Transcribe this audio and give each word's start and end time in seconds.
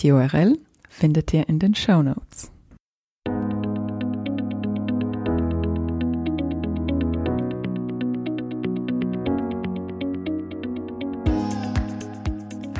Die 0.00 0.10
URL 0.10 0.58
findet 0.88 1.32
ihr 1.32 1.48
in 1.48 1.58
den 1.60 1.74
Show 1.74 2.02
Notes. 2.02 2.50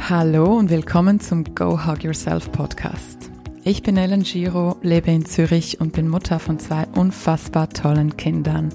Hallo 0.09 0.59
und 0.59 0.69
willkommen 0.71 1.21
zum 1.21 1.55
Go 1.55 1.87
Hug 1.87 2.03
Yourself 2.03 2.51
Podcast. 2.53 3.31
Ich 3.63 3.83
bin 3.83 3.97
Ellen 3.97 4.25
Giro, 4.25 4.77
lebe 4.83 5.11
in 5.11 5.25
Zürich 5.25 5.81
und 5.81 5.93
bin 5.93 6.09
Mutter 6.09 6.39
von 6.39 6.59
zwei 6.59 6.87
unfassbar 6.95 7.71
tollen 7.71 8.17
Kindern, 8.17 8.71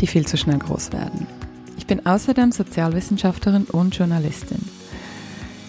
die 0.00 0.08
viel 0.08 0.26
zu 0.26 0.36
schnell 0.36 0.58
groß 0.58 0.92
werden. 0.92 1.28
Ich 1.76 1.86
bin 1.86 2.04
außerdem 2.04 2.50
Sozialwissenschaftlerin 2.52 3.64
und 3.64 3.94
Journalistin. 3.94 4.79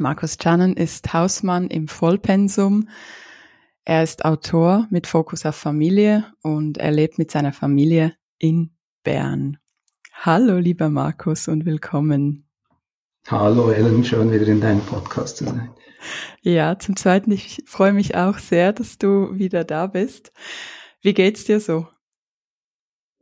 Markus 0.00 0.38
Channen 0.42 0.74
ist 0.74 1.12
Hausmann 1.12 1.68
im 1.68 1.86
Vollpensum. 1.86 2.88
Er 3.84 4.02
ist 4.02 4.24
Autor 4.24 4.86
mit 4.90 5.06
Fokus 5.06 5.44
auf 5.44 5.56
Familie 5.56 6.24
und 6.42 6.78
er 6.78 6.90
lebt 6.90 7.18
mit 7.18 7.30
seiner 7.30 7.52
Familie 7.52 8.14
in 8.38 8.70
Bern. 9.04 9.58
Hallo, 10.14 10.56
lieber 10.56 10.88
Markus 10.88 11.48
und 11.48 11.66
willkommen. 11.66 12.48
Hallo 13.28 13.70
Ellen, 13.70 14.02
schön 14.02 14.32
wieder 14.32 14.48
in 14.48 14.60
deinem 14.60 14.80
Podcast 14.80 15.36
zu 15.36 15.44
sein. 15.44 15.70
Ja, 16.40 16.78
zum 16.78 16.96
Zweiten, 16.96 17.30
ich 17.30 17.62
freue 17.66 17.92
mich 17.92 18.14
auch 18.16 18.38
sehr, 18.38 18.72
dass 18.72 18.96
du 18.96 19.38
wieder 19.38 19.64
da 19.64 19.86
bist. 19.86 20.32
Wie 21.02 21.12
geht's 21.12 21.44
dir 21.44 21.60
so? 21.60 21.86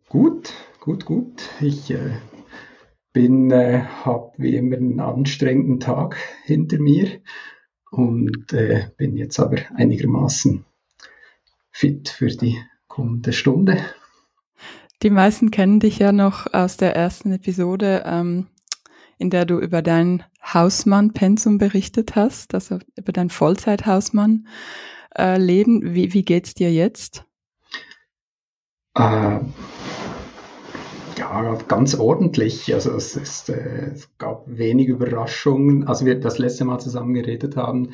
Gut, 0.09 0.53
gut, 0.81 1.05
gut. 1.05 1.43
Ich 1.61 1.91
äh, 1.91 2.19
bin, 3.19 3.51
äh, 3.51 3.83
habe 4.05 4.31
wie 4.37 4.55
immer 4.55 4.77
einen 4.77 5.01
anstrengenden 5.01 5.81
Tag 5.81 6.17
hinter 6.45 6.79
mir 6.79 7.21
und 7.91 8.53
äh, 8.53 8.91
bin 8.97 9.17
jetzt 9.17 9.41
aber 9.41 9.57
einigermaßen 9.75 10.65
fit 11.73 12.11
für 12.11 12.29
die 12.29 12.57
kommende 12.87 13.33
Stunde. 13.33 13.79
Die 15.03 15.11
meisten 15.11 15.51
kennen 15.51 15.81
dich 15.81 15.99
ja 15.99 16.13
noch 16.13 16.47
aus 16.55 16.77
der 16.77 16.95
ersten 16.95 17.33
Episode. 17.33 18.05
Ähm, 18.07 18.47
in 19.21 19.31
der 19.31 19.47
du 19.47 19.59
über 19.59 19.83
dein 19.83 20.23
Hausmann-Pensum 20.55 21.59
berichtet 21.59 22.15
hast, 22.15 22.55
also 22.55 22.79
über 22.97 23.11
dein 23.11 23.31
Vollzeit-Hausmann-Leben. 23.31 25.83
Äh, 25.83 25.95
wie, 25.95 26.13
wie 26.13 26.25
geht's 26.25 26.55
dir 26.55 26.73
jetzt? 26.73 27.25
Äh, 28.95 29.41
ja, 31.19 31.55
ganz 31.67 31.95
ordentlich. 31.95 32.73
Also 32.73 32.93
es, 32.93 33.17
ist, 33.17 33.49
äh, 33.51 33.91
es 33.93 34.09
gab 34.19 34.45
wenig 34.47 34.89
Überraschungen. 34.89 35.87
Also 35.87 36.07
wir 36.07 36.19
das 36.21 36.39
letzte 36.39 36.65
Mal 36.65 36.79
zusammen 36.79 37.15
geredet 37.15 37.57
haben, 37.57 37.91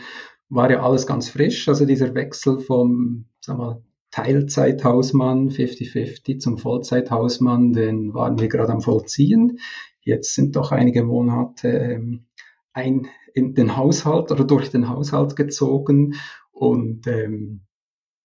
war 0.48 0.70
ja 0.70 0.82
alles 0.82 1.06
ganz 1.06 1.30
frisch. 1.30 1.68
Also 1.68 1.86
dieser 1.86 2.14
Wechsel 2.14 2.60
vom, 2.60 3.26
sag 3.40 3.58
mal, 3.58 3.82
Teilzeithausmann 4.10 5.50
50-50 5.50 6.38
zum 6.38 6.58
Vollzeithausmann, 6.58 7.72
den 7.72 8.14
waren 8.14 8.38
wir 8.38 8.48
gerade 8.48 8.72
am 8.72 8.80
Vollziehen. 8.80 9.58
Jetzt 10.02 10.34
sind 10.34 10.54
doch 10.54 10.70
einige 10.70 11.02
Monate 11.02 11.68
ähm, 11.68 12.26
ein, 12.72 13.08
in 13.32 13.54
den 13.54 13.76
Haushalt 13.76 14.30
oder 14.30 14.44
durch 14.44 14.70
den 14.70 14.88
Haushalt 14.88 15.34
gezogen 15.34 16.14
und 16.52 17.08
ähm, 17.08 17.62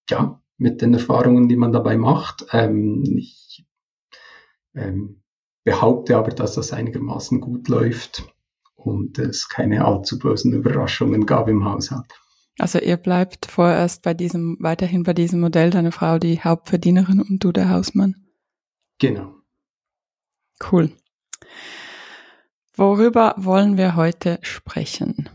ja, 0.09 0.39
mit 0.57 0.81
den 0.81 0.93
Erfahrungen, 0.93 1.47
die 1.47 1.55
man 1.55 1.71
dabei 1.71 1.97
macht. 1.97 2.45
Ähm, 2.51 3.03
ich 3.17 3.65
ähm, 4.75 5.21
behaupte 5.63 6.17
aber, 6.17 6.31
dass 6.31 6.55
das 6.55 6.73
einigermaßen 6.73 7.41
gut 7.41 7.67
läuft 7.67 8.23
und 8.75 9.19
es 9.19 9.49
keine 9.49 9.85
allzu 9.85 10.19
bösen 10.19 10.53
Überraschungen 10.53 11.25
gab 11.25 11.47
im 11.47 11.65
Haushalt. 11.65 12.13
Also 12.57 12.79
ihr 12.79 12.97
bleibt 12.97 13.45
vorerst 13.45 14.01
bei 14.01 14.13
diesem, 14.13 14.57
weiterhin 14.59 15.03
bei 15.03 15.13
diesem 15.13 15.39
Modell, 15.39 15.69
deine 15.69 15.91
Frau 15.91 16.19
die 16.19 16.41
Hauptverdienerin 16.41 17.21
und 17.21 17.43
du 17.43 17.51
der 17.51 17.69
Hausmann. 17.69 18.15
Genau. 18.99 19.33
Cool. 20.71 20.91
Worüber 22.75 23.33
wollen 23.37 23.77
wir 23.77 23.95
heute 23.95 24.39
sprechen? 24.41 25.29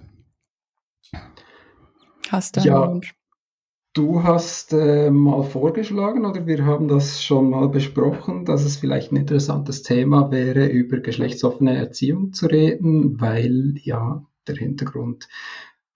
Hast 2.31 2.57
du 2.57 2.61
einen 2.61 2.69
ja, 2.69 2.89
Wunsch? 2.89 3.15
Du 3.95 4.25
hast 4.25 4.73
äh, 4.73 5.09
mal 5.09 5.45
vorgeschlagen 5.45 6.27
oder 6.27 6.49
wir 6.49 6.67
haben 6.67 6.89
das 6.89 7.23
schon 7.23 7.51
mal 7.51 7.69
besprochen, 7.69 8.45
dass 8.45 8.65
es 8.65 8.77
vielleicht 8.77 9.13
ein 9.13 9.17
interessantes 9.17 9.85
Thema 9.85 10.33
wäre, 10.33 10.67
über 10.67 10.99
geschlechtsoffene 10.99 11.77
Erziehung 11.77 12.33
zu 12.33 12.47
reden, 12.47 13.21
weil 13.21 13.75
ja 13.77 14.27
der 14.49 14.57
Hintergrund, 14.57 15.29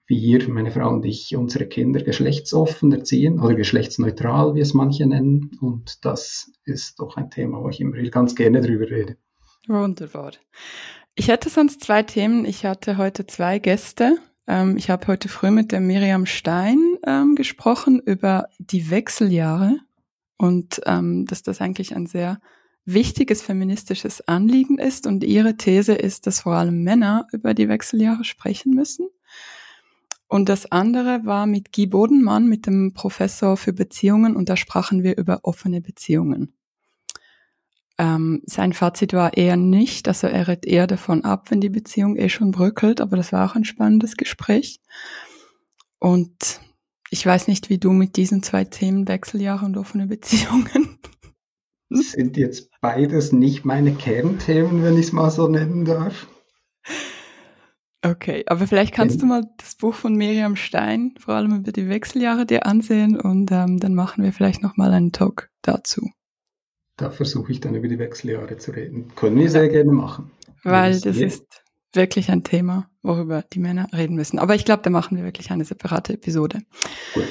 wir, 0.06 0.48
meine 0.48 0.70
Frau 0.70 0.90
und 0.90 1.04
ich, 1.04 1.34
unsere 1.34 1.66
Kinder 1.66 2.00
geschlechtsoffen 2.00 2.92
erziehen 2.92 3.40
oder 3.40 3.56
geschlechtsneutral, 3.56 4.54
wie 4.54 4.60
es 4.60 4.74
manche 4.74 5.04
nennen. 5.04 5.58
Und 5.60 6.04
das 6.04 6.52
ist 6.64 7.00
doch 7.00 7.16
ein 7.16 7.30
Thema, 7.30 7.60
wo 7.64 7.68
ich 7.68 7.80
immer 7.80 8.00
ganz 8.10 8.36
gerne 8.36 8.60
drüber 8.60 8.88
rede. 8.88 9.16
Wunderbar. 9.66 10.34
Ich 11.16 11.26
hätte 11.26 11.50
sonst 11.50 11.82
zwei 11.82 12.04
Themen. 12.04 12.44
Ich 12.44 12.64
hatte 12.64 12.96
heute 12.96 13.26
zwei 13.26 13.58
Gäste. 13.58 14.18
Ähm, 14.46 14.76
ich 14.76 14.88
habe 14.88 15.08
heute 15.08 15.28
früh 15.28 15.50
mit 15.50 15.72
der 15.72 15.80
Miriam 15.80 16.26
Stein 16.26 16.87
ähm, 17.08 17.34
gesprochen 17.34 18.00
über 18.00 18.50
die 18.58 18.90
Wechseljahre 18.90 19.78
und 20.36 20.82
ähm, 20.84 21.24
dass 21.24 21.42
das 21.42 21.62
eigentlich 21.62 21.96
ein 21.96 22.06
sehr 22.06 22.38
wichtiges 22.84 23.40
feministisches 23.40 24.28
Anliegen 24.28 24.78
ist. 24.78 25.06
Und 25.06 25.24
ihre 25.24 25.56
These 25.56 25.94
ist, 25.94 26.26
dass 26.26 26.40
vor 26.40 26.54
allem 26.54 26.84
Männer 26.84 27.26
über 27.32 27.54
die 27.54 27.68
Wechseljahre 27.68 28.24
sprechen 28.24 28.74
müssen. 28.74 29.08
Und 30.26 30.50
das 30.50 30.70
andere 30.70 31.24
war 31.24 31.46
mit 31.46 31.72
Guy 31.72 31.86
Bodenmann, 31.86 32.46
mit 32.46 32.66
dem 32.66 32.92
Professor 32.92 33.56
für 33.56 33.72
Beziehungen, 33.72 34.36
und 34.36 34.50
da 34.50 34.56
sprachen 34.56 35.02
wir 35.02 35.16
über 35.16 35.40
offene 35.44 35.80
Beziehungen. 35.80 36.52
Ähm, 37.96 38.42
sein 38.44 38.74
Fazit 38.74 39.14
war 39.14 39.34
eher 39.34 39.56
nicht, 39.56 40.06
also 40.06 40.26
er 40.26 40.46
rät 40.46 40.66
eher 40.66 40.86
davon 40.86 41.24
ab, 41.24 41.50
wenn 41.50 41.62
die 41.62 41.70
Beziehung 41.70 42.16
eh 42.16 42.28
schon 42.28 42.50
bröckelt, 42.50 43.00
aber 43.00 43.16
das 43.16 43.32
war 43.32 43.50
auch 43.50 43.56
ein 43.56 43.64
spannendes 43.64 44.18
Gespräch. 44.18 44.80
Und 45.98 46.60
ich 47.10 47.24
weiß 47.24 47.48
nicht, 47.48 47.70
wie 47.70 47.78
du 47.78 47.92
mit 47.92 48.16
diesen 48.16 48.42
zwei 48.42 48.64
Themen 48.64 49.08
Wechseljahre 49.08 49.64
und 49.66 49.76
offene 49.76 50.06
Beziehungen. 50.06 50.98
Sind 51.90 52.36
jetzt 52.36 52.70
beides 52.80 53.32
nicht 53.32 53.64
meine 53.64 53.92
Kernthemen, 53.92 54.82
wenn 54.82 54.98
ich 54.98 55.06
es 55.06 55.12
mal 55.12 55.30
so 55.30 55.48
nennen 55.48 55.84
darf. 55.86 56.26
Okay, 58.04 58.44
aber 58.46 58.66
vielleicht 58.66 58.94
kannst 58.94 59.20
du 59.22 59.26
mal 59.26 59.42
das 59.56 59.74
Buch 59.74 59.94
von 59.94 60.14
Miriam 60.14 60.54
Stein, 60.54 61.14
vor 61.18 61.34
allem 61.34 61.56
über 61.56 61.72
die 61.72 61.88
Wechseljahre, 61.88 62.46
dir 62.46 62.64
ansehen 62.66 63.20
und 63.20 63.50
ähm, 63.50 63.80
dann 63.80 63.94
machen 63.94 64.22
wir 64.22 64.32
vielleicht 64.32 64.62
nochmal 64.62 64.92
einen 64.92 65.12
Talk 65.12 65.50
dazu. 65.62 66.08
Da 66.96 67.10
versuche 67.10 67.50
ich 67.52 67.60
dann 67.60 67.74
über 67.74 67.88
die 67.88 67.98
Wechseljahre 67.98 68.56
zu 68.56 68.70
reden. 68.70 69.12
Können 69.16 69.36
wir 69.36 69.50
sehr 69.50 69.68
gerne 69.68 69.92
machen. 69.92 70.30
Weil 70.62 71.00
das 71.00 71.16
ist 71.16 71.44
wirklich 71.92 72.30
ein 72.30 72.44
Thema, 72.44 72.90
worüber 73.02 73.42
die 73.42 73.60
Männer 73.60 73.88
reden 73.92 74.16
müssen. 74.16 74.38
Aber 74.38 74.54
ich 74.54 74.64
glaube, 74.64 74.82
da 74.82 74.90
machen 74.90 75.16
wir 75.16 75.24
wirklich 75.24 75.50
eine 75.50 75.64
separate 75.64 76.14
Episode. 76.14 76.62
Gut. 77.14 77.28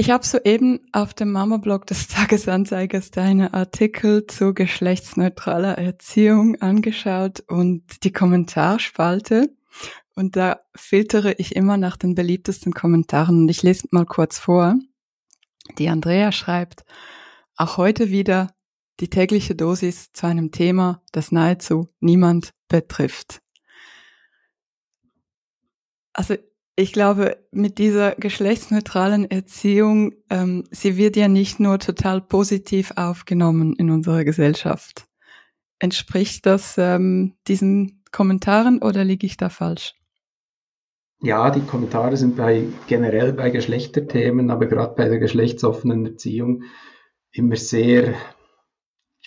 Ich 0.00 0.10
habe 0.10 0.24
soeben 0.24 0.78
auf 0.92 1.12
dem 1.12 1.32
Mama-Blog 1.32 1.86
des 1.86 2.06
Tagesanzeigers 2.06 3.10
deine 3.10 3.52
Artikel 3.52 4.26
zu 4.26 4.54
geschlechtsneutraler 4.54 5.76
Erziehung 5.76 6.54
angeschaut 6.60 7.40
und 7.48 8.04
die 8.04 8.12
Kommentarspalte 8.12 9.50
und 10.14 10.36
da 10.36 10.60
filtere 10.74 11.32
ich 11.34 11.54
immer 11.54 11.76
nach 11.76 11.96
den 11.96 12.14
beliebtesten 12.14 12.72
Kommentaren 12.72 13.42
und 13.42 13.48
ich 13.48 13.62
lese 13.62 13.88
mal 13.90 14.04
kurz 14.04 14.38
vor. 14.38 14.76
Die 15.78 15.88
Andrea 15.88 16.32
schreibt, 16.32 16.84
auch 17.56 17.76
heute 17.76 18.10
wieder 18.10 18.54
die 19.00 19.10
tägliche 19.10 19.54
Dosis 19.54 20.12
zu 20.12 20.26
einem 20.26 20.50
Thema, 20.50 21.02
das 21.12 21.30
nahezu 21.30 21.88
niemand 22.00 22.52
betrifft. 22.68 23.40
Also 26.18 26.34
ich 26.74 26.92
glaube, 26.92 27.36
mit 27.52 27.78
dieser 27.78 28.16
geschlechtsneutralen 28.16 29.30
Erziehung, 29.30 30.14
ähm, 30.30 30.64
sie 30.72 30.96
wird 30.96 31.14
ja 31.14 31.28
nicht 31.28 31.60
nur 31.60 31.78
total 31.78 32.20
positiv 32.20 32.92
aufgenommen 32.96 33.76
in 33.76 33.88
unserer 33.88 34.24
Gesellschaft. 34.24 35.06
Entspricht 35.78 36.44
das 36.44 36.74
ähm, 36.76 37.36
diesen 37.46 38.02
Kommentaren 38.10 38.82
oder 38.82 39.04
liege 39.04 39.26
ich 39.26 39.36
da 39.36 39.48
falsch? 39.48 39.94
Ja, 41.22 41.50
die 41.52 41.60
Kommentare 41.60 42.16
sind 42.16 42.36
bei 42.36 42.64
generell 42.88 43.32
bei 43.32 43.50
Geschlechterthemen, 43.50 44.50
aber 44.50 44.66
gerade 44.66 44.96
bei 44.96 45.08
der 45.08 45.20
geschlechtsoffenen 45.20 46.04
Erziehung 46.04 46.64
immer 47.30 47.54
sehr, 47.54 48.14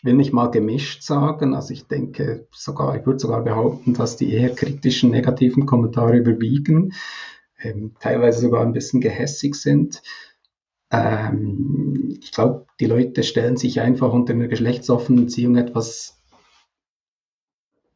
ich 0.02 0.06
will 0.06 0.14
nicht 0.16 0.34
mal 0.34 0.50
gemischt 0.50 1.04
sagen, 1.04 1.54
also 1.54 1.74
ich 1.74 1.86
denke 1.86 2.48
sogar, 2.52 2.98
ich 2.98 3.06
würde 3.06 3.20
sogar 3.20 3.44
behaupten, 3.44 3.94
dass 3.94 4.18
die 4.18 4.34
eher 4.34 4.50
kritischen, 4.50 5.12
negativen 5.12 5.68
Kommentare 5.68 6.18
überwiegen, 6.18 6.94
ähm, 7.60 7.94
teilweise 8.00 8.42
sogar 8.42 8.64
ein 8.64 8.74
bisschen 8.74 9.00
gehässig 9.00 9.54
sind. 9.54 10.02
Ähm, 10.90 12.18
ich 12.20 12.32
glaube, 12.32 12.66
die 12.80 12.88
Leute 12.88 13.22
stellen 13.22 13.58
sich 13.58 13.80
einfach 13.80 14.12
unter 14.12 14.34
einer 14.34 14.48
geschlechtsoffenen 14.48 15.26
Erziehung 15.26 15.56
etwas 15.56 16.20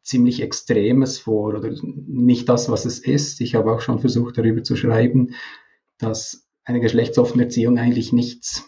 ziemlich 0.04 0.44
Extremes 0.44 1.18
vor 1.18 1.56
oder 1.56 1.72
nicht 1.82 2.48
das, 2.50 2.70
was 2.70 2.86
es 2.86 3.00
ist. 3.00 3.42
Ich 3.42 3.56
habe 3.56 3.72
auch 3.72 3.82
schon 3.82 3.98
versucht, 3.98 4.38
darüber 4.38 4.62
zu 4.62 4.76
schreiben, 4.76 5.34
dass 5.98 6.48
eine 6.66 6.82
geschlechtsoffene 6.82 7.46
Erziehung 7.46 7.80
eigentlich 7.80 8.14
nichts, 8.14 8.68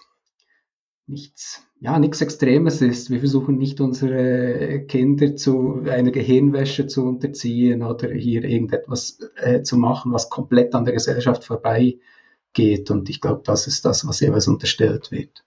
nichts, 1.07 1.63
ja, 1.79 1.97
nichts 1.99 2.21
Extremes 2.21 2.81
ist. 2.81 3.09
Wir 3.09 3.19
versuchen 3.19 3.57
nicht 3.57 3.79
unsere 3.79 4.85
Kinder 4.87 5.35
zu 5.35 5.83
einer 5.89 6.11
Gehirnwäsche 6.11 6.87
zu 6.87 7.05
unterziehen 7.05 7.81
oder 7.81 8.09
hier 8.09 8.43
irgendetwas 8.43 9.19
äh, 9.37 9.61
zu 9.63 9.77
machen, 9.77 10.11
was 10.11 10.29
komplett 10.29 10.75
an 10.75 10.85
der 10.85 10.93
Gesellschaft 10.93 11.45
vorbeigeht. 11.45 12.91
Und 12.91 13.09
ich 13.09 13.21
glaube, 13.21 13.41
das 13.45 13.67
ist 13.67 13.85
das, 13.85 14.05
was 14.07 14.19
jeweils 14.19 14.47
unterstellt 14.47 15.11
wird. 15.11 15.43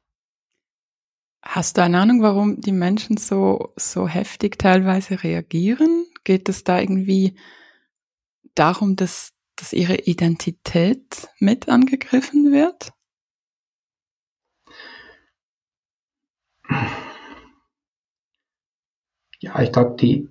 Hast 1.43 1.79
du 1.79 1.83
eine 1.83 1.99
Ahnung, 1.99 2.23
warum 2.23 2.61
die 2.61 2.73
Menschen 2.73 3.17
so, 3.17 3.73
so 3.77 4.07
heftig 4.07 4.59
teilweise 4.59 5.23
reagieren? 5.23 6.07
Geht 6.25 6.49
es 6.49 6.65
da 6.65 6.81
irgendwie 6.81 7.35
darum, 8.55 8.95
dass, 8.97 9.33
dass 9.57 9.73
ihre 9.73 9.97
Identität 9.97 11.29
mit 11.39 11.69
angegriffen 11.69 12.53
wird? 12.53 12.93
Ja, 19.41 19.61
ich 19.63 19.73
glaube, 19.73 19.97
die, 19.99 20.29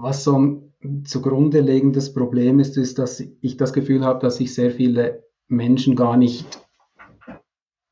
was 0.00 0.24
so 0.24 0.38
ein 0.38 1.04
zugrunde 1.04 1.60
liegendes 1.60 2.14
Problem 2.14 2.60
ist, 2.60 2.76
ist, 2.76 2.98
dass 2.98 3.20
ich 3.20 3.56
das 3.56 3.72
Gefühl 3.72 4.04
habe, 4.04 4.20
dass 4.20 4.36
sich 4.36 4.54
sehr 4.54 4.70
viele 4.70 5.24
Menschen 5.48 5.96
gar 5.96 6.16
nicht 6.16 6.64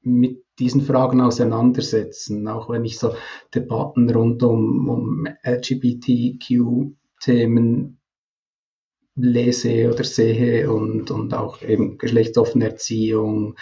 mit 0.02 0.44
diesen 0.58 0.82
Fragen 0.82 1.20
auseinandersetzen, 1.20 2.46
auch 2.48 2.70
wenn 2.70 2.84
ich 2.84 2.98
so 2.98 3.14
Debatten 3.54 4.08
rund 4.08 4.42
um, 4.42 4.88
um 4.88 5.28
LGBTQ-Themen 5.42 8.00
lese 9.16 9.92
oder 9.92 10.04
sehe 10.04 10.70
und, 10.70 11.10
und 11.10 11.34
auch 11.34 11.60
eben 11.62 11.98
geschlechtsoffene 11.98 12.66
Erziehung, 12.66 13.56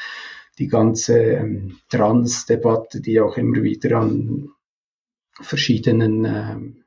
die 0.59 0.69
ganze 0.69 1.19
ähm, 1.19 1.77
Trans-Debatte, 1.91 3.01
die 3.01 3.21
auch 3.21 3.37
immer 3.37 3.63
wieder 3.63 3.99
an 3.99 4.51
verschiedenen 5.41 6.25
ähm, 6.25 6.85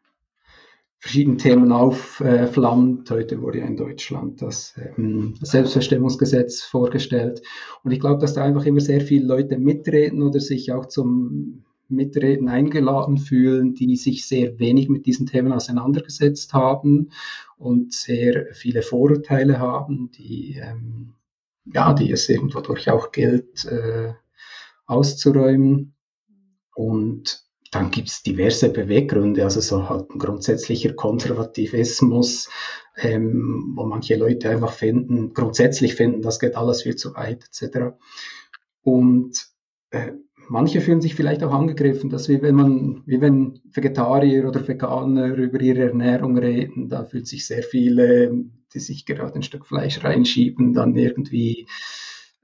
verschiedenen 1.00 1.38
Themen 1.38 1.72
aufflammt. 1.72 3.10
Heute 3.12 3.42
wurde 3.42 3.60
ja 3.60 3.66
in 3.66 3.78
Deutschland 3.78 4.42
das 4.42 4.74
ähm, 4.98 5.36
Selbstbestimmungsgesetz 5.42 6.64
vorgestellt. 6.64 7.42
Und 7.84 7.92
ich 7.92 8.00
glaube, 8.00 8.20
dass 8.20 8.34
da 8.34 8.44
einfach 8.44 8.66
immer 8.66 8.82
sehr 8.82 9.02
viele 9.02 9.26
Leute 9.26 9.58
mitreden 9.58 10.24
oder 10.24 10.40
sich 10.40 10.72
auch 10.72 10.88
zum 10.88 11.64
Mitreden 11.90 12.50
eingeladen 12.50 13.18
fühlen, 13.18 13.74
die 13.74 13.96
sich 13.96 14.28
sehr 14.28 14.60
wenig 14.60 14.90
mit 14.90 15.06
diesen 15.06 15.28
Themen 15.28 15.54
auseinandergesetzt 15.54 16.54
haben 16.54 17.12
und 17.58 17.94
sehr 17.94 18.48
viele 18.54 18.82
Vorurteile 18.82 19.60
haben, 19.60 20.12
die, 20.12 20.58
ähm, 20.62 21.14
ja, 21.74 21.94
die 21.94 22.12
es 22.12 22.30
irgendwo 22.30 22.62
durch 22.62 22.90
auch 22.90 23.12
gilt 23.12 23.66
äh, 23.66 24.14
auszuräumen. 24.86 25.96
Und 26.76 27.44
dann 27.72 27.92
gibt 27.92 28.10
es 28.10 28.24
diverse 28.24 28.70
Beweggründe, 28.70 29.44
also 29.44 29.60
so 29.60 29.90
halt 29.90 30.10
ein 30.10 30.20
grundsätzlicher 30.20 30.94
Konservativismus, 30.94 32.50
ähm, 32.98 33.74
wo 33.76 33.86
manche 33.86 34.16
Leute 34.16 34.50
einfach 34.50 34.72
finden, 34.72 35.34
grundsätzlich 35.34 35.96
finden, 35.96 36.22
das 36.22 36.40
geht 36.40 36.56
alles 36.56 36.84
viel 36.84 36.96
zu 36.96 37.14
weit, 37.16 37.44
etc. 37.46 37.96
Und 38.82 39.48
äh, 39.92 40.14
manche 40.48 40.82
fühlen 40.82 41.02
sich 41.02 41.16
vielleicht 41.16 41.44
auch 41.44 41.52
angegriffen, 41.52 42.10
dass 42.10 42.30
wie 42.30 42.42
wenn 42.42 42.56
man, 42.56 43.04
wie 43.06 43.22
wenn 43.22 43.60
Vegetarier 43.66 44.48
oder 44.48 44.66
Veganer 44.68 45.36
über 45.36 45.60
ihre 45.60 45.90
Ernährung 45.90 46.38
reden, 46.38 46.90
da 46.90 47.04
fühlt 47.04 47.28
sich 47.28 47.46
sehr 47.46 47.64
viele, 47.64 48.46
die 48.74 48.80
sich 48.80 49.06
gerade 49.06 49.36
ein 49.36 49.44
Stück 49.44 49.66
Fleisch 49.66 50.04
reinschieben, 50.04 50.74
dann 50.74 50.96
irgendwie 50.96 51.68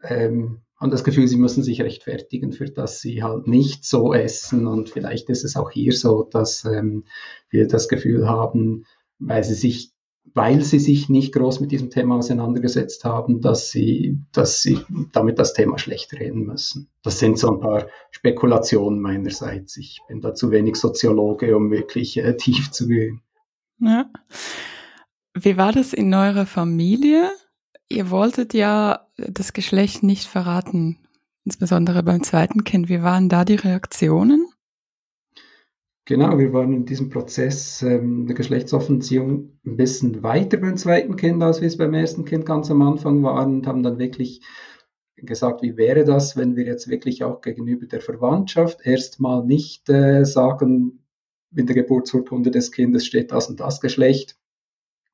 ähm, 0.04 0.62
haben 0.78 0.92
das 0.92 1.04
Gefühl, 1.04 1.28
sie 1.28 1.38
müssen 1.38 1.64
sich 1.64 1.82
rechtfertigen, 1.82 2.52
für 2.52 2.66
das 2.66 3.00
sie 3.00 3.24
halt 3.24 3.48
nicht 3.48 3.86
so 3.86 4.14
essen. 4.14 4.68
Und 4.68 4.90
vielleicht 4.90 5.30
ist 5.30 5.44
es 5.44 5.56
auch 5.56 5.72
hier 5.72 5.94
so, 5.94 6.24
dass 6.24 6.66
ähm, 6.66 7.06
wir 7.50 7.68
das 7.68 7.88
Gefühl 7.88 8.28
haben, 8.28 8.86
weil 9.20 9.44
sie 9.44 9.54
sich 9.54 9.94
weil 10.34 10.62
sie 10.62 10.80
sich 10.80 11.10
nicht 11.10 11.34
groß 11.34 11.60
mit 11.60 11.72
diesem 11.72 11.90
Thema 11.90 12.16
auseinandergesetzt 12.16 13.04
haben, 13.04 13.42
dass 13.42 13.70
sie, 13.70 14.20
dass 14.32 14.62
sie 14.62 14.80
damit 15.12 15.38
das 15.38 15.54
Thema 15.54 15.78
schlecht 15.78 16.14
reden 16.14 16.46
müssen. 16.46 16.90
Das 17.04 17.20
sind 17.20 17.38
so 17.38 17.52
ein 17.52 17.60
paar 17.60 17.88
Spekulationen 18.10 19.00
meinerseits. 19.00 19.78
Ich 19.78 20.00
bin 20.08 20.22
da 20.22 20.34
zu 20.34 20.52
wenig 20.52 20.78
Soziologe, 20.78 21.56
um 21.56 21.72
wirklich 21.72 22.18
äh, 22.18 22.38
tief 22.38 22.72
zu 22.72 22.88
gehen. 22.88 23.22
Ja. 23.80 24.10
Wie 25.36 25.58
war 25.58 25.72
das 25.72 25.94
in 25.94 26.14
eurer 26.14 26.46
Familie? 26.46 27.32
Ihr 27.90 28.12
wolltet 28.12 28.54
ja 28.54 29.08
das 29.18 29.54
Geschlecht 29.54 30.04
nicht 30.04 30.26
verraten, 30.26 31.00
insbesondere 31.44 32.04
beim 32.04 32.24
zweiten 32.24 32.64
Kind. 32.64 32.90
Wie 32.90 33.02
waren 33.02 33.30
da 33.30 33.44
die 33.44 33.56
Reaktionen? 33.56 34.48
Genau, 36.06 36.38
wir 36.38 36.52
waren 36.52 36.74
in 36.74 36.86
diesem 36.86 37.10
Prozess 37.10 37.82
ähm, 37.82 38.28
der 38.28 38.36
Geschlechtsoffenziehung 38.36 39.58
ein 39.66 39.78
bisschen 39.78 40.22
weiter 40.22 40.58
beim 40.58 40.76
zweiten 40.76 41.16
Kind, 41.16 41.42
als 41.42 41.62
wir 41.62 41.68
es 41.68 41.78
beim 41.78 41.94
ersten 41.94 42.26
Kind 42.26 42.46
ganz 42.46 42.70
am 42.70 42.82
Anfang 42.82 43.24
waren 43.24 43.56
und 43.56 43.68
haben 43.68 43.84
dann 43.84 44.00
wirklich 44.00 44.42
gesagt, 45.16 45.62
wie 45.62 45.78
wäre 45.78 46.04
das, 46.04 46.36
wenn 46.36 46.58
wir 46.58 46.66
jetzt 46.66 46.90
wirklich 46.90 47.24
auch 47.24 47.40
gegenüber 47.40 47.86
der 47.86 48.02
Verwandtschaft 48.02 48.86
erstmal 48.86 49.46
nicht 49.46 49.90
äh, 49.90 50.26
sagen, 50.26 51.06
in 51.56 51.68
der 51.68 51.76
Geburtsurkunde 51.76 52.52
des 52.52 52.72
Kindes 52.74 53.06
steht 53.06 53.32
das 53.32 53.50
und 53.50 53.62
das 53.62 53.80
Geschlecht, 53.80 54.38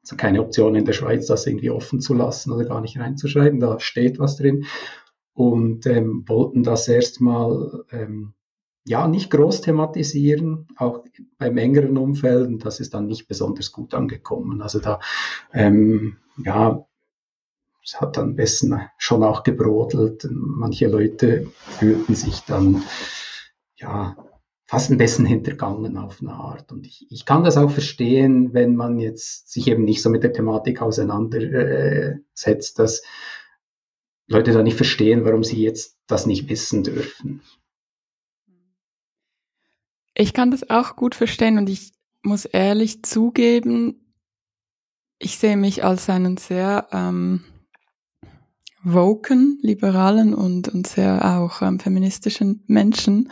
also 0.03 0.15
keine 0.15 0.41
Option 0.41 0.75
in 0.75 0.85
der 0.85 0.93
Schweiz, 0.93 1.27
das 1.27 1.45
irgendwie 1.45 1.69
offen 1.69 2.01
zu 2.01 2.13
lassen 2.13 2.51
oder 2.51 2.65
gar 2.65 2.81
nicht 2.81 2.99
reinzuschreiben. 2.99 3.59
Da 3.59 3.79
steht 3.79 4.19
was 4.19 4.37
drin. 4.37 4.65
Und 5.33 5.85
ähm, 5.85 6.23
wollten 6.27 6.63
das 6.63 6.87
erstmal 6.87 7.83
ähm, 7.91 8.33
ja, 8.85 9.07
nicht 9.07 9.29
groß 9.29 9.61
thematisieren, 9.61 10.67
auch 10.75 11.03
beim 11.37 11.57
engeren 11.57 11.97
Umfeld. 11.97 12.47
Und 12.47 12.65
das 12.65 12.79
ist 12.79 12.93
dann 12.93 13.05
nicht 13.07 13.27
besonders 13.27 13.71
gut 13.71 13.93
angekommen. 13.93 14.61
Also 14.61 14.79
da, 14.79 14.99
ähm, 15.53 16.17
ja, 16.43 16.85
es 17.83 18.01
hat 18.01 18.17
dann 18.17 18.35
besten 18.35 18.81
schon 18.97 19.23
auch 19.23 19.43
gebrodelt. 19.43 20.27
Manche 20.31 20.87
Leute 20.87 21.47
fühlten 21.61 22.15
sich 22.15 22.41
dann, 22.41 22.83
ja, 23.75 24.15
fast 24.69 24.91
ein 24.91 24.99
bisschen 24.99 25.25
hintergangen 25.25 25.97
auf 25.97 26.21
eine 26.21 26.31
Art. 26.31 26.71
Und 26.71 26.85
ich, 26.85 27.07
ich 27.09 27.25
kann 27.25 27.43
das 27.43 27.57
auch 27.57 27.71
verstehen, 27.71 28.53
wenn 28.53 28.75
man 28.75 28.99
jetzt 28.99 29.51
sich 29.51 29.67
eben 29.67 29.83
nicht 29.83 30.03
so 30.03 30.11
mit 30.11 30.21
der 30.21 30.31
Thematik 30.31 30.83
auseinandersetzt, 30.83 32.77
dass 32.77 33.01
Leute 34.27 34.51
da 34.51 34.61
nicht 34.61 34.77
verstehen, 34.77 35.25
warum 35.25 35.43
sie 35.43 35.63
jetzt 35.63 35.97
das 36.05 36.27
nicht 36.27 36.49
wissen 36.49 36.83
dürfen. 36.83 37.41
Ich 40.13 40.33
kann 40.33 40.51
das 40.51 40.69
auch 40.69 40.95
gut 40.95 41.15
verstehen 41.15 41.57
und 41.57 41.67
ich 41.67 41.91
muss 42.21 42.45
ehrlich 42.45 43.01
zugeben, 43.01 44.13
ich 45.17 45.39
sehe 45.39 45.57
mich 45.57 45.83
als 45.83 46.11
einen 46.11 46.37
sehr 46.37 46.89
ähm, 46.91 47.43
woken, 48.83 49.57
liberalen 49.63 50.35
und, 50.35 50.67
und 50.67 50.85
sehr 50.85 51.25
auch 51.39 51.63
ähm, 51.63 51.79
feministischen 51.79 52.63
Menschen. 52.67 53.31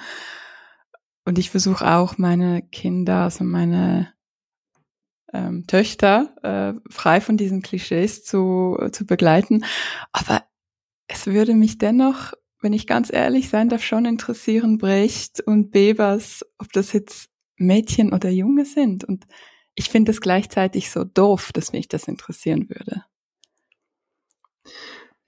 Und 1.27 1.37
ich 1.37 1.49
versuche 1.49 1.85
auch 1.85 2.17
meine 2.17 2.61
Kinder, 2.61 3.23
also 3.23 3.43
meine 3.43 4.13
ähm, 5.33 5.67
Töchter, 5.67 6.33
äh, 6.41 6.91
frei 6.91 7.21
von 7.21 7.37
diesen 7.37 7.61
Klischees 7.61 8.23
zu, 8.23 8.77
zu 8.91 9.05
begleiten. 9.05 9.65
Aber 10.11 10.43
es 11.07 11.27
würde 11.27 11.53
mich 11.53 11.77
dennoch 11.77 12.33
wenn 12.61 12.73
ich 12.73 12.87
ganz 12.87 13.11
ehrlich 13.13 13.49
sein 13.49 13.69
darf, 13.69 13.83
schon 13.83 14.05
interessieren, 14.05 14.77
Brecht 14.77 15.41
und 15.41 15.71
Bebers, 15.71 16.43
ob 16.57 16.71
das 16.73 16.91
jetzt 16.91 17.29
Mädchen 17.55 18.13
oder 18.13 18.29
Junge 18.29 18.65
sind. 18.65 19.03
Und 19.03 19.25
ich 19.75 19.89
finde 19.89 20.11
es 20.11 20.21
gleichzeitig 20.21 20.89
so 20.89 21.03
doof, 21.03 21.51
dass 21.53 21.71
mich 21.71 21.87
das 21.87 22.07
interessieren 22.07 22.69
würde. 22.69 23.03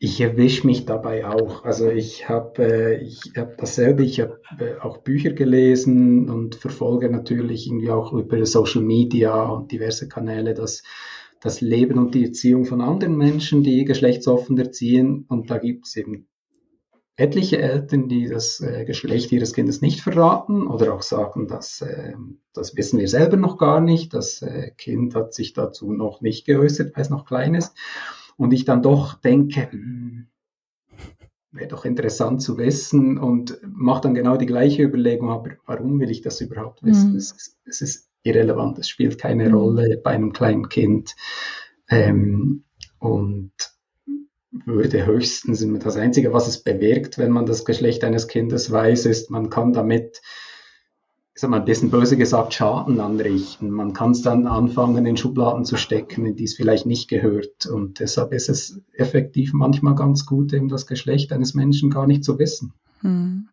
Ich 0.01 0.22
erwische 0.22 0.65
mich 0.65 0.86
dabei 0.86 1.27
auch. 1.27 1.65
Also 1.65 1.89
ich 1.89 2.29
habe 2.29 2.63
äh, 2.63 3.03
ich 3.03 3.34
hab 3.36 3.58
dasselbe, 3.58 4.03
ich 4.03 4.22
habe 4.22 4.39
äh, 4.58 4.79
auch 4.79 5.00
Bücher 5.00 5.34
gelesen 5.34 6.29
und 6.29 6.56
verfolge 6.56 7.10
natürlich 7.10 7.68
irgendwie 7.68 7.91
auch 7.91 8.13
über 8.13 8.46
Social 8.46 8.82
Media 8.82 9.44
und 9.44 9.74
diverse 9.74 10.08
Kanäle 10.08 10.53
das, 10.53 10.84
das 11.41 11.60
Leben 11.60 12.00
und 12.00 12.15
die 12.15 12.27
Erziehung 12.27 12.63
von 12.63 12.79
anderen 12.79 13.18
Menschen, 13.18 13.62
die 13.62 13.84
geschlechtsoffen 13.84 14.58
erziehen. 14.58 15.25
Und 15.27 15.51
da 15.51 15.58
gibt 15.58 15.86
es 15.86 15.98
eben 15.98 16.29
etliche 17.18 17.58
Eltern, 17.58 18.08
die 18.08 18.29
das 18.29 18.62
äh, 18.62 18.86
Geschlecht 18.86 19.34
ihres 19.34 19.51
Kindes 19.51 19.82
nicht 19.82 20.00
verraten 20.00 20.65
oder 20.65 20.94
auch 20.94 21.01
sagen, 21.01 21.50
dass 21.50 21.82
äh, 21.82 22.13
das 22.53 22.77
wissen 22.77 23.00
wir 23.00 23.10
selber 23.10 23.36
noch 23.36 23.58
gar 23.58 23.82
nicht, 23.82 24.13
das 24.13 24.41
äh, 24.41 24.72
Kind 24.77 25.13
hat 25.13 25.34
sich 25.34 25.51
dazu 25.51 25.91
noch 25.91 26.22
nicht 26.22 26.46
geäußert, 26.46 26.96
weil 26.96 27.01
es 27.01 27.10
noch 27.10 27.25
klein 27.25 27.53
ist. 27.53 27.75
Und 28.39 28.53
ich 28.53 28.63
dann 28.63 28.81
doch 28.81 29.15
denke, 29.15 29.69
hm, 29.69 30.27
wäre 31.51 31.67
doch 31.67 31.84
interessant 31.84 32.41
zu 32.41 32.58
wissen 32.58 33.17
und 33.17 33.60
mache 33.63 34.03
dann 34.03 34.13
genau 34.13 34.38
die 34.38 34.46
gleiche 34.46 34.84
Überlegung, 34.84 35.29
aber 35.29 35.58
warum 35.65 36.00
will 36.00 36.10
ich 36.10 36.22
das 36.22 36.39
überhaupt 36.39 36.81
wissen? 36.81 37.12
Mhm. 37.12 37.17
Es, 37.17 37.58
es, 37.65 37.81
ist 37.81 38.10
irrelevant, 38.24 38.79
es 38.79 38.88
spielt 38.88 39.17
keine 39.17 39.50
mhm. 39.50 39.55
Rolle 39.55 40.01
bei 40.01 40.12
einem 40.12 40.31
kleinen 40.31 40.69
Kind. 40.69 41.17
Ähm, 41.89 42.63
und 43.00 43.51
würde 44.51 45.05
höchstens, 45.05 45.65
das 45.84 45.98
Einzige, 45.98 46.31
was 46.31 46.48
es 46.48 46.63
bewirkt, 46.63 47.17
wenn 47.17 47.31
man 47.31 47.46
das 47.46 47.65
Geschlecht 47.65 48.05
eines 48.05 48.29
Kindes 48.29 48.72
weiß, 48.72 49.05
ist, 49.05 49.31
man 49.31 49.50
kann 49.50 49.74
damit, 49.74 50.22
sag 51.39 51.50
mal, 51.50 51.60
ein 51.60 51.65
bisschen 51.65 51.91
böse 51.91 52.17
gesagt, 52.17 52.53
Schaden 52.53 53.00
anrichten. 53.00 53.69
Man 53.69 53.93
kann 53.93 54.12
es 54.12 54.22
dann 54.22 54.48
anfangen, 54.48 55.05
in 55.05 55.17
Schubladen 55.17 55.65
zu 55.65 55.77
stecken, 55.77 56.25
in 56.25 56.36
die 56.36 56.43
es 56.43 56.55
vielleicht 56.55 56.86
nicht 56.86 57.08
gehört. 57.08 57.65
Und 57.65 58.00
deshalb 58.00 58.34
ist 58.34 58.50
es 58.50 58.81
effektiv 58.93 59.53
manchmal 59.53 59.96
ganz 59.96 60.25
gut, 60.25 60.53
eben 60.53 60.69
das 60.69 60.88
Geschlecht 60.88 61.31
eines 61.31 61.53
Menschen 61.53 61.89
gar 61.89 62.08
nicht 62.08 62.24
zu 62.24 62.39
wissen. 62.39 62.74
Hm. 63.01 63.48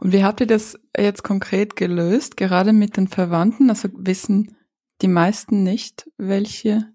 Und 0.00 0.12
wie 0.12 0.24
habt 0.24 0.40
ihr 0.40 0.46
das 0.46 0.78
jetzt 0.96 1.22
konkret 1.22 1.76
gelöst, 1.76 2.36
gerade 2.36 2.72
mit 2.72 2.96
den 2.96 3.08
Verwandten? 3.08 3.70
Also 3.70 3.88
wissen 3.94 4.56
die 5.02 5.08
meisten 5.08 5.62
nicht, 5.62 6.10
welche 6.16 6.86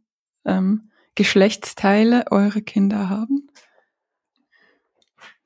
ähm, 0.46 0.89
Geschlechtsteile 1.15 2.25
eure 2.31 2.62
Kinder 2.62 3.10
haben? 3.10 3.50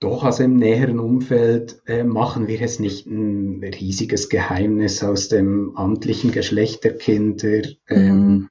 Doch, 0.04 0.26
also 0.26 0.44
im 0.44 0.58
näheren 0.58 1.00
Umfeld 1.00 1.82
äh, 1.86 2.04
machen 2.04 2.50
wir 2.50 2.62
es 2.62 2.78
nicht 2.78 3.06
ein 3.06 3.64
riesiges 3.64 4.28
Geheimnis 4.28 5.02
aus 5.02 5.30
dem 5.30 5.78
amtlichen 5.78 6.34
Geschlecht 6.34 6.84
der 6.84 6.98
Kinder. 6.98 7.62
Ähm, 7.88 8.18
mhm. 8.18 8.50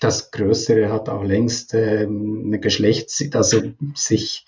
Das 0.00 0.30
Größere 0.30 0.90
hat 0.90 1.10
auch 1.10 1.24
längst 1.24 1.74
ähm, 1.74 2.44
eine 2.46 2.58
Geschlechts, 2.58 3.22
also 3.34 3.60
sich, 3.94 4.46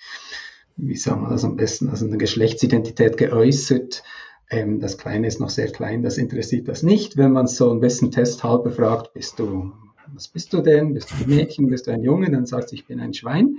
wie 0.76 0.97
sagen 0.97 1.25
wir 1.25 1.28
das 1.28 1.45
am 1.45 1.57
besten, 1.57 1.90
also 1.90 2.07
eine 2.07 2.16
Geschlechtsidentität 2.16 3.19
geäußert. 3.19 4.02
Ähm, 4.49 4.81
das 4.81 4.97
Kleine 4.97 5.26
ist 5.26 5.40
noch 5.40 5.50
sehr 5.50 5.71
klein, 5.71 6.02
das 6.02 6.16
interessiert 6.16 6.69
das 6.69 6.83
nicht. 6.83 7.19
Wenn 7.19 7.33
man 7.33 7.49
so 7.49 7.71
ein 7.71 7.81
bisschen 7.81 8.12
testhalber 8.12 8.71
fragt, 8.71 9.12
bist 9.12 9.38
du 9.38 9.75
was 10.14 10.28
bist 10.28 10.54
du 10.54 10.62
denn? 10.62 10.95
Bist 10.95 11.11
du 11.11 11.23
ein 11.23 11.28
Mädchen? 11.28 11.69
Bist 11.69 11.87
du 11.87 11.90
ein 11.90 12.02
Junge? 12.02 12.31
Dann 12.31 12.47
sagt 12.47 12.71
sie, 12.71 12.76
ich 12.76 12.87
bin 12.87 13.00
ein 13.00 13.12
Schwein. 13.12 13.59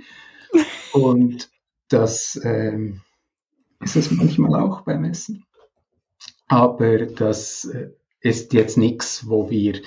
Und 0.92 1.48
das 1.88 2.40
ähm, 2.42 3.00
ist 3.80 3.96
es 3.96 4.10
manchmal 4.10 4.60
auch 4.60 4.82
beim 4.82 5.04
Essen. 5.04 5.44
Aber 6.48 7.06
das 7.06 7.64
äh, 7.66 7.90
ist 8.20 8.52
jetzt 8.52 8.76
nichts, 8.78 9.28
wo 9.28 9.50
wir, 9.50 9.80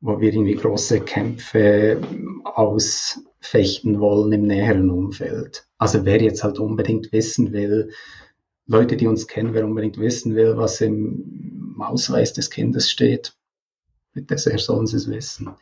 wo 0.00 0.20
wir 0.20 0.32
irgendwie 0.32 0.54
große 0.54 1.00
Kämpfe 1.00 2.00
ausfechten 2.44 4.00
wollen 4.00 4.32
im 4.32 4.42
näheren 4.42 4.90
Umfeld. 4.90 5.66
Also 5.78 6.04
wer 6.04 6.20
jetzt 6.20 6.44
halt 6.44 6.58
unbedingt 6.58 7.12
wissen 7.12 7.52
will, 7.52 7.92
Leute, 8.66 8.96
die 8.96 9.06
uns 9.06 9.26
kennen, 9.26 9.54
wer 9.54 9.64
unbedingt 9.64 9.98
wissen 9.98 10.34
will, 10.34 10.56
was 10.56 10.80
im 10.82 11.76
Ausweis 11.78 12.34
des 12.34 12.50
Kindes 12.50 12.90
steht, 12.90 13.34
sehr 14.14 14.58
sollen 14.58 14.86
sie 14.86 14.96
es 14.96 15.08
wissen 15.08 15.54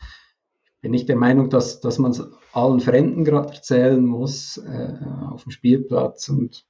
bin 0.87 0.95
ich 0.95 1.05
der 1.05 1.16
Meinung, 1.16 1.50
dass, 1.50 1.81
dass 1.81 1.99
man 1.99 2.12
es 2.12 2.23
allen 2.52 2.78
Fremden 2.78 3.25
gerade 3.25 3.52
erzählen 3.52 4.07
muss, 4.07 4.57
äh, 4.59 4.95
auf 5.33 5.43
dem 5.43 5.50
Spielplatz 5.50 6.28
und 6.28 6.64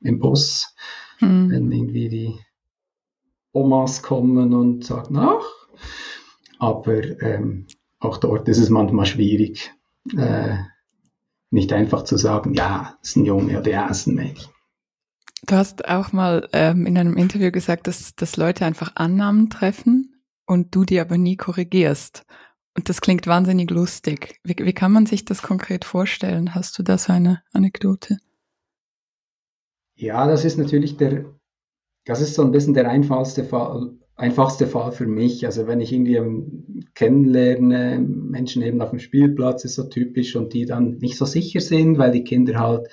im 0.00 0.20
Bus, 0.20 0.76
hm. 1.18 1.50
wenn 1.50 1.72
irgendwie 1.72 2.08
die 2.08 2.38
Omas 3.50 4.04
kommen 4.04 4.54
und 4.54 4.84
sagen, 4.84 5.16
ach, 5.16 5.44
aber 6.60 7.20
ähm, 7.20 7.66
auch 7.98 8.18
dort 8.18 8.48
ist 8.48 8.58
es 8.58 8.70
manchmal 8.70 9.06
schwierig, 9.06 9.74
äh, 10.16 10.58
nicht 11.50 11.72
einfach 11.72 12.04
zu 12.04 12.16
sagen, 12.18 12.54
ja, 12.54 12.96
ist 13.02 13.16
ein 13.16 13.24
Junge 13.24 13.58
oder 13.58 13.68
ja, 13.68 13.88
ist 13.88 14.06
ein 14.06 14.14
Mädchen. 14.14 14.52
Du 15.44 15.56
hast 15.56 15.88
auch 15.88 16.12
mal 16.12 16.48
ähm, 16.52 16.86
in 16.86 16.96
einem 16.96 17.16
Interview 17.16 17.50
gesagt, 17.50 17.88
dass, 17.88 18.14
dass 18.14 18.36
Leute 18.36 18.64
einfach 18.64 18.92
Annahmen 18.94 19.50
treffen 19.50 20.22
und 20.46 20.72
du 20.76 20.84
die 20.84 21.00
aber 21.00 21.18
nie 21.18 21.34
korrigierst. 21.34 22.24
Und 22.78 22.88
das 22.88 23.00
klingt 23.00 23.26
wahnsinnig 23.26 23.72
lustig. 23.72 24.38
Wie, 24.44 24.54
wie 24.56 24.72
kann 24.72 24.92
man 24.92 25.04
sich 25.04 25.24
das 25.24 25.42
konkret 25.42 25.84
vorstellen? 25.84 26.54
Hast 26.54 26.78
du 26.78 26.84
da 26.84 26.96
so 26.96 27.12
eine 27.12 27.42
Anekdote? 27.52 28.18
Ja, 29.96 30.28
das 30.28 30.44
ist 30.44 30.58
natürlich 30.58 30.96
der, 30.96 31.24
das 32.04 32.20
ist 32.20 32.34
so 32.34 32.42
ein 32.42 32.52
bisschen 32.52 32.74
der 32.74 32.88
einfachste 32.88 33.42
Fall, 33.42 33.96
einfachste 34.14 34.68
Fall 34.68 34.92
für 34.92 35.08
mich. 35.08 35.44
Also 35.44 35.66
wenn 35.66 35.80
ich 35.80 35.92
irgendwie 35.92 36.86
kennenlerne, 36.94 37.98
Menschen 37.98 38.62
eben 38.62 38.80
auf 38.80 38.90
dem 38.90 39.00
Spielplatz 39.00 39.64
ist 39.64 39.74
so 39.74 39.88
typisch 39.88 40.36
und 40.36 40.52
die 40.52 40.64
dann 40.64 40.98
nicht 40.98 41.16
so 41.16 41.24
sicher 41.24 41.60
sind, 41.60 41.98
weil 41.98 42.12
die 42.12 42.22
Kinder 42.22 42.60
halt 42.60 42.86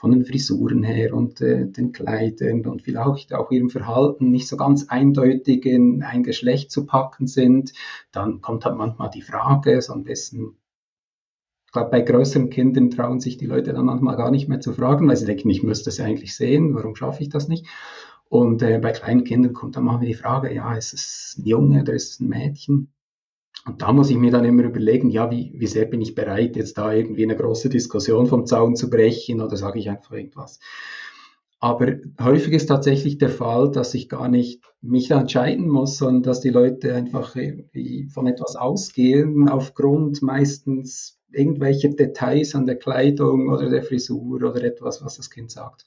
von 0.00 0.12
den 0.12 0.24
Frisuren 0.24 0.82
her 0.82 1.12
und 1.12 1.42
äh, 1.42 1.66
den 1.66 1.92
Kleidern 1.92 2.64
und 2.64 2.80
vielleicht 2.80 3.34
auch 3.34 3.50
ihrem 3.50 3.68
Verhalten 3.68 4.30
nicht 4.30 4.48
so 4.48 4.56
ganz 4.56 4.88
eindeutig 4.88 5.66
in 5.66 6.02
ein 6.02 6.22
Geschlecht 6.22 6.70
zu 6.70 6.86
packen 6.86 7.26
sind, 7.26 7.74
dann 8.10 8.40
kommt 8.40 8.64
halt 8.64 8.78
manchmal 8.78 9.10
die 9.10 9.20
Frage, 9.20 9.82
so 9.82 9.92
ein 9.92 10.02
bisschen, 10.02 10.56
ich 11.66 11.72
glaube, 11.72 11.90
bei 11.90 12.00
größeren 12.00 12.48
Kindern 12.48 12.88
trauen 12.88 13.20
sich 13.20 13.36
die 13.36 13.44
Leute 13.44 13.74
dann 13.74 13.84
manchmal 13.84 14.16
gar 14.16 14.30
nicht 14.30 14.48
mehr 14.48 14.60
zu 14.60 14.72
fragen, 14.72 15.06
weil 15.06 15.16
sie 15.16 15.26
denken, 15.26 15.50
ich 15.50 15.62
müsste 15.62 15.90
es 15.90 15.98
ja 15.98 16.06
eigentlich 16.06 16.34
sehen, 16.34 16.74
warum 16.74 16.96
schaffe 16.96 17.22
ich 17.22 17.28
das 17.28 17.48
nicht? 17.48 17.66
Und 18.30 18.62
äh, 18.62 18.78
bei 18.78 18.92
kleinen 18.92 19.24
Kindern 19.24 19.52
kommt 19.52 19.76
dann 19.76 19.84
mal 19.84 20.00
die 20.00 20.14
Frage, 20.14 20.54
ja, 20.54 20.74
ist 20.74 20.94
es 20.94 21.36
ein 21.38 21.44
Junge 21.44 21.82
oder 21.82 21.92
ist 21.92 22.12
es 22.12 22.20
ein 22.20 22.28
Mädchen? 22.28 22.90
Und 23.66 23.82
da 23.82 23.92
muss 23.92 24.10
ich 24.10 24.16
mir 24.16 24.30
dann 24.30 24.44
immer 24.44 24.64
überlegen, 24.64 25.10
ja, 25.10 25.30
wie, 25.30 25.52
wie 25.54 25.66
sehr 25.66 25.84
bin 25.84 26.00
ich 26.00 26.14
bereit, 26.14 26.56
jetzt 26.56 26.78
da 26.78 26.92
irgendwie 26.92 27.24
eine 27.24 27.36
große 27.36 27.68
Diskussion 27.68 28.26
vom 28.26 28.46
Zaun 28.46 28.74
zu 28.74 28.88
brechen 28.88 29.40
oder 29.40 29.56
sage 29.56 29.78
ich 29.78 29.90
einfach 29.90 30.12
irgendwas. 30.12 30.60
Aber 31.62 31.92
häufig 32.18 32.54
ist 32.54 32.66
tatsächlich 32.66 33.18
der 33.18 33.28
Fall, 33.28 33.70
dass 33.70 33.92
ich 33.92 34.08
gar 34.08 34.28
nicht 34.28 34.62
mich 34.80 35.08
da 35.08 35.20
entscheiden 35.20 35.68
muss, 35.68 35.98
sondern 35.98 36.22
dass 36.22 36.40
die 36.40 36.48
Leute 36.48 36.94
einfach 36.94 37.36
irgendwie 37.36 38.08
von 38.08 38.26
etwas 38.26 38.56
ausgehen, 38.56 39.46
aufgrund 39.46 40.22
meistens 40.22 41.18
irgendwelcher 41.30 41.90
Details 41.90 42.54
an 42.54 42.64
der 42.64 42.76
Kleidung 42.76 43.50
oder 43.50 43.68
der 43.68 43.82
Frisur 43.82 44.36
oder 44.36 44.64
etwas, 44.64 45.04
was 45.04 45.18
das 45.18 45.28
Kind 45.28 45.50
sagt. 45.50 45.84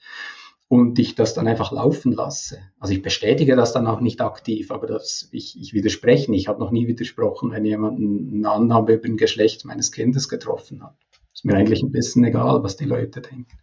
Und 0.74 0.98
ich 0.98 1.13
das 1.13 1.36
dann 1.36 1.48
einfach 1.48 1.72
laufen 1.72 2.12
lasse. 2.12 2.58
Also 2.80 2.96
ich 2.96 3.03
bestätige 3.03 3.56
das 3.56 3.74
dann 3.74 3.86
auch 3.86 4.01
nicht 4.01 4.22
aktiv, 4.22 4.72
aber 4.72 4.88
das, 4.88 5.30
ich, 5.32 5.56
ich 5.62 5.75
widerspreche 5.75 6.32
nicht. 6.32 6.42
Ich 6.42 6.48
habe 6.48 6.60
noch 6.60 6.72
nie 6.72 6.88
widersprochen, 6.88 7.51
wenn 7.51 7.63
jemand 7.63 8.00
eine 8.00 8.50
Annahme 8.50 8.94
über 8.94 9.06
ein 9.06 9.18
Geschlecht 9.18 9.65
meines 9.65 9.92
Kindes 9.92 10.30
getroffen 10.30 10.82
hat. 10.84 10.96
Ist 11.32 11.46
mir 11.46 11.53
eigentlich 11.53 11.84
ein 11.84 11.92
bisschen 11.92 12.24
egal, 12.24 12.63
was 12.63 12.75
die 12.75 12.86
Leute 12.86 13.22
denken. 13.22 13.56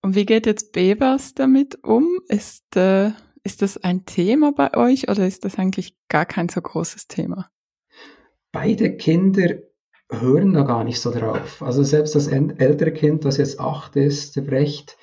Und 0.00 0.14
wie 0.14 0.24
geht 0.24 0.46
jetzt 0.46 0.72
Bebers 0.72 1.34
damit 1.34 1.84
um? 1.84 2.20
Ist, 2.28 2.74
äh, 2.76 3.10
ist 3.42 3.60
das 3.60 3.76
ein 3.76 4.06
Thema 4.06 4.52
bei 4.52 4.74
euch 4.74 5.10
oder 5.10 5.26
ist 5.26 5.44
das 5.44 5.58
eigentlich 5.58 5.94
gar 6.08 6.24
kein 6.24 6.48
so 6.48 6.62
großes 6.62 7.08
Thema? 7.08 7.50
Beide 8.52 8.96
Kinder 8.96 9.58
hören 10.08 10.54
da 10.54 10.62
gar 10.62 10.84
nicht 10.84 10.98
so 10.98 11.10
drauf. 11.10 11.60
Also 11.60 11.82
selbst 11.82 12.14
das 12.14 12.26
ältere 12.26 12.92
Kind, 12.92 13.26
das 13.26 13.36
jetzt 13.36 13.60
acht 13.60 13.96
ist, 13.96 14.36
der 14.36 14.42
Brecht, 14.42 14.96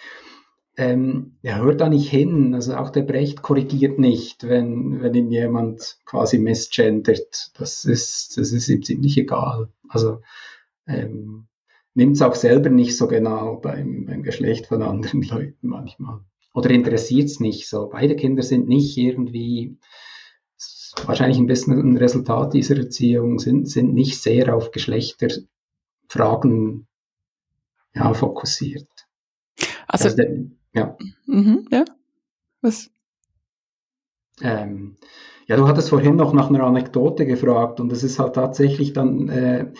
ähm, 0.77 1.37
er 1.41 1.61
hört 1.61 1.81
da 1.81 1.89
nicht 1.89 2.09
hin. 2.09 2.53
Also 2.53 2.75
auch 2.75 2.89
der 2.89 3.03
Brecht 3.03 3.41
korrigiert 3.41 3.99
nicht, 3.99 4.47
wenn, 4.47 5.01
wenn 5.01 5.13
ihn 5.13 5.31
jemand 5.31 5.97
quasi 6.05 6.37
misgendert. 6.37 7.51
Das 7.57 7.85
ist, 7.85 8.37
das 8.37 8.51
ist 8.51 8.69
ihm 8.69 8.83
ziemlich 8.83 9.17
egal. 9.17 9.69
Also 9.89 10.21
ähm, 10.87 11.47
nimmt 11.93 12.15
es 12.15 12.21
auch 12.21 12.35
selber 12.35 12.69
nicht 12.69 12.97
so 12.97 13.07
genau 13.07 13.57
beim, 13.57 14.05
beim 14.05 14.23
Geschlecht 14.23 14.67
von 14.67 14.81
anderen 14.81 15.21
Leuten 15.23 15.67
manchmal. 15.67 16.21
Oder 16.53 16.71
interessiert 16.71 17.27
es 17.27 17.39
nicht 17.39 17.69
so. 17.69 17.89
Beide 17.89 18.15
Kinder 18.15 18.43
sind 18.43 18.67
nicht 18.67 18.97
irgendwie, 18.97 19.77
wahrscheinlich 21.05 21.37
ein 21.37 21.47
bisschen 21.47 21.79
ein 21.79 21.97
Resultat 21.97 22.53
dieser 22.53 22.77
Erziehung, 22.77 23.39
sind, 23.39 23.69
sind 23.69 23.93
nicht 23.93 24.21
sehr 24.21 24.53
auf 24.53 24.71
Geschlechterfragen 24.71 26.87
ja, 27.93 28.13
fokussiert. 28.13 28.89
Also, 29.87 30.05
also 30.05 30.17
der, 30.17 30.45
ja. 30.73 30.97
Mhm, 31.25 31.67
ja. 31.71 31.85
Was? 32.61 32.89
Ähm, 34.41 34.97
ja, 35.47 35.55
du 35.57 35.67
hattest 35.67 35.89
vorhin 35.89 36.15
noch 36.15 36.33
nach 36.33 36.49
einer 36.49 36.63
Anekdote 36.63 37.25
gefragt 37.25 37.79
und 37.79 37.91
es 37.91 38.03
ist 38.03 38.19
halt 38.19 38.35
tatsächlich 38.35 38.93
dann, 38.93 39.29
äh, 39.29 39.73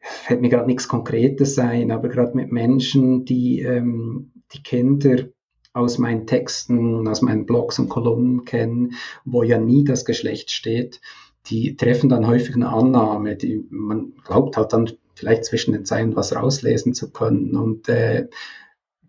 fällt 0.00 0.40
mir 0.40 0.48
gerade 0.48 0.66
nichts 0.66 0.88
Konkretes 0.88 1.54
sein, 1.54 1.90
aber 1.90 2.08
gerade 2.08 2.36
mit 2.36 2.52
Menschen, 2.52 3.24
die 3.24 3.60
ähm, 3.60 4.32
die 4.52 4.62
Kinder 4.62 5.28
aus 5.72 5.98
meinen 5.98 6.26
Texten, 6.26 7.08
aus 7.08 7.22
meinen 7.22 7.46
Blogs 7.46 7.78
und 7.78 7.88
Kolumnen 7.88 8.44
kennen, 8.44 8.94
wo 9.24 9.42
ja 9.42 9.58
nie 9.58 9.84
das 9.84 10.04
Geschlecht 10.04 10.50
steht, 10.50 11.00
die 11.46 11.76
treffen 11.76 12.08
dann 12.08 12.26
häufig 12.26 12.54
eine 12.54 12.68
Annahme, 12.68 13.36
die 13.36 13.64
man 13.70 14.12
glaubt 14.24 14.56
halt 14.56 14.72
dann 14.72 14.90
vielleicht 15.14 15.44
zwischen 15.44 15.72
den 15.72 15.84
Zeilen 15.84 16.14
was 16.16 16.34
rauslesen 16.34 16.94
zu 16.94 17.10
können 17.10 17.56
und 17.56 17.88
äh, 17.88 18.28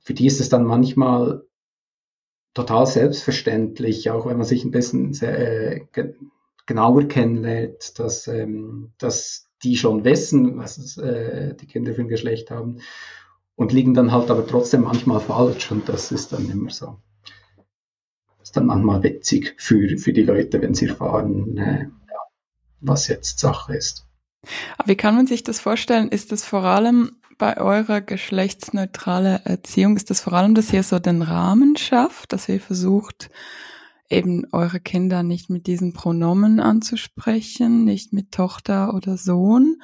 für 0.03 0.13
die 0.13 0.27
ist 0.27 0.39
es 0.39 0.49
dann 0.49 0.65
manchmal 0.65 1.43
total 2.53 2.85
selbstverständlich, 2.85 4.11
auch 4.11 4.25
wenn 4.25 4.37
man 4.37 4.45
sich 4.45 4.63
ein 4.63 4.71
bisschen 4.71 5.13
sehr, 5.13 5.77
äh, 5.77 5.87
genauer 6.65 7.07
kennenlernt, 7.07 7.99
dass, 7.99 8.27
ähm, 8.27 8.93
dass 8.99 9.49
die 9.63 9.77
schon 9.77 10.03
wissen, 10.03 10.57
was 10.57 10.97
äh, 10.97 11.55
die 11.55 11.65
Kinder 11.65 11.93
für 11.93 12.01
ein 12.01 12.07
Geschlecht 12.09 12.51
haben 12.51 12.79
und 13.55 13.71
liegen 13.71 13.93
dann 13.93 14.11
halt 14.11 14.29
aber 14.29 14.45
trotzdem 14.45 14.81
manchmal 14.81 15.19
falsch 15.19 15.71
und 15.71 15.87
das 15.89 16.11
ist 16.11 16.33
dann 16.33 16.49
immer 16.49 16.69
so. 16.69 16.97
Das 18.39 18.49
ist 18.49 18.57
dann 18.57 18.67
manchmal 18.67 19.03
witzig 19.03 19.55
für, 19.57 19.97
für 19.97 20.13
die 20.13 20.23
Leute, 20.23 20.61
wenn 20.61 20.73
sie 20.73 20.87
erfahren, 20.87 21.57
äh, 21.57 21.87
was 22.81 23.07
jetzt 23.07 23.39
Sache 23.39 23.75
ist. 23.75 24.05
Aber 24.77 24.89
wie 24.89 24.97
kann 24.97 25.15
man 25.15 25.27
sich 25.27 25.43
das 25.43 25.61
vorstellen? 25.61 26.09
Ist 26.09 26.33
das 26.33 26.43
vor 26.43 26.63
allem 26.63 27.15
bei 27.37 27.57
eurer 27.57 28.01
geschlechtsneutralen 28.01 29.45
Erziehung? 29.45 29.97
Ist 29.97 30.09
das 30.09 30.21
vor 30.21 30.33
allem, 30.33 30.55
dass 30.55 30.73
ihr 30.73 30.83
so 30.83 30.99
den 30.99 31.21
Rahmen 31.21 31.77
schafft, 31.77 32.33
dass 32.33 32.49
ihr 32.49 32.59
versucht, 32.59 33.29
eben 34.09 34.45
eure 34.51 34.79
Kinder 34.79 35.23
nicht 35.23 35.49
mit 35.49 35.67
diesen 35.67 35.93
Pronomen 35.93 36.59
anzusprechen, 36.59 37.83
nicht 37.83 38.13
mit 38.13 38.31
Tochter 38.31 38.93
oder 38.93 39.17
Sohn? 39.17 39.81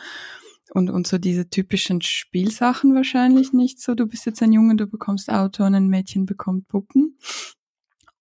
Und, 0.71 0.91
und 0.91 1.07
so 1.07 1.17
diese 1.17 1.49
typischen 1.49 2.01
Spielsachen 2.01 2.93
wahrscheinlich 2.93 3.53
nicht 3.53 3.81
so. 3.81 3.95
Du 3.95 4.05
bist 4.05 4.27
jetzt 4.27 4.43
ein 4.43 4.53
Junge, 4.53 4.75
du 4.75 4.85
bekommst 4.85 5.31
Auto 5.31 5.63
und 5.63 5.73
ein 5.73 5.87
Mädchen 5.87 6.27
bekommt 6.27 6.67
Puppen. 6.67 7.17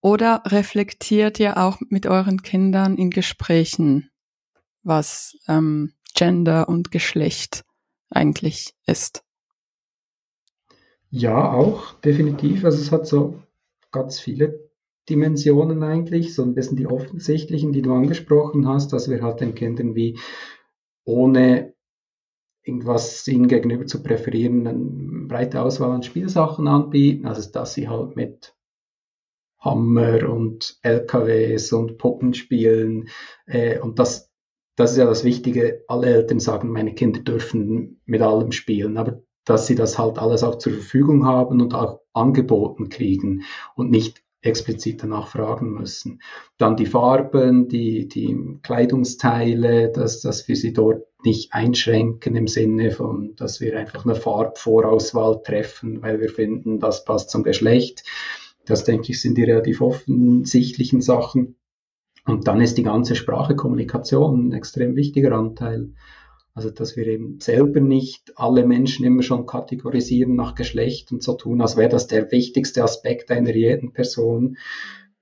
Oder 0.01 0.43
reflektiert 0.47 1.41
ihr 1.41 1.59
auch 1.59 1.79
mit 1.89 2.07
euren 2.07 2.43
Kindern 2.43 2.97
in 2.97 3.11
Gesprächen, 3.11 4.11
was 4.83 5.37
ähm, 5.47 5.93
Gender 6.15 6.69
und 6.69 6.91
Geschlecht 6.91 7.65
eigentlich 8.11 8.75
ist. 8.87 9.25
Ja, 11.11 11.53
auch, 11.53 11.93
definitiv. 12.01 12.65
Also 12.65 12.79
es 12.81 12.93
hat 12.93 13.07
so 13.07 13.43
ganz 13.93 14.21
viele 14.21 14.71
Dimensionen 15.09 15.83
eigentlich, 15.83 16.35
so 16.35 16.43
ein 16.43 16.55
bisschen 16.55 16.77
die 16.77 16.87
offensichtlichen, 16.87 17.73
die 17.73 17.83
du 17.83 17.93
angesprochen 17.95 18.67
hast, 18.69 18.93
dass 18.93 19.09
wir 19.11 19.23
halt 19.23 19.41
den 19.41 19.55
Kindern 19.55 19.95
wie 19.95 20.19
ohne 21.05 21.75
irgendwas 22.65 23.27
ihnen 23.29 23.49
gegenüber 23.49 23.87
zu 23.87 24.03
präferieren, 24.03 24.67
eine 24.67 25.27
breite 25.29 25.63
Auswahl 25.63 25.93
an 25.93 26.03
Spielsachen 26.05 26.69
anbieten, 26.69 27.27
also 27.27 27.51
dass 27.51 27.75
sie 27.75 27.89
halt 27.89 28.17
mit 28.17 28.55
Hammer 29.61 30.29
und 30.29 30.79
LKWs 30.83 31.73
und 31.73 31.99
Puppen 31.99 32.35
spielen 32.35 33.09
äh, 33.47 33.79
und 33.79 33.99
das 33.99 34.31
das 34.77 34.93
ist 34.93 34.99
ja 34.99 35.07
das 35.07 35.25
Wichtige. 35.25 35.85
Alle 35.89 36.07
Eltern 36.07 36.39
sagen, 36.39 36.71
meine 36.71 36.95
Kinder 36.95 37.19
dürfen 37.21 38.01
mit 38.05 38.23
allem 38.23 38.53
spielen, 38.53 38.97
aber 38.97 39.23
dass 39.49 39.67
sie 39.67 39.75
das 39.75 39.99
halt 39.99 40.19
alles 40.19 40.43
auch 40.43 40.59
zur 40.59 40.75
Verfügung 40.75 41.25
haben 41.25 41.61
und 41.61 41.75
auch 41.75 42.01
angeboten 42.13 42.91
kriegen 42.91 43.45
und 43.75 43.91
nicht 43.91 44.23
explizit 44.43 45.03
danach 45.03 45.29
fragen 45.29 45.73
müssen. 45.73 46.21
Dann 46.59 46.77
die 46.77 46.87
Farben, 46.87 47.69
die, 47.69 48.09
die 48.09 48.59
Kleidungsteile, 48.63 49.91
dass, 49.91 50.21
dass 50.21 50.47
wir 50.49 50.57
sie 50.57 50.73
dort 50.73 51.05
nicht 51.25 51.53
einschränken 51.53 52.37
im 52.37 52.47
Sinne 52.47 52.91
von, 52.91 53.35
dass 53.37 53.61
wir 53.61 53.77
einfach 53.79 54.05
eine 54.05 54.15
Farbvorauswahl 54.15 55.43
treffen, 55.43 56.03
weil 56.03 56.21
wir 56.21 56.29
finden, 56.29 56.79
das 56.79 57.05
passt 57.05 57.31
zum 57.31 57.43
Geschlecht. 57.43 58.05
Das 58.67 58.85
denke 58.85 59.11
ich 59.11 59.21
sind 59.21 59.39
die 59.39 59.45
relativ 59.45 59.81
offensichtlichen 59.81 61.01
Sachen. 61.01 61.57
Und 62.27 62.47
dann 62.47 62.61
ist 62.61 62.77
die 62.77 62.83
ganze 62.83 63.17
Sprachekommunikation 63.17 64.49
ein 64.49 64.53
extrem 64.53 64.95
wichtiger 64.95 65.33
Anteil. 65.33 65.95
Also, 66.55 66.71
dass 66.71 66.97
wir 66.97 67.07
eben 67.07 67.39
selber 67.41 67.81
nicht 67.81 68.33
alle 68.37 68.67
Menschen 68.67 69.05
immer 69.05 69.23
schon 69.23 69.47
kategorisieren 69.47 70.35
nach 70.35 70.55
Geschlecht 70.55 71.13
und 71.13 71.23
so 71.23 71.35
tun, 71.35 71.61
als 71.61 71.77
wäre 71.77 71.89
das 71.89 72.09
der 72.09 72.33
wichtigste 72.33 72.83
Aspekt 72.83 73.31
einer 73.31 73.55
jeden 73.55 73.93
Person. 73.93 74.57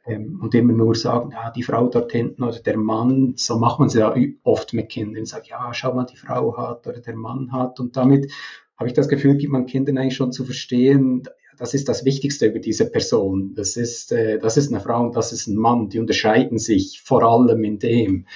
Ähm, 0.06 0.40
und 0.40 0.54
immer 0.54 0.72
nur 0.72 0.94
sagen, 0.94 1.32
ja, 1.32 1.50
die 1.50 1.62
Frau 1.62 1.88
dort 1.88 2.12
hinten 2.12 2.42
oder 2.42 2.60
der 2.60 2.76
Mann, 2.76 3.34
so 3.36 3.58
macht 3.58 3.80
man 3.80 3.88
es 3.88 3.94
ja 3.94 4.14
oft 4.44 4.72
mit 4.72 4.88
Kindern. 4.88 5.26
Sagt, 5.26 5.48
ja, 5.48 5.74
schau 5.74 5.94
mal, 5.94 6.04
die 6.04 6.16
Frau 6.16 6.56
hat 6.56 6.86
oder 6.86 7.00
der 7.00 7.16
Mann 7.16 7.52
hat. 7.52 7.80
Und 7.80 7.96
damit 7.96 8.32
habe 8.76 8.88
ich 8.88 8.94
das 8.94 9.08
Gefühl, 9.08 9.36
gibt 9.36 9.52
man 9.52 9.66
Kindern 9.66 9.98
eigentlich 9.98 10.16
schon 10.16 10.32
zu 10.32 10.44
verstehen, 10.44 11.24
das 11.58 11.74
ist 11.74 11.88
das 11.88 12.04
Wichtigste 12.04 12.46
über 12.46 12.58
diese 12.58 12.88
Person. 12.90 13.54
Das 13.54 13.76
ist, 13.76 14.12
äh, 14.12 14.38
das 14.38 14.56
ist 14.56 14.72
eine 14.72 14.80
Frau 14.80 15.02
und 15.02 15.16
das 15.16 15.32
ist 15.32 15.46
ein 15.46 15.56
Mann. 15.56 15.88
Die 15.88 15.98
unterscheiden 15.98 16.58
sich 16.58 17.00
vor 17.02 17.22
allem 17.22 17.64
in 17.64 17.78
dem. 17.78 18.26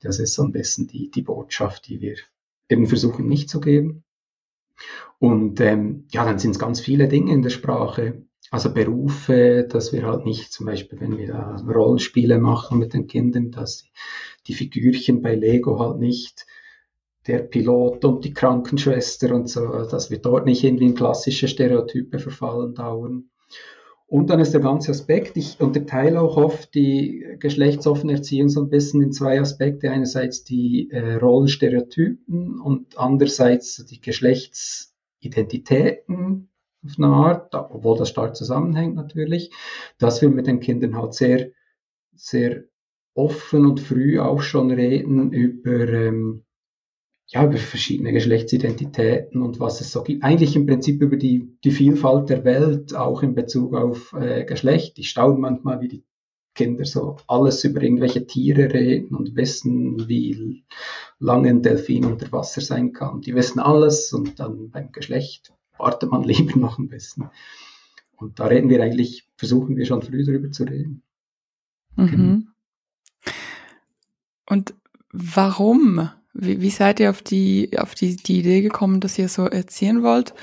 Das 0.00 0.18
ist 0.18 0.34
so 0.34 0.42
ein 0.42 0.52
bisschen 0.52 0.86
die, 0.86 1.10
die 1.10 1.22
Botschaft, 1.22 1.86
die 1.88 2.00
wir 2.00 2.16
eben 2.72 2.86
versuchen 2.86 3.28
nicht 3.28 3.48
zu 3.48 3.60
geben. 3.60 4.04
Und 5.18 5.60
ähm, 5.60 6.06
ja, 6.10 6.24
dann 6.24 6.38
sind 6.38 6.52
es 6.52 6.58
ganz 6.58 6.80
viele 6.80 7.06
Dinge 7.08 7.32
in 7.32 7.42
der 7.42 7.50
Sprache. 7.50 8.26
Also 8.50 8.74
Berufe, 8.74 9.66
dass 9.70 9.92
wir 9.92 10.04
halt 10.04 10.26
nicht, 10.26 10.52
zum 10.52 10.66
Beispiel, 10.66 11.00
wenn 11.00 11.16
wir 11.16 11.28
da 11.28 11.56
Rollenspiele 11.56 12.38
machen 12.38 12.78
mit 12.78 12.92
den 12.92 13.06
Kindern, 13.06 13.50
dass 13.50 13.84
die 14.46 14.54
Figürchen 14.54 15.22
bei 15.22 15.34
Lego 15.34 15.78
halt 15.78 16.00
nicht 16.00 16.44
der 17.26 17.38
Pilot 17.38 18.04
und 18.04 18.24
die 18.24 18.34
Krankenschwester 18.34 19.34
und 19.34 19.48
so, 19.48 19.84
dass 19.84 20.10
wir 20.10 20.18
dort 20.18 20.44
nicht 20.44 20.64
irgendwie 20.64 20.86
in 20.86 20.94
klassische 20.94 21.46
Stereotype 21.46 22.18
verfallen 22.18 22.74
dauern. 22.74 23.30
Und 24.12 24.28
dann 24.28 24.40
ist 24.40 24.52
der 24.52 24.60
ganze 24.60 24.90
Aspekt, 24.90 25.38
ich 25.38 25.58
unterteile 25.58 26.20
auch 26.20 26.36
oft 26.36 26.74
die 26.74 27.24
geschlechtsoffene 27.38 28.12
Erziehung 28.12 28.50
so 28.50 28.60
ein 28.60 28.68
bisschen 28.68 29.00
in 29.00 29.10
zwei 29.10 29.40
Aspekte. 29.40 29.90
Einerseits 29.90 30.44
die 30.44 30.90
äh, 30.90 31.14
Rollenstereotypen 31.14 32.60
und 32.60 32.98
andererseits 32.98 33.86
die 33.86 34.02
Geschlechtsidentitäten 34.02 36.50
auf 36.84 36.98
eine 36.98 37.06
Art, 37.06 37.54
obwohl 37.54 37.96
das 37.96 38.10
stark 38.10 38.36
zusammenhängt 38.36 38.96
natürlich, 38.96 39.50
dass 39.96 40.20
wir 40.20 40.28
mit 40.28 40.46
den 40.46 40.60
Kindern 40.60 40.94
halt 40.94 41.14
sehr, 41.14 41.48
sehr 42.14 42.64
offen 43.14 43.64
und 43.64 43.80
früh 43.80 44.20
auch 44.20 44.42
schon 44.42 44.72
reden 44.72 45.32
über 45.32 45.88
ähm, 45.88 46.44
ja, 47.32 47.44
über 47.44 47.56
verschiedene 47.56 48.12
Geschlechtsidentitäten 48.12 49.40
und 49.40 49.58
was 49.58 49.80
es 49.80 49.90
so 49.90 50.02
gibt. 50.02 50.22
Eigentlich 50.22 50.54
im 50.54 50.66
Prinzip 50.66 51.00
über 51.00 51.16
die, 51.16 51.56
die 51.64 51.70
Vielfalt 51.70 52.28
der 52.28 52.44
Welt, 52.44 52.94
auch 52.94 53.22
in 53.22 53.34
Bezug 53.34 53.74
auf 53.74 54.12
äh, 54.12 54.44
Geschlecht. 54.44 54.98
Ich 54.98 55.08
staune 55.08 55.38
manchmal, 55.38 55.80
wie 55.80 55.88
die 55.88 56.04
Kinder 56.54 56.84
so 56.84 57.16
alles 57.28 57.64
über 57.64 57.80
irgendwelche 57.80 58.26
Tiere 58.26 58.70
reden 58.70 59.16
und 59.16 59.34
wissen, 59.34 60.06
wie 60.08 60.62
lange 61.18 61.48
ein 61.48 61.62
Delfin 61.62 62.04
unter 62.04 62.30
Wasser 62.32 62.60
sein 62.60 62.92
kann. 62.92 63.22
Die 63.22 63.34
wissen 63.34 63.60
alles 63.60 64.12
und 64.12 64.38
dann 64.38 64.70
beim 64.70 64.92
Geschlecht 64.92 65.54
wartet 65.78 66.10
man 66.10 66.22
lieber 66.24 66.58
noch 66.58 66.78
ein 66.78 66.88
bisschen. 66.88 67.30
und 68.16 68.40
da 68.40 68.44
reden 68.44 68.68
wir 68.68 68.82
eigentlich, 68.82 69.26
versuchen 69.36 69.78
wir 69.78 69.86
schon 69.86 70.02
früh 70.02 70.22
darüber 70.22 70.50
zu 70.50 70.64
reden. 70.64 71.02
Mhm. 71.96 72.10
Genau. 72.10 73.32
Und 74.50 74.74
warum? 75.12 76.10
Wie, 76.34 76.60
wie 76.60 76.70
seid 76.70 77.00
ihr 77.00 77.10
auf 77.10 77.22
die, 77.22 77.70
auf 77.78 77.94
die, 77.94 78.16
die 78.16 78.38
Idee 78.40 78.62
gekommen, 78.62 79.00
dass 79.00 79.18
ihr 79.18 79.28
so 79.28 79.44
erziehen 79.46 80.02
wollt? 80.02 80.34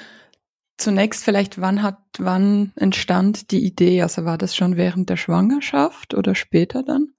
Zunächst 0.77 1.23
vielleicht, 1.23 1.59
wann 1.59 1.83
hat, 1.83 1.97
wann 2.19 2.71
entstand 2.75 3.51
die 3.51 3.65
Idee? 3.65 4.01
Also 4.01 4.23
war 4.23 4.37
das 4.37 4.55
schon 4.55 4.77
während 4.77 5.09
der 5.09 5.17
Schwangerschaft 5.17 6.13
oder 6.13 6.35
später 6.35 6.83
dann? 6.83 7.09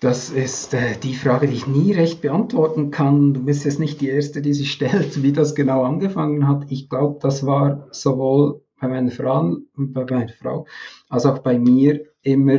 Das 0.00 0.28
ist 0.28 0.74
äh, 0.74 0.98
die 1.02 1.14
Frage, 1.14 1.46
die 1.46 1.54
ich 1.54 1.66
nie 1.66 1.92
recht 1.92 2.20
beantworten 2.20 2.90
kann. 2.90 3.32
Du 3.32 3.44
bist 3.44 3.64
jetzt 3.64 3.80
nicht 3.80 4.00
die 4.02 4.10
Erste, 4.10 4.42
die 4.42 4.52
sich 4.52 4.70
stellt, 4.70 5.22
wie 5.22 5.32
das 5.32 5.54
genau 5.54 5.84
angefangen 5.84 6.46
hat. 6.46 6.70
Ich 6.70 6.90
glaube, 6.90 7.18
das 7.20 7.46
war 7.46 7.88
sowohl 7.92 8.62
bei 8.78 8.88
meiner 8.88 9.10
Frau, 9.10 9.56
bei 9.74 10.04
meiner 10.04 10.28
Frau 10.28 10.66
als 11.08 11.24
auch 11.24 11.38
bei 11.38 11.58
mir 11.58 12.04
immer 12.20 12.58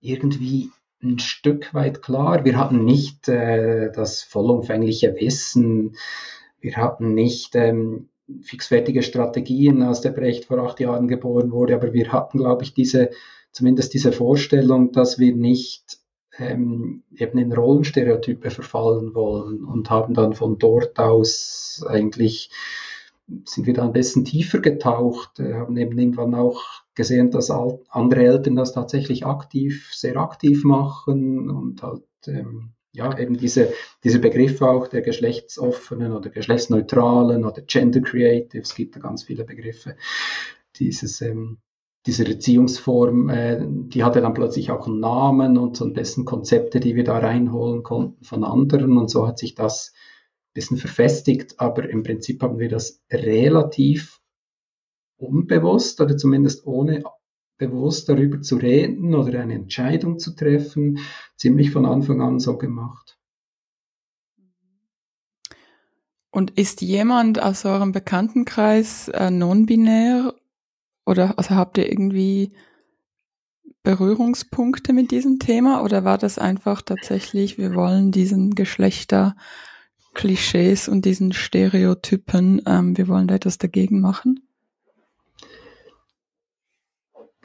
irgendwie 0.00 0.70
ein 1.02 1.18
Stück 1.18 1.72
weit 1.74 2.02
klar. 2.02 2.44
Wir 2.44 2.56
hatten 2.56 2.84
nicht 2.84 3.28
äh, 3.28 3.90
das 3.92 4.22
vollumfängliche 4.22 5.14
Wissen, 5.16 5.96
wir 6.60 6.76
hatten 6.76 7.14
nicht 7.14 7.54
ähm, 7.54 8.08
fixfertige 8.42 9.02
Strategien, 9.02 9.82
als 9.82 10.00
der 10.00 10.10
Brecht 10.10 10.46
vor 10.46 10.58
acht 10.58 10.80
Jahren 10.80 11.08
geboren 11.08 11.52
wurde, 11.52 11.74
aber 11.74 11.92
wir 11.92 12.12
hatten, 12.12 12.38
glaube 12.38 12.64
ich, 12.64 12.74
diese, 12.74 13.10
zumindest 13.52 13.94
diese 13.94 14.12
Vorstellung, 14.12 14.92
dass 14.92 15.18
wir 15.18 15.34
nicht 15.34 15.98
ähm, 16.38 17.04
eben 17.16 17.38
in 17.38 17.52
Rollenstereotype 17.52 18.50
verfallen 18.50 19.14
wollen 19.14 19.64
und 19.64 19.90
haben 19.90 20.14
dann 20.14 20.34
von 20.34 20.58
dort 20.58 20.98
aus 20.98 21.84
eigentlich 21.88 22.50
sind 23.44 23.66
wir 23.66 23.74
da 23.74 23.84
ein 23.84 23.92
bisschen 23.92 24.24
tiefer 24.24 24.60
getaucht, 24.60 25.38
äh, 25.38 25.54
haben 25.54 25.76
eben 25.76 25.98
irgendwann 25.98 26.34
auch 26.34 26.62
gesehen, 26.98 27.30
dass 27.30 27.50
andere 27.50 28.24
Eltern 28.24 28.56
das 28.56 28.72
tatsächlich 28.72 29.24
aktiv, 29.24 29.90
sehr 29.94 30.16
aktiv 30.16 30.64
machen 30.64 31.48
und 31.48 31.82
halt 31.82 32.02
ähm, 32.26 32.72
ja 32.92 33.16
eben 33.18 33.38
diese, 33.38 33.72
diese 34.04 34.18
Begriffe 34.18 34.68
auch 34.68 34.88
der 34.88 35.00
geschlechtsoffenen 35.00 36.12
oder 36.12 36.28
geschlechtsneutralen 36.28 37.46
oder 37.46 37.62
gender 37.62 38.00
creative, 38.00 38.62
es 38.62 38.74
gibt 38.74 38.96
da 38.96 39.00
ganz 39.00 39.22
viele 39.22 39.44
Begriffe, 39.44 39.96
dieses 40.76 41.22
ähm, 41.22 41.58
diese 42.06 42.26
Erziehungsform, 42.26 43.28
äh, 43.28 43.60
die 43.68 44.02
hatte 44.02 44.22
dann 44.22 44.32
plötzlich 44.34 44.70
auch 44.70 44.86
einen 44.86 45.00
Namen 45.00 45.58
und 45.58 45.76
so 45.76 45.84
ein 45.84 45.92
bisschen 45.92 46.24
Konzepte, 46.24 46.80
die 46.80 46.94
wir 46.94 47.04
da 47.04 47.18
reinholen 47.18 47.82
konnten 47.82 48.24
von 48.24 48.44
anderen. 48.44 48.96
Und 48.96 49.10
so 49.10 49.26
hat 49.26 49.38
sich 49.38 49.54
das 49.54 49.92
ein 49.92 50.54
bisschen 50.54 50.76
verfestigt. 50.78 51.56
Aber 51.58 51.88
im 51.88 52.02
Prinzip 52.02 52.42
haben 52.42 52.58
wir 52.58 52.70
das 52.70 53.02
relativ 53.12 54.17
unbewusst 55.18 56.00
oder 56.00 56.16
zumindest 56.16 56.66
ohne 56.66 57.02
bewusst 57.58 58.08
darüber 58.08 58.40
zu 58.40 58.56
reden 58.56 59.14
oder 59.14 59.40
eine 59.40 59.52
Entscheidung 59.54 60.18
zu 60.18 60.34
treffen, 60.34 61.00
ziemlich 61.36 61.72
von 61.72 61.84
Anfang 61.84 62.22
an 62.22 62.38
so 62.38 62.56
gemacht. 62.56 63.18
Und 66.30 66.52
ist 66.52 66.80
jemand 66.82 67.42
aus 67.42 67.64
eurem 67.64 67.90
Bekanntenkreis 67.92 69.08
äh, 69.08 69.30
non-binär 69.30 70.34
oder 71.04 71.36
also 71.38 71.56
habt 71.56 71.78
ihr 71.78 71.90
irgendwie 71.90 72.52
Berührungspunkte 73.82 74.92
mit 74.92 75.10
diesem 75.10 75.38
Thema 75.38 75.82
oder 75.82 76.04
war 76.04 76.18
das 76.18 76.38
einfach 76.38 76.82
tatsächlich, 76.82 77.56
wir 77.58 77.74
wollen 77.74 78.12
diesen 78.12 78.54
Geschlechterklischees 78.54 80.88
und 80.88 81.06
diesen 81.06 81.32
Stereotypen, 81.32 82.62
ähm, 82.66 82.96
wir 82.96 83.08
wollen 83.08 83.26
da 83.26 83.34
etwas 83.36 83.58
dagegen 83.58 84.00
machen? 84.00 84.47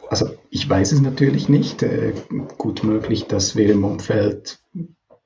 Also 0.10 0.30
ich 0.50 0.70
weiß 0.70 0.92
es 0.92 1.02
natürlich 1.02 1.50
nicht. 1.50 1.84
Äh, 1.84 2.14
gut 2.58 2.84
möglich, 2.84 3.26
dass 3.26 3.56
wir 3.56 3.72
im 3.72 3.84
Umfeld 3.84 4.60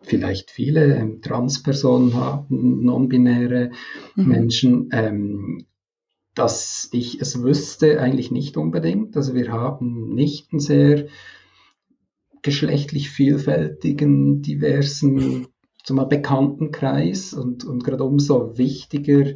vielleicht 0.01 0.51
viele 0.51 0.95
ähm, 0.95 1.21
Transpersonen 1.21 2.13
haben, 2.15 2.83
non-binäre 2.83 3.71
mhm. 4.15 4.27
Menschen. 4.27 4.89
Ähm, 4.91 5.65
dass 6.37 6.89
ich 6.91 7.19
es 7.19 7.41
wüsste, 7.41 7.99
eigentlich 7.99 8.29
nicht 8.29 8.57
unbedingt. 8.57 9.17
Also 9.17 9.33
wir 9.33 9.51
haben 9.51 10.13
nicht 10.13 10.51
einen 10.51 10.59
sehr 10.59 11.07
geschlechtlich 12.43 13.09
vielfältigen, 13.09 14.41
diversen, 14.43 15.47
zumal 15.83 16.05
bekannten 16.05 16.71
Kreis 16.71 17.33
und, 17.33 17.65
und 17.65 17.83
gerade 17.83 18.03
umso 18.03 18.57
wichtiger 18.57 19.33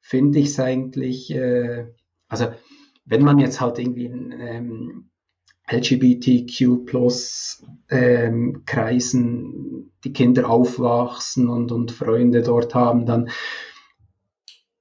finde 0.00 0.40
ich 0.40 0.46
es 0.46 0.58
eigentlich, 0.60 1.30
äh, 1.30 1.86
also 2.28 2.48
wenn 3.04 3.22
man 3.22 3.38
jetzt 3.38 3.60
halt 3.60 3.78
irgendwie 3.78 4.06
in 4.06 4.32
ähm, 4.38 5.10
LGBTQ 5.70 6.84
plus 6.86 7.64
ähm, 7.88 8.62
Kreisen 8.66 9.92
die 10.04 10.12
Kinder 10.12 10.48
aufwachsen 10.48 11.48
und, 11.48 11.70
und 11.72 11.92
Freunde 11.92 12.42
dort 12.42 12.74
haben, 12.74 13.06
dann 13.06 13.30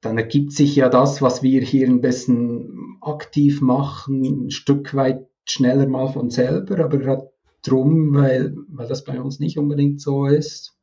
dann 0.01 0.17
ergibt 0.17 0.53
sich 0.53 0.75
ja 0.75 0.87
das, 0.87 1.21
was 1.21 1.43
wir 1.43 1.61
hier 1.61 1.87
ein 1.87 2.01
bisschen 2.01 2.97
aktiv 3.01 3.61
machen, 3.61 4.45
ein 4.45 4.51
Stück 4.51 4.95
weit 4.95 5.27
schneller 5.45 5.87
mal 5.87 6.07
von 6.07 6.29
selber, 6.29 6.83
aber 6.83 6.97
gerade 6.97 7.31
drum, 7.63 8.13
weil, 8.13 8.55
weil 8.69 8.87
das 8.87 9.03
bei 9.03 9.19
uns 9.19 9.39
nicht 9.39 9.57
unbedingt 9.57 9.99
so 9.99 10.25
ist, 10.25 10.78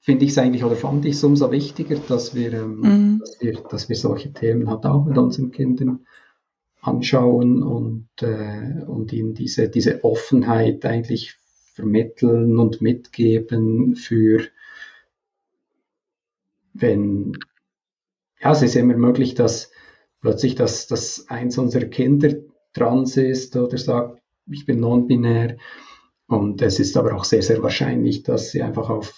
finde 0.00 0.24
ich 0.24 0.32
es 0.32 0.38
eigentlich 0.38 0.64
oder 0.64 0.76
fand 0.76 1.04
ich 1.04 1.14
es 1.14 1.24
umso 1.24 1.50
wichtiger, 1.50 1.96
dass 1.96 2.34
wir, 2.34 2.52
ähm, 2.54 2.80
mhm. 2.80 3.18
dass 3.20 3.40
wir, 3.40 3.52
dass 3.70 3.88
wir 3.88 3.96
solche 3.96 4.32
Themen 4.32 4.68
halt 4.68 4.86
auch 4.86 5.04
mit 5.04 5.18
unseren 5.18 5.50
Kindern 5.50 6.06
anschauen 6.80 7.62
und, 7.62 8.08
äh, 8.22 8.82
und 8.86 9.12
ihnen 9.12 9.34
diese, 9.34 9.68
diese 9.68 10.02
Offenheit 10.02 10.84
eigentlich 10.86 11.36
vermitteln 11.74 12.58
und 12.58 12.80
mitgeben 12.80 13.94
für 13.96 14.40
wenn, 16.72 17.36
ja, 18.40 18.52
es 18.52 18.62
ist 18.62 18.76
immer 18.76 18.96
möglich, 18.96 19.34
dass 19.34 19.70
plötzlich 20.20 20.54
das, 20.54 20.86
dass 20.86 21.28
eins 21.28 21.58
unserer 21.58 21.86
Kinder 21.86 22.34
trans 22.72 23.16
ist 23.16 23.56
oder 23.56 23.76
sagt, 23.76 24.22
ich 24.46 24.66
bin 24.66 24.80
non-binär. 24.80 25.56
Und 26.26 26.62
es 26.62 26.78
ist 26.78 26.96
aber 26.96 27.14
auch 27.14 27.24
sehr, 27.24 27.42
sehr 27.42 27.62
wahrscheinlich, 27.62 28.22
dass 28.22 28.52
sie 28.52 28.62
einfach 28.62 28.88
auf 28.88 29.12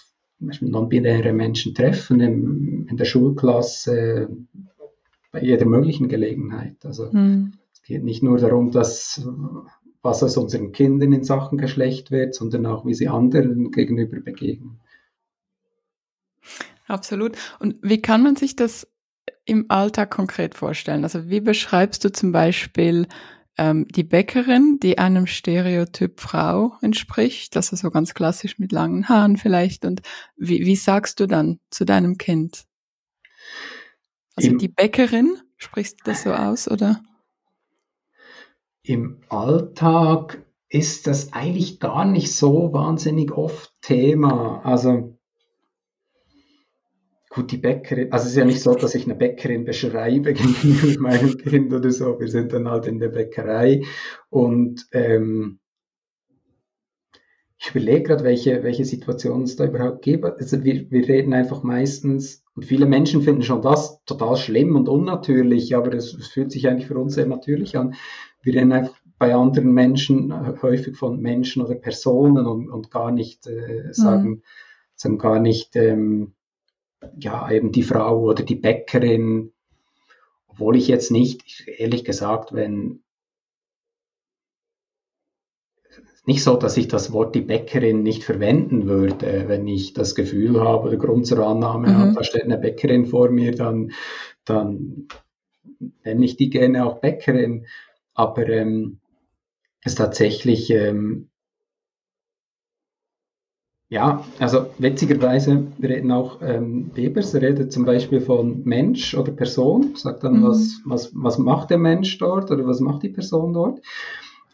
non-binäre 0.61 1.33
Menschen 1.33 1.73
treffen 1.73 2.19
im, 2.19 2.87
in 2.89 2.97
der 2.97 3.05
Schulklasse, 3.05 4.29
bei 5.31 5.41
jeder 5.41 5.65
möglichen 5.65 6.07
Gelegenheit. 6.07 6.77
Also 6.85 7.11
mhm. 7.11 7.53
es 7.73 7.81
geht 7.81 8.03
nicht 8.03 8.23
nur 8.23 8.37
darum, 8.37 8.71
dass 8.71 9.27
was 10.03 10.21
aus 10.21 10.37
unseren 10.37 10.71
Kindern 10.73 11.13
in 11.13 11.23
Sachen 11.23 11.57
Geschlecht 11.57 12.11
wird, 12.11 12.35
sondern 12.35 12.65
auch, 12.65 12.85
wie 12.85 12.93
sie 12.93 13.07
anderen 13.07 13.71
gegenüber 13.71 14.19
begegnen. 14.19 14.79
Absolut. 16.87 17.37
Und 17.59 17.77
wie 17.81 18.01
kann 18.01 18.21
man 18.21 18.35
sich 18.35 18.55
das 18.55 18.87
im 19.45 19.65
Alltag 19.69 20.11
konkret 20.11 20.55
vorstellen? 20.55 21.03
Also 21.03 21.29
wie 21.29 21.39
beschreibst 21.39 22.03
du 22.03 22.11
zum 22.11 22.33
Beispiel 22.33 23.07
ähm, 23.57 23.87
die 23.87 24.03
Bäckerin, 24.03 24.79
die 24.81 24.97
einem 24.97 25.27
Stereotyp 25.27 26.19
Frau 26.19 26.73
entspricht, 26.81 27.55
also 27.55 27.75
so 27.75 27.91
ganz 27.91 28.13
klassisch 28.13 28.57
mit 28.59 28.71
langen 28.71 29.09
Haaren 29.09 29.37
vielleicht. 29.37 29.85
Und 29.85 30.01
wie, 30.35 30.65
wie 30.65 30.75
sagst 30.75 31.19
du 31.19 31.27
dann 31.27 31.59
zu 31.69 31.85
deinem 31.85 32.17
Kind? 32.17 32.65
Also 34.35 34.49
Im, 34.49 34.57
die 34.57 34.69
Bäckerin, 34.69 35.37
sprichst 35.57 35.99
du 35.99 36.03
das 36.05 36.23
so 36.23 36.33
aus, 36.33 36.67
oder? 36.67 37.03
Im 38.83 39.21
Alltag 39.29 40.43
ist 40.69 41.05
das 41.05 41.33
eigentlich 41.33 41.79
gar 41.79 42.03
nicht 42.03 42.33
so 42.33 42.73
wahnsinnig 42.73 43.31
oft 43.31 43.71
Thema. 43.81 44.61
Also 44.65 45.12
gut, 47.33 47.51
die 47.51 47.57
Bäckerin, 47.57 48.11
also 48.11 48.25
es 48.25 48.31
ist 48.31 48.37
ja 48.37 48.45
nicht 48.45 48.61
so, 48.61 48.75
dass 48.75 48.93
ich 48.93 49.05
eine 49.05 49.15
Bäckerin 49.15 49.65
beschreibe 49.65 50.33
mit 50.63 50.99
meinem 50.99 51.37
Kind 51.37 51.73
oder 51.73 51.91
so. 51.91 52.19
Wir 52.19 52.27
sind 52.27 52.53
dann 52.53 52.69
halt 52.69 52.85
in 52.85 52.99
der 52.99 53.09
Bäckerei 53.09 53.81
und 54.29 54.87
ähm, 54.91 55.59
ich 57.57 57.71
überlege 57.71 58.03
gerade, 58.03 58.23
welche, 58.23 58.61
welche 58.63 58.85
Situationen 58.85 59.43
es 59.43 59.55
da 59.55 59.65
überhaupt 59.65 60.03
gibt. 60.03 60.25
Also 60.25 60.63
wir, 60.63 60.91
wir 60.91 61.07
reden 61.07 61.33
einfach 61.33 61.63
meistens, 61.63 62.43
und 62.55 62.65
viele 62.65 62.85
Menschen 62.85 63.23
finden 63.23 63.41
schon 63.41 63.61
das 63.61 64.03
total 64.05 64.35
schlimm 64.35 64.75
und 64.75 64.87
unnatürlich, 64.87 65.75
aber 65.75 65.93
es, 65.93 66.13
es 66.13 66.27
fühlt 66.27 66.51
sich 66.51 66.67
eigentlich 66.67 66.87
für 66.87 66.99
uns 66.99 67.15
sehr 67.15 67.25
natürlich 67.25 67.77
an. 67.77 67.95
Wir 68.43 68.53
reden 68.55 68.73
einfach 68.73 68.99
bei 69.17 69.33
anderen 69.33 69.71
Menschen 69.71 70.61
häufig 70.61 70.97
von 70.97 71.19
Menschen 71.19 71.63
oder 71.63 71.75
Personen 71.75 72.45
und, 72.45 72.69
und 72.69 72.91
gar 72.91 73.11
nicht 73.11 73.47
äh, 73.47 73.91
sagen, 73.91 74.29
mhm. 74.29 74.41
sagen 74.95 75.17
gar 75.17 75.39
nicht, 75.39 75.75
ähm, 75.75 76.33
ja, 77.17 77.49
eben 77.51 77.71
die 77.71 77.83
Frau 77.83 78.21
oder 78.21 78.43
die 78.43 78.55
Bäckerin, 78.55 79.51
obwohl 80.47 80.75
ich 80.77 80.87
jetzt 80.87 81.11
nicht, 81.11 81.67
ehrlich 81.67 82.03
gesagt, 82.03 82.53
wenn, 82.53 83.03
nicht 86.25 86.43
so, 86.43 86.55
dass 86.55 86.77
ich 86.77 86.87
das 86.87 87.11
Wort 87.11 87.35
die 87.35 87.41
Bäckerin 87.41 88.01
nicht 88.01 88.23
verwenden 88.23 88.87
würde, 88.87 89.45
wenn 89.47 89.67
ich 89.67 89.93
das 89.93 90.15
Gefühl 90.15 90.61
habe, 90.61 90.89
der 90.89 90.99
Grund 90.99 91.27
zur 91.27 91.45
Annahme 91.45 91.89
mhm. 91.89 91.97
habe, 91.97 92.13
da 92.13 92.23
steht 92.23 92.43
eine 92.43 92.57
Bäckerin 92.57 93.05
vor 93.05 93.29
mir, 93.29 93.53
dann, 93.53 93.91
dann 94.45 95.07
nenne 96.03 96.25
ich 96.25 96.37
die 96.37 96.49
gerne 96.49 96.85
auch 96.85 96.99
Bäckerin, 96.99 97.65
aber 98.13 98.47
ähm, 98.47 98.99
es 99.83 99.95
tatsächlich 99.95 100.69
ähm, 100.69 101.29
ja, 103.93 104.25
also 104.39 104.71
witzigerweise, 104.79 105.67
wir 105.77 105.89
reden 105.89 106.11
auch, 106.11 106.41
ähm, 106.41 106.89
Webers 106.95 107.35
redet 107.35 107.71
zum 107.71 107.85
Beispiel 107.85 108.21
von 108.21 108.63
Mensch 108.63 109.13
oder 109.13 109.31
Person, 109.31 109.95
sagt 109.95 110.23
dann, 110.23 110.39
mhm. 110.39 110.47
was, 110.47 110.81
was, 110.83 111.11
was 111.13 111.37
macht 111.37 111.69
der 111.69 111.77
Mensch 111.77 112.17
dort 112.17 112.49
oder 112.49 112.65
was 112.65 112.79
macht 112.79 113.03
die 113.03 113.09
Person 113.09 113.53
dort. 113.53 113.81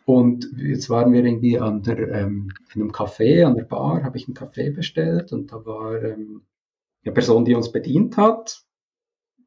Und 0.03 0.51
jetzt 0.57 0.89
waren 0.89 1.13
wir 1.13 1.23
irgendwie 1.23 1.57
an 1.57 1.83
der, 1.83 2.11
ähm, 2.11 2.51
in 2.75 2.81
einem 2.81 2.91
Café, 2.91 3.45
an 3.45 3.55
der 3.55 3.63
Bar, 3.63 4.03
habe 4.03 4.17
ich 4.17 4.27
einen 4.27 4.33
Kaffee 4.33 4.71
bestellt 4.71 5.31
und 5.31 5.53
da 5.53 5.65
war 5.65 6.03
ähm, 6.03 6.41
eine 7.05 7.13
Person, 7.13 7.45
die 7.45 7.55
uns 7.55 7.71
bedient 7.71 8.17
hat, 8.17 8.63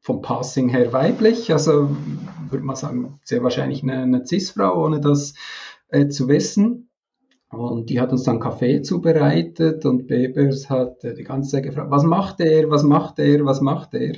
vom 0.01 0.23
Passing 0.23 0.69
her 0.69 0.91
weiblich, 0.91 1.53
also 1.53 1.95
würde 2.49 2.65
man 2.65 2.75
sagen, 2.75 3.19
sehr 3.23 3.43
wahrscheinlich 3.43 3.83
eine, 3.83 4.01
eine 4.01 4.25
Cis-Frau, 4.25 4.83
ohne 4.83 5.01
das 5.01 5.35
äh, 5.89 6.07
zu 6.07 6.27
wissen. 6.27 6.89
Und 7.53 7.89
die 7.89 7.99
hat 7.99 8.11
uns 8.11 8.23
dann 8.23 8.39
Kaffee 8.39 8.81
zubereitet 8.81 9.85
und 9.85 10.07
Bebers 10.07 10.69
hat 10.69 11.03
äh, 11.03 11.13
die 11.13 11.23
ganze 11.23 11.51
Zeit 11.51 11.63
gefragt, 11.63 11.91
was 11.91 12.03
macht 12.03 12.39
er, 12.39 12.69
was 12.69 12.83
macht 12.83 13.19
er, 13.19 13.45
was 13.45 13.61
macht 13.61 13.93
er? 13.93 14.15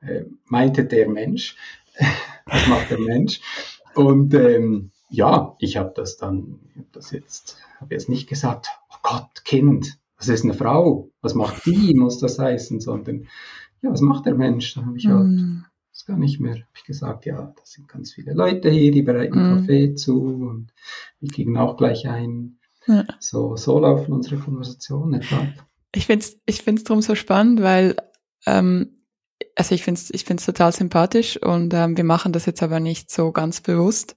Äh, 0.00 0.24
meinte 0.46 0.84
der 0.84 1.08
Mensch. 1.08 1.56
was 2.46 2.66
macht 2.68 2.90
der 2.90 3.00
Mensch? 3.00 3.40
Und 3.94 4.34
ähm, 4.34 4.90
ja, 5.08 5.56
ich 5.58 5.76
habe 5.76 5.92
das 5.94 6.16
dann, 6.18 6.60
ich 6.70 6.78
hab 6.78 6.92
das 6.92 7.10
jetzt, 7.10 7.56
habe 7.80 7.94
jetzt 7.94 8.08
nicht 8.08 8.28
gesagt, 8.28 8.68
oh 8.90 8.98
Gott, 9.02 9.44
Kind, 9.44 9.98
das 10.18 10.28
ist 10.28 10.44
eine 10.44 10.54
Frau, 10.54 11.10
was 11.22 11.34
macht 11.34 11.64
die, 11.66 11.94
muss 11.94 12.18
das 12.18 12.38
heißen, 12.38 12.80
sondern 12.80 13.26
ja, 13.82 13.90
was 13.90 14.02
macht 14.02 14.26
der 14.26 14.34
Mensch? 14.34 14.74
Dann 14.74 14.86
habe 14.86 14.98
ich 14.98 15.06
halt 15.06 15.26
mm. 15.26 15.64
Das 16.00 16.06
gar 16.06 16.18
nicht 16.18 16.40
mehr, 16.40 16.54
habe 16.54 16.64
ich 16.74 16.84
gesagt, 16.84 17.26
ja, 17.26 17.52
das 17.58 17.72
sind 17.72 17.88
ganz 17.88 18.12
viele 18.12 18.32
Leute 18.32 18.70
hier, 18.70 18.90
die 18.90 19.02
bereiten 19.02 19.38
mm. 19.38 19.56
Kaffee 19.56 19.94
zu 19.94 20.22
und 20.22 20.72
wir 21.20 21.30
kriegen 21.30 21.56
auch 21.56 21.76
gleich 21.76 22.08
ein. 22.08 22.58
Ja. 22.86 23.04
So, 23.18 23.56
so 23.56 23.78
laufen 23.78 24.12
unsere 24.12 24.36
Konversationen 24.36 25.20
etwa. 25.20 25.46
Ich 25.94 26.06
finde 26.06 26.24
es 26.24 26.38
ich 26.46 26.62
find's 26.62 26.84
drum 26.84 27.02
so 27.02 27.14
spannend, 27.14 27.60
weil 27.62 27.96
ähm, 28.46 29.02
also 29.56 29.74
ich 29.74 29.82
finde 29.82 30.00
es 30.00 30.10
ich 30.10 30.24
find's 30.24 30.46
total 30.46 30.72
sympathisch 30.72 31.36
und 31.36 31.74
ähm, 31.74 31.96
wir 31.96 32.04
machen 32.04 32.32
das 32.32 32.46
jetzt 32.46 32.62
aber 32.62 32.80
nicht 32.80 33.10
so 33.10 33.32
ganz 33.32 33.60
bewusst. 33.60 34.16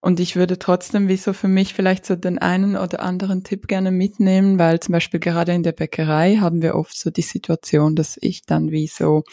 Und 0.00 0.20
ich 0.20 0.36
würde 0.36 0.58
trotzdem 0.58 1.08
wie 1.08 1.16
so 1.16 1.32
für 1.32 1.48
mich 1.48 1.72
vielleicht 1.72 2.04
so 2.04 2.14
den 2.14 2.38
einen 2.38 2.76
oder 2.76 3.00
anderen 3.00 3.42
Tipp 3.42 3.68
gerne 3.68 3.90
mitnehmen, 3.90 4.58
weil 4.58 4.80
zum 4.80 4.92
Beispiel 4.92 5.18
gerade 5.18 5.52
in 5.52 5.62
der 5.62 5.72
Bäckerei 5.72 6.36
haben 6.36 6.60
wir 6.60 6.74
oft 6.74 6.96
so 6.96 7.10
die 7.10 7.22
Situation, 7.22 7.96
dass 7.96 8.18
ich 8.20 8.44
dann 8.44 8.70
wie 8.70 8.86
so 8.86 9.24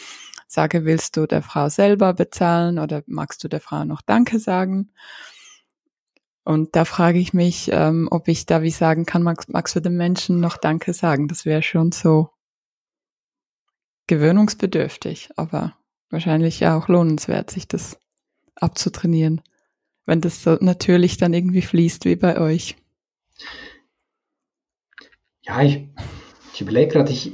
sage, 0.52 0.86
willst 0.86 1.18
du 1.18 1.26
der 1.28 1.42
Frau 1.42 1.70
selber 1.70 2.14
bezahlen 2.14 2.80
oder 2.80 3.04
magst 3.08 3.44
du 3.44 3.48
der 3.48 3.62
Frau 3.62 3.86
noch 3.86 4.02
Danke 4.02 4.40
sagen? 4.40 4.92
Und 6.44 6.76
da 6.76 6.86
frage 6.86 7.20
ich 7.20 7.34
mich, 7.34 7.70
ähm, 7.72 8.08
ob 8.12 8.28
ich 8.28 8.46
da 8.46 8.62
wie 8.62 8.72
sagen 8.72 9.06
kann, 9.06 9.24
magst, 9.24 9.50
magst 9.50 9.76
du 9.76 9.80
dem 9.80 9.96
Menschen 9.96 10.40
noch 10.40 10.58
Danke 10.58 10.94
sagen? 10.94 11.28
Das 11.28 11.46
wäre 11.46 11.62
schon 11.62 11.92
so 11.92 12.32
gewöhnungsbedürftig, 14.08 15.30
aber 15.38 15.78
wahrscheinlich 16.10 16.60
ja 16.60 16.78
auch 16.78 16.88
lohnenswert, 16.88 17.50
sich 17.50 17.68
das 17.68 17.98
abzutrainieren, 18.56 19.42
wenn 20.06 20.20
das 20.20 20.44
so 20.44 20.58
natürlich 20.60 21.18
dann 21.18 21.34
irgendwie 21.34 21.62
fließt 21.62 22.06
wie 22.06 22.18
bei 22.18 22.38
euch. 22.40 22.76
Ja, 25.44 25.62
ich, 25.62 25.88
ich 26.54 26.62
überlege 26.62 26.92
gerade, 26.92 27.12
ich, 27.12 27.34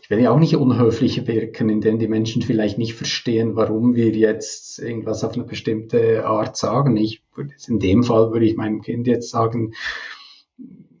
ich 0.00 0.10
will 0.10 0.20
ja 0.20 0.30
auch 0.30 0.38
nicht 0.38 0.56
unhöflich 0.56 1.26
wirken, 1.26 1.68
indem 1.68 1.98
die 1.98 2.08
Menschen 2.08 2.42
vielleicht 2.42 2.78
nicht 2.78 2.94
verstehen, 2.94 3.56
warum 3.56 3.94
wir 3.94 4.10
jetzt 4.10 4.78
irgendwas 4.78 5.24
auf 5.24 5.34
eine 5.34 5.44
bestimmte 5.44 6.26
Art 6.26 6.56
sagen. 6.56 6.96
Ich 6.96 7.22
würde 7.34 7.54
in 7.66 7.78
dem 7.78 8.02
Fall 8.02 8.32
würde 8.32 8.46
ich 8.46 8.56
meinem 8.56 8.82
Kind 8.82 9.06
jetzt 9.06 9.30
sagen, 9.30 9.74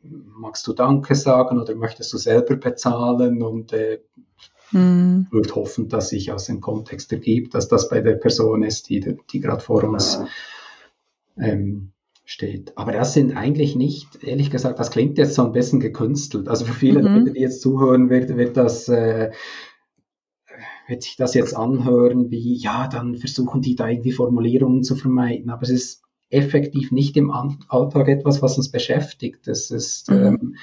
magst 0.02 0.66
du 0.66 0.72
Danke 0.72 1.14
sagen 1.14 1.60
oder 1.60 1.74
möchtest 1.74 2.12
du 2.12 2.18
selber 2.18 2.56
bezahlen 2.56 3.42
und 3.42 3.72
äh, 3.72 4.00
hm. 4.70 5.26
würde 5.30 5.54
hoffen, 5.54 5.88
dass 5.88 6.10
sich 6.10 6.32
aus 6.32 6.46
dem 6.46 6.60
Kontext 6.60 7.12
ergibt, 7.12 7.54
dass 7.54 7.68
das 7.68 7.88
bei 7.88 8.00
der 8.00 8.14
Person 8.14 8.62
ist, 8.62 8.88
die, 8.88 9.16
die 9.30 9.40
gerade 9.40 9.62
vor 9.62 9.84
uns 9.84 10.20
ähm, 11.38 11.92
steht. 12.26 12.76
Aber 12.76 12.92
das 12.92 13.14
sind 13.14 13.36
eigentlich 13.36 13.76
nicht, 13.76 14.22
ehrlich 14.22 14.50
gesagt, 14.50 14.80
das 14.80 14.90
klingt 14.90 15.16
jetzt 15.16 15.34
so 15.34 15.44
ein 15.44 15.52
bisschen 15.52 15.78
gekünstelt. 15.78 16.48
Also 16.48 16.64
für 16.66 16.74
viele 16.74 17.00
mhm. 17.00 17.06
Leute, 17.06 17.32
die 17.32 17.40
jetzt 17.40 17.62
zuhören, 17.62 18.10
wird, 18.10 18.36
wird 18.36 18.56
das, 18.56 18.88
äh, 18.88 19.30
wird 20.88 21.04
sich 21.04 21.16
das 21.16 21.34
jetzt 21.34 21.56
anhören, 21.56 22.30
wie, 22.30 22.54
ja, 22.54 22.88
dann 22.88 23.16
versuchen 23.16 23.62
die 23.62 23.76
da 23.76 23.88
irgendwie 23.88 24.12
Formulierungen 24.12 24.82
zu 24.82 24.96
vermeiden. 24.96 25.50
Aber 25.50 25.62
es 25.62 25.70
ist 25.70 26.02
effektiv 26.28 26.90
nicht 26.90 27.16
im 27.16 27.30
Alltag 27.30 28.08
etwas, 28.08 28.42
was 28.42 28.56
uns 28.56 28.72
beschäftigt. 28.72 29.46
Das 29.46 29.70
ist, 29.70 30.10
mhm. 30.10 30.16
ähm, 30.16 30.56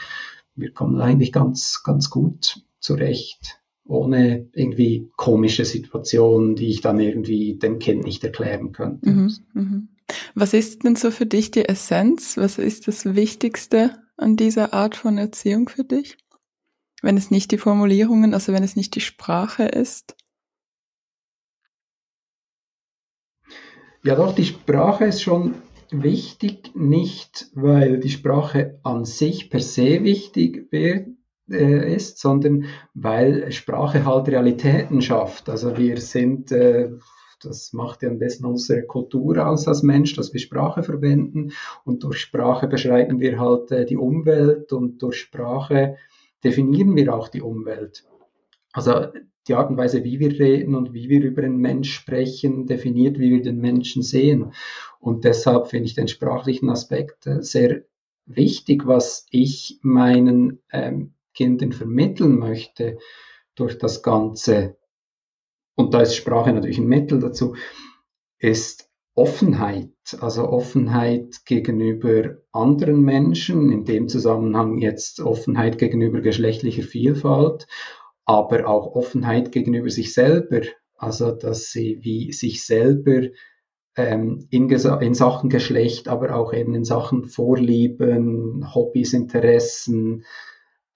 wir 0.56 0.72
kommen 0.72 1.00
eigentlich 1.00 1.32
ganz, 1.32 1.82
ganz 1.84 2.10
gut 2.10 2.62
zurecht 2.80 3.64
ohne 3.86 4.48
irgendwie 4.54 5.10
komische 5.18 5.66
Situationen, 5.66 6.56
die 6.56 6.70
ich 6.70 6.80
dann 6.80 7.02
irgendwie 7.02 7.56
dem 7.56 7.80
Kind 7.80 8.06
nicht 8.06 8.24
erklären 8.24 8.72
könnte. 8.72 9.10
Mhm, 9.10 9.34
mh. 9.54 9.82
Was 10.36 10.54
ist 10.54 10.84
denn 10.84 10.96
so 10.96 11.12
für 11.12 11.26
dich 11.26 11.52
die 11.52 11.66
Essenz? 11.66 12.38
Was 12.38 12.58
ist 12.58 12.88
das 12.88 13.16
Wichtigste 13.16 14.02
an 14.18 14.36
dieser 14.36 14.74
Art 14.74 14.96
von 14.96 15.18
Erziehung 15.18 15.70
für 15.70 15.84
dich? 15.84 16.18
Wenn 17.02 17.18
es 17.18 17.32
nicht 17.32 17.52
die 17.52 17.58
Formulierungen, 17.58 18.34
also 18.34 18.54
wenn 18.54 18.64
es 18.64 18.76
nicht 18.76 18.96
die 18.96 19.02
Sprache 19.02 19.64
ist? 19.64 20.16
Ja, 24.04 24.16
doch, 24.16 24.36
die 24.36 24.46
Sprache 24.46 25.06
ist 25.06 25.22
schon 25.22 25.56
wichtig, 25.90 26.72
nicht 26.76 27.48
weil 27.54 28.00
die 28.00 28.10
Sprache 28.10 28.80
an 28.84 29.06
sich 29.06 29.50
per 29.50 29.62
se 29.62 30.04
wichtig 30.04 30.72
wird, 30.72 31.08
äh, 31.50 31.96
ist, 31.96 32.20
sondern 32.20 32.66
weil 32.94 33.52
Sprache 33.52 34.06
halt 34.06 34.28
Realitäten 34.28 35.02
schafft. 35.02 35.50
Also 35.50 35.78
wir 35.78 36.00
sind 36.00 36.52
äh, 36.52 36.92
das 37.46 37.74
macht 37.74 38.04
ja 38.04 38.10
am 38.10 38.20
besten 38.20 38.46
unsere 38.46 38.84
Kultur 38.84 39.46
aus 39.46 39.68
als 39.68 39.84
Mensch, 39.84 40.16
dass 40.16 40.34
wir 40.34 40.40
Sprache 40.40 40.84
verwenden 40.84 41.52
und 41.86 42.04
durch 42.04 42.18
Sprache 42.18 42.68
beschreiben 42.68 43.20
wir 43.20 43.40
halt 43.40 43.72
äh, 43.72 43.86
die 43.86 43.98
Umwelt 43.98 44.74
und 44.74 45.02
durch 45.02 45.18
Sprache 45.18 45.98
definieren 46.44 46.96
wir 46.96 47.14
auch 47.14 47.30
die 47.30 47.42
Umwelt. 47.42 48.06
Also 48.74 49.08
die 49.48 49.54
Art 49.54 49.70
und 49.70 49.78
Weise, 49.78 50.04
wie 50.04 50.20
wir 50.20 50.40
reden 50.40 50.76
und 50.76 50.94
wie 50.94 51.10
wir 51.10 51.22
über 51.22 51.42
den 51.42 51.58
Mensch 51.58 51.94
sprechen, 51.94 52.66
definiert, 52.66 53.20
wie 53.20 53.32
wir 53.32 53.42
den 53.42 53.60
Menschen 53.60 54.02
sehen. 54.02 54.54
Und 55.00 55.26
deshalb 55.26 55.68
finde 55.68 55.86
ich 55.86 55.96
den 55.96 56.08
sprachlichen 56.08 56.70
Aspekt 56.70 57.28
äh, 57.28 57.42
sehr 57.42 57.84
wichtig, 58.26 58.88
was 58.88 59.26
ich 59.32 59.80
meinen 59.82 60.60
ähm, 60.72 61.14
Kindern 61.34 61.74
vermitteln 61.74 62.40
möchte 62.40 62.98
durch 63.56 63.78
das 63.78 64.02
Ganze 64.02 64.78
und 65.76 65.94
da 65.94 66.02
ist 66.02 66.16
Sprache 66.16 66.54
natürlich 66.54 66.78
ein 66.78 66.88
Mittel 66.88 67.20
dazu, 67.20 67.56
ist 68.40 68.90
Offenheit, 69.16 69.92
also 70.20 70.50
Offenheit 70.50 71.46
gegenüber 71.46 72.38
anderen 72.52 73.02
Menschen, 73.02 73.72
in 73.72 73.86
dem 73.86 74.08
Zusammenhang 74.08 74.80
jetzt 74.80 75.20
Offenheit 75.20 75.78
gegenüber 75.78 76.22
geschlechtlicher 76.22 76.84
Vielfalt, 76.84 77.68
aber 78.26 78.68
auch 78.68 78.96
Offenheit 78.96 79.52
gegenüber 79.52 79.90
sich 79.90 80.14
selber, 80.14 80.62
also 80.98 81.32
dass 81.32 81.72
sie 81.72 82.00
wie 82.02 82.32
sich 82.34 82.66
selber 82.66 83.28
ähm, 83.96 84.48
in, 84.50 84.68
in 84.70 85.14
Sachen 85.14 85.50
Geschlecht, 85.50 86.08
aber 86.08 86.36
auch 86.36 86.54
eben 86.54 86.74
in 86.74 86.84
Sachen 86.84 87.26
Vorlieben, 87.26 88.74
Hobbys, 88.74 89.14
Interessen, 89.14 90.26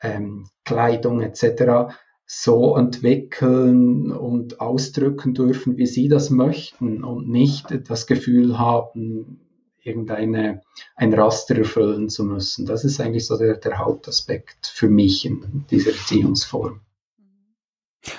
ähm, 0.01 0.47
Kleidung 0.65 1.21
etc 1.21 1.93
so 2.29 2.75
entwickeln 2.75 4.11
und 4.11 4.59
ausdrücken 4.59 5.33
dürfen, 5.33 5.77
wie 5.77 5.85
sie 5.87 6.09
das 6.09 6.29
möchten 6.29 7.03
und 7.05 7.29
nicht 7.29 7.89
das 7.89 8.05
Gefühl 8.05 8.59
haben, 8.59 9.39
irgendeine 9.81 10.61
ein 10.95 11.13
Raster 11.13 11.57
erfüllen 11.57 12.09
zu 12.09 12.25
müssen. 12.25 12.65
Das 12.65 12.83
ist 12.83 12.99
eigentlich 12.99 13.25
so 13.25 13.37
der, 13.37 13.55
der 13.55 13.79
Hauptaspekt 13.79 14.67
für 14.67 14.89
mich 14.89 15.25
in 15.25 15.65
dieser 15.71 15.91
Erziehungsform. 15.91 16.81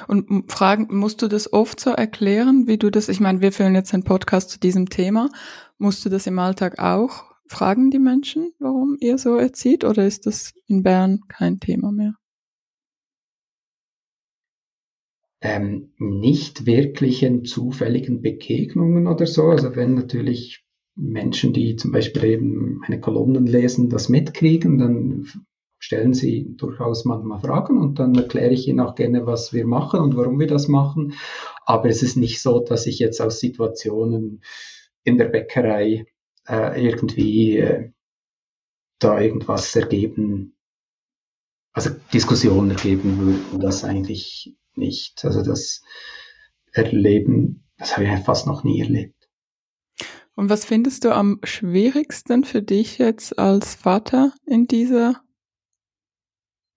Und 0.07 0.51
fragen, 0.51 0.87
musst 0.91 1.21
du 1.21 1.29
das 1.29 1.53
oft 1.53 1.79
so 1.79 1.91
erklären, 1.91 2.67
wie 2.67 2.79
du 2.79 2.91
das, 2.91 3.11
ich 3.11 3.21
meine, 3.21 3.43
wir 3.43 3.53
führen 3.53 3.75
jetzt 3.75 3.93
einen 3.93 4.05
Podcast 4.05 4.49
zu 4.51 4.59
diesem 4.59 4.89
Thema. 4.89 5.29
Musst 5.77 6.05
du 6.05 6.09
das 6.09 6.27
im 6.27 6.39
Alltag 6.39 6.79
auch 6.79 7.25
fragen, 7.47 7.91
die 7.91 7.99
Menschen, 7.99 8.53
warum 8.59 8.97
ihr 9.01 9.19
so 9.19 9.37
erzieht, 9.37 9.85
oder 9.85 10.07
ist 10.07 10.27
das 10.27 10.53
in 10.67 10.83
Bern 10.83 11.21
kein 11.29 11.61
Thema 11.61 11.93
mehr? 11.93 12.15
Ähm, 15.41 15.93
nicht 15.99 16.67
wirklichen 16.67 17.45
zufälligen 17.45 18.23
Begegnungen 18.23 19.07
oder 19.07 19.27
so. 19.27 19.45
Also 19.45 19.77
wenn 19.77 19.95
natürlich 19.95 20.65
Menschen, 20.97 21.53
die 21.53 21.77
zum 21.77 21.93
Beispiel 21.93 22.25
eben 22.25 22.79
meine 22.79 23.01
Kolumnen 23.01 23.47
lesen, 23.47 23.89
das 23.89 24.09
mitkriegen, 24.09 24.79
dann 24.79 25.27
stellen 25.79 26.13
sie 26.13 26.57
durchaus 26.57 27.05
manchmal 27.05 27.39
Fragen 27.39 27.79
und 27.79 28.01
dann 28.01 28.15
erkläre 28.17 28.51
ich 28.51 28.67
ihnen 28.67 28.81
auch 28.81 28.97
gerne, 28.97 29.27
was 29.27 29.53
wir 29.53 29.65
machen 29.65 30.01
und 30.01 30.17
warum 30.17 30.41
wir 30.41 30.49
das 30.49 30.67
machen. 30.67 31.15
Aber 31.65 31.89
es 31.89 32.03
ist 32.03 32.17
nicht 32.17 32.43
so, 32.43 32.59
dass 32.59 32.87
ich 32.87 32.99
jetzt 32.99 33.21
aus 33.21 33.39
Situationen 33.39 34.43
in 35.05 35.19
der 35.19 35.27
Bäckerei 35.27 36.07
äh, 36.49 36.85
irgendwie 36.85 37.59
äh, 37.59 37.91
da 38.99 39.21
irgendwas 39.21 39.77
ergeben, 39.77 40.57
also 41.73 41.91
Diskussionen 42.13 42.73
ergeben 42.73 43.19
würden, 43.19 43.61
das 43.61 43.85
eigentlich 43.85 44.57
nicht. 44.79 45.25
Also 45.25 45.43
das 45.43 45.83
Erleben, 46.73 47.69
das 47.77 47.97
habe 47.97 48.07
ich 48.07 48.25
fast 48.25 48.47
noch 48.47 48.65
nie 48.65 48.81
erlebt. 48.81 49.29
Und 50.35 50.51
was 50.51 50.65
findest 50.65 51.05
du 51.05 51.13
am 51.13 51.41
schwierigsten 51.43 52.45
für 52.45 52.63
dich 52.63 52.99
jetzt 52.99 53.39
als 53.39 53.75
Vater 53.75 54.33
in 54.47 54.69
dieser 54.69 55.21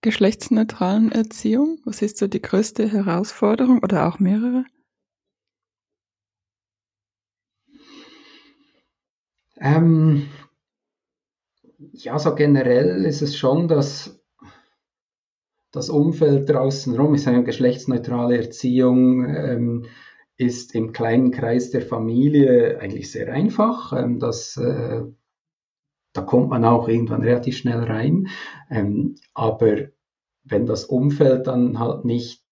geschlechtsneutralen 0.01 1.11
Erziehung? 1.11 1.79
Was 1.85 2.01
ist 2.01 2.17
so 2.17 2.27
die 2.27 2.41
größte 2.41 2.91
Herausforderung 2.91 3.83
oder 3.83 4.07
auch 4.07 4.17
mehrere? 4.17 4.65
Ähm, 9.57 10.27
ja, 11.93 12.17
so 12.17 12.33
generell 12.33 13.05
ist 13.05 13.21
es 13.21 13.37
schon, 13.37 13.67
dass 13.67 14.20
das 15.71 15.89
Umfeld 15.89 16.49
draußen 16.49 16.95
rum 16.95 17.15
ist 17.15 17.27
eine 17.27 17.43
geschlechtsneutrale 17.43 18.37
Erziehung, 18.37 19.25
ähm, 19.25 19.85
ist 20.37 20.75
im 20.75 20.91
kleinen 20.91 21.31
Kreis 21.31 21.71
der 21.71 21.81
Familie 21.81 22.79
eigentlich 22.79 23.11
sehr 23.11 23.31
einfach. 23.31 23.93
Ähm, 23.93 24.19
das, 24.19 24.57
äh, 24.57 25.01
da 26.13 26.21
kommt 26.21 26.49
man 26.49 26.65
auch 26.65 26.87
irgendwann 26.87 27.21
relativ 27.21 27.57
schnell 27.57 27.83
rein. 27.83 28.27
Ähm, 28.69 29.15
aber 29.33 29.89
wenn 30.43 30.65
das 30.65 30.85
Umfeld 30.85 31.47
dann 31.47 31.79
halt 31.79 32.05
nicht 32.05 32.43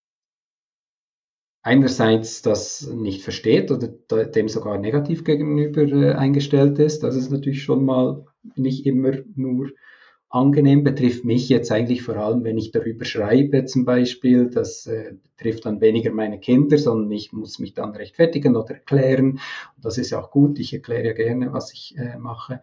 einerseits 1.61 2.41
das 2.41 2.87
nicht 2.87 3.21
versteht 3.21 3.69
oder 3.69 3.89
dem 4.25 4.47
sogar 4.47 4.77
negativ 4.77 5.25
gegenüber 5.25 5.81
äh, 5.81 6.13
eingestellt 6.13 6.79
ist, 6.79 7.03
das 7.03 7.15
ist 7.15 7.31
natürlich 7.31 7.63
schon 7.63 7.83
mal 7.83 8.25
nicht 8.55 8.85
immer 8.85 9.11
nur 9.35 9.71
angenehm, 10.29 10.83
betrifft 10.83 11.25
mich 11.25 11.49
jetzt 11.49 11.71
eigentlich 11.71 12.03
vor 12.03 12.15
allem, 12.15 12.43
wenn 12.43 12.57
ich 12.57 12.71
darüber 12.71 13.03
schreibe 13.03 13.65
zum 13.65 13.83
Beispiel, 13.83 14.49
das 14.49 14.85
äh, 14.85 15.13
betrifft 15.35 15.65
dann 15.65 15.81
weniger 15.81 16.11
meine 16.11 16.39
Kinder, 16.39 16.77
sondern 16.77 17.11
ich 17.11 17.33
muss 17.33 17.59
mich 17.59 17.73
dann 17.73 17.95
rechtfertigen 17.95 18.55
oder 18.55 18.75
erklären. 18.75 19.39
Und 19.75 19.85
das 19.85 19.97
ist 19.97 20.13
auch 20.13 20.29
gut, 20.29 20.59
ich 20.59 20.73
erkläre 20.73 21.07
ja 21.07 21.13
gerne, 21.13 21.51
was 21.51 21.73
ich 21.73 21.97
äh, 21.97 22.17
mache. 22.17 22.61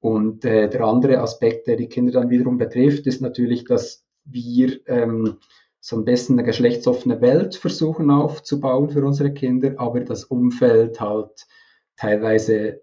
Und 0.00 0.44
äh, 0.44 0.68
der 0.68 0.82
andere 0.82 1.18
Aspekt, 1.18 1.66
der 1.66 1.76
die 1.76 1.88
Kinder 1.88 2.12
dann 2.12 2.30
wiederum 2.30 2.58
betrifft, 2.58 3.06
ist 3.06 3.20
natürlich, 3.20 3.64
dass 3.64 4.04
wir 4.24 4.80
ähm, 4.86 5.38
so 5.80 5.96
ein 5.96 6.04
bisschen 6.04 6.38
eine 6.38 6.46
geschlechtsoffene 6.46 7.20
Welt 7.20 7.54
versuchen 7.54 8.10
aufzubauen 8.10 8.90
für 8.90 9.04
unsere 9.04 9.32
Kinder, 9.32 9.74
aber 9.76 10.00
das 10.00 10.24
Umfeld 10.24 11.00
halt 11.00 11.46
teilweise 11.96 12.82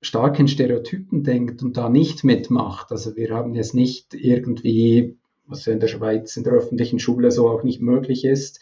stark 0.00 0.38
in 0.38 0.48
Stereotypen 0.48 1.24
denkt 1.24 1.62
und 1.62 1.76
da 1.76 1.88
nicht 1.88 2.24
mitmacht. 2.24 2.92
Also 2.92 3.16
wir 3.16 3.30
haben 3.30 3.54
jetzt 3.54 3.74
nicht 3.74 4.14
irgendwie, 4.14 5.16
was 5.46 5.66
ja 5.66 5.72
in 5.72 5.80
der 5.80 5.88
Schweiz 5.88 6.36
in 6.36 6.44
der 6.44 6.52
öffentlichen 6.52 6.98
Schule 6.98 7.30
so 7.30 7.48
auch 7.48 7.62
nicht 7.62 7.80
möglich 7.80 8.24
ist, 8.24 8.60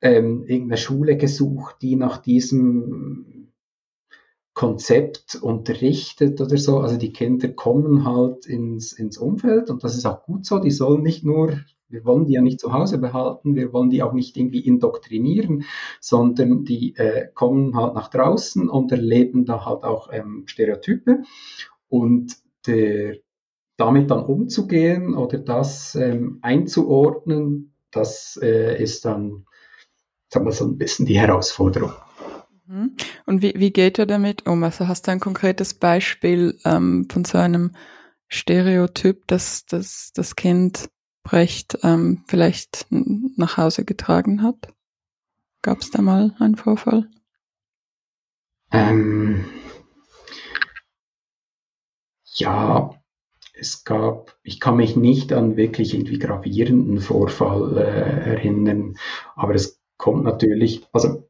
ähm, 0.00 0.44
irgendeine 0.46 0.76
Schule 0.76 1.16
gesucht, 1.16 1.76
die 1.82 1.96
nach 1.96 2.18
diesem 2.18 3.37
Konzept 4.58 5.36
unterrichtet 5.36 6.40
oder 6.40 6.56
so. 6.56 6.80
Also 6.80 6.96
die 6.96 7.12
Kinder 7.12 7.46
kommen 7.46 8.04
halt 8.04 8.44
ins, 8.44 8.92
ins 8.92 9.16
Umfeld 9.16 9.70
und 9.70 9.84
das 9.84 9.96
ist 9.96 10.04
auch 10.04 10.24
gut 10.24 10.46
so. 10.46 10.58
Die 10.58 10.72
sollen 10.72 11.02
nicht 11.04 11.24
nur 11.24 11.60
wir 11.88 12.04
wollen 12.04 12.26
die 12.26 12.32
ja 12.34 12.42
nicht 12.42 12.60
zu 12.60 12.72
Hause 12.72 12.98
behalten, 12.98 13.54
wir 13.54 13.72
wollen 13.72 13.88
die 13.88 14.02
auch 14.02 14.12
nicht 14.12 14.36
irgendwie 14.36 14.60
indoktrinieren, 14.60 15.64
sondern 16.00 16.64
die 16.64 16.96
äh, 16.96 17.28
kommen 17.32 17.76
halt 17.76 17.94
nach 17.94 18.08
draußen 18.08 18.68
und 18.68 18.90
erleben 18.90 19.46
da 19.46 19.64
halt 19.64 19.84
auch 19.84 20.12
ähm, 20.12 20.42
Stereotype. 20.46 21.22
Und 21.88 22.36
der, 22.66 23.16
damit 23.76 24.10
dann 24.10 24.24
umzugehen 24.24 25.14
oder 25.14 25.38
das 25.38 25.94
ähm, 25.94 26.40
einzuordnen, 26.42 27.72
das 27.92 28.38
äh, 28.42 28.82
ist 28.82 29.04
dann, 29.04 29.46
sagen 30.28 30.44
wir 30.44 30.52
so 30.52 30.66
ein 30.66 30.78
bisschen 30.78 31.06
die 31.06 31.18
Herausforderung. 31.18 31.92
Mhm. 32.68 32.96
Und 33.24 33.42
wie, 33.42 33.54
wie 33.56 33.72
geht 33.72 33.98
er 33.98 34.06
damit 34.06 34.46
um? 34.46 34.62
Also 34.62 34.88
hast 34.88 35.06
du 35.06 35.10
ein 35.10 35.20
konkretes 35.20 35.74
Beispiel 35.74 36.58
ähm, 36.64 37.08
von 37.10 37.24
so 37.24 37.38
einem 37.38 37.74
Stereotyp, 38.28 39.26
dass, 39.26 39.64
dass 39.64 40.12
das 40.12 40.36
Kind 40.36 40.90
Brecht 41.22 41.78
ähm, 41.82 42.24
vielleicht 42.26 42.86
nach 42.90 43.56
Hause 43.56 43.84
getragen 43.84 44.42
hat? 44.42 44.68
Gab 45.62 45.80
es 45.80 45.90
da 45.90 46.02
mal 46.02 46.34
einen 46.38 46.56
Vorfall? 46.56 47.08
Ähm, 48.70 49.46
ja, 52.34 52.90
es 53.54 53.84
gab, 53.84 54.38
ich 54.42 54.60
kann 54.60 54.76
mich 54.76 54.94
nicht 54.94 55.32
an 55.32 55.56
wirklich 55.56 55.94
irgendwie 55.94 56.18
gravierenden 56.18 57.00
Vorfall 57.00 57.78
äh, 57.78 58.30
erinnern, 58.30 58.96
aber 59.34 59.54
es 59.54 59.80
kommt 59.96 60.24
natürlich, 60.24 60.86
also 60.92 61.27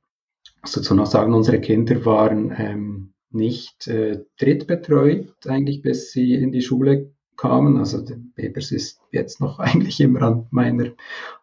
dazu 0.62 0.94
noch 0.94 1.06
sagen, 1.06 1.34
unsere 1.34 1.60
Kinder 1.60 2.04
waren 2.04 2.54
ähm, 2.56 3.14
nicht 3.30 3.86
äh, 3.88 4.24
drittbetreut, 4.38 5.46
eigentlich 5.46 5.82
bis 5.82 6.12
sie 6.12 6.34
in 6.34 6.52
die 6.52 6.62
Schule 6.62 7.12
kamen. 7.36 7.76
Also 7.78 8.02
der 8.02 8.16
Bebers 8.34 8.72
ist 8.72 9.00
jetzt 9.12 9.40
noch 9.40 9.58
eigentlich 9.58 10.00
immer 10.00 10.22
an 10.22 10.46
meiner, 10.50 10.92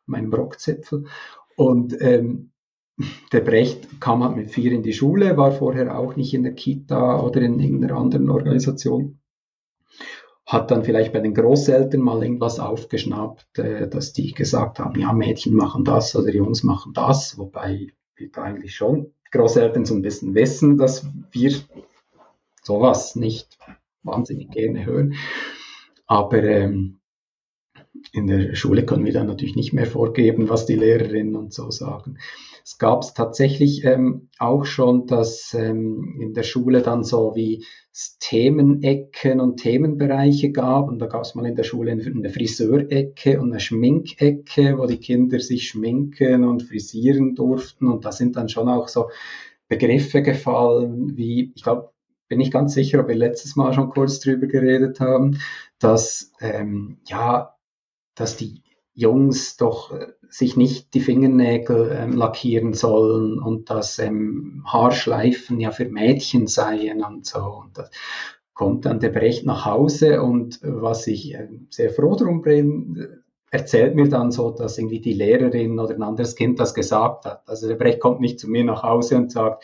meinem 0.06 0.34
Rockzipfel. 0.34 1.06
Und 1.56 2.00
ähm, 2.02 2.52
der 3.32 3.42
Brecht 3.42 4.00
kam 4.00 4.24
halt 4.24 4.38
mit 4.38 4.52
vier 4.52 4.72
in 4.72 4.84
die 4.84 4.94
Schule, 4.94 5.36
war 5.38 5.52
vorher 5.52 5.98
auch 5.98 6.16
nicht 6.16 6.34
in 6.34 6.44
der 6.44 6.54
Kita 6.54 7.20
oder 7.20 7.42
in 7.42 7.60
irgendeiner 7.60 7.98
anderen 7.98 8.30
Organisation. 8.30 9.20
Hat 10.46 10.70
dann 10.70 10.84
vielleicht 10.84 11.12
bei 11.12 11.20
den 11.20 11.34
Großeltern 11.34 12.02
mal 12.02 12.22
irgendwas 12.22 12.60
aufgeschnappt, 12.60 13.58
äh, 13.58 13.90
dass 13.90 14.14
die 14.14 14.32
gesagt 14.32 14.80
haben, 14.80 15.00
ja, 15.00 15.12
Mädchen 15.12 15.56
machen 15.56 15.84
das 15.84 16.16
oder 16.16 16.30
Jungs 16.30 16.64
machen 16.64 16.94
das, 16.94 17.38
wobei 17.38 17.88
wir 18.18 18.32
da 18.32 18.44
eigentlich 18.44 18.76
schon 18.76 19.14
Großeltern 19.32 19.86
so 19.86 19.96
ein 19.96 20.02
bisschen 20.02 20.34
wissen, 20.34 20.78
dass 20.78 21.06
wir 21.32 21.54
sowas 22.62 23.16
nicht 23.16 23.58
wahnsinnig 24.04 24.52
gerne 24.52 24.86
hören. 24.86 25.16
Aber 26.08 26.44
ähm, 26.44 27.00
in 28.12 28.28
der 28.28 28.56
Schule 28.56 28.86
können 28.86 29.06
wir 29.06 29.14
dann 29.14 29.28
natürlich 29.28 29.56
nicht 29.56 29.74
mehr 29.74 29.88
vorgeben, 29.88 30.50
was 30.50 30.66
die 30.66 30.76
Lehrerinnen 30.76 31.36
und 31.36 31.54
so 31.54 31.72
sagen. 31.72 32.18
Es 32.66 32.80
gab 32.80 33.04
es 33.04 33.14
tatsächlich 33.14 33.86
ähm, 33.86 34.30
auch 34.40 34.66
schon, 34.66 35.06
dass 35.06 35.54
ähm, 35.54 36.18
in 36.20 36.34
der 36.34 36.42
Schule 36.42 36.82
dann 36.82 37.04
so 37.04 37.36
wie 37.36 37.64
Themenecken 38.20 39.40
und 39.40 39.58
Themenbereiche 39.58 40.52
gab. 40.52 40.88
Und 40.88 40.98
da 40.98 41.06
gab 41.06 41.22
es 41.22 41.36
mal 41.36 41.46
in 41.46 41.56
der 41.56 41.62
Schule 41.62 41.92
eine 41.92 42.30
Friseurecke 42.32 43.40
und 43.40 43.52
eine 43.52 43.60
Schminkecke, 43.60 44.80
wo 44.80 44.88
die 44.88 44.98
Kinder 44.98 45.40
sich 45.40 45.68
schminken 45.68 46.44
und 46.44 46.64
frisieren 46.64 47.36
durften. 47.36 47.88
Und 47.88 48.04
da 48.04 48.12
sind 48.12 48.36
dann 48.36 48.50
schon 48.50 48.68
auch 48.68 48.88
so 48.88 49.12
Begriffe 49.68 50.24
gefallen, 50.24 51.16
wie, 51.16 51.52
ich 51.56 51.62
glaube, 51.62 51.92
bin 52.28 52.42
ich 52.42 52.50
ganz 52.50 52.74
sicher, 52.74 53.00
ob 53.02 53.10
wir 53.10 53.16
letztes 53.16 53.56
Mal 53.56 53.74
schon 53.74 53.92
kurz 53.92 54.20
drüber 54.20 54.48
geredet 54.48 55.00
haben, 55.00 55.40
dass 55.78 56.32
ähm, 56.40 56.98
ja, 57.06 57.56
dass 58.16 58.38
die 58.38 58.64
Jungs 58.96 59.58
doch 59.58 59.92
äh, 59.92 60.08
sich 60.30 60.56
nicht 60.56 60.94
die 60.94 61.02
Fingernägel 61.02 61.92
ähm, 61.92 62.14
lackieren 62.14 62.74
sollen 62.74 63.40
und 63.40 63.70
dass 63.70 64.00
ähm, 64.00 64.64
Haarschleifen 64.66 65.60
ja 65.60 65.72
für 65.72 65.86
Mädchen 65.86 66.48
seien 66.48 67.04
und 67.04 67.26
so. 67.26 67.40
Und 67.40 67.78
das 67.78 67.92
kommt 68.54 68.86
dann 68.86 69.02
der 69.02 69.10
Brecht 69.10 69.46
nach 69.46 69.66
Hause 69.66 70.22
und 70.22 70.64
äh, 70.64 70.82
was 70.82 71.08
ich 71.08 71.36
äh, 71.36 71.50
sehr 71.70 71.90
froh 71.90 72.16
darum 72.16 72.42
bin, 72.42 73.22
erzählt 73.52 73.96
mir 73.96 74.08
dann 74.08 74.32
so, 74.32 74.50
dass 74.50 74.78
irgendwie 74.78 75.02
die 75.02 75.14
Lehrerin 75.14 75.78
oder 75.78 75.94
ein 75.94 76.02
anderes 76.02 76.36
Kind 76.36 76.60
das 76.60 76.74
gesagt 76.74 77.26
hat. 77.26 77.48
Also 77.48 77.68
der 77.68 77.76
Brecht 77.76 78.00
kommt 78.00 78.22
nicht 78.22 78.40
zu 78.40 78.50
mir 78.50 78.64
nach 78.64 78.84
Hause 78.84 79.18
und 79.18 79.32
sagt, 79.32 79.64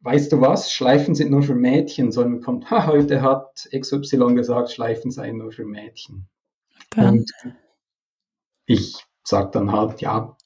weißt 0.00 0.32
du 0.32 0.40
was, 0.40 0.72
Schleifen 0.72 1.14
sind 1.14 1.30
nur 1.30 1.42
für 1.42 1.54
Mädchen, 1.54 2.10
sondern 2.10 2.40
kommt, 2.40 2.70
ha, 2.70 2.86
heute 2.86 3.20
hat 3.20 3.68
XY 3.78 4.34
gesagt, 4.34 4.70
Schleifen 4.70 5.10
seien 5.10 5.38
nur 5.38 5.52
für 5.52 5.66
Mädchen. 5.66 6.26
Dann. 6.90 7.18
Und 7.18 7.32
ich 8.72 9.04
sage 9.24 9.50
dann 9.52 9.72
halt, 9.72 10.00
ja, 10.00 10.36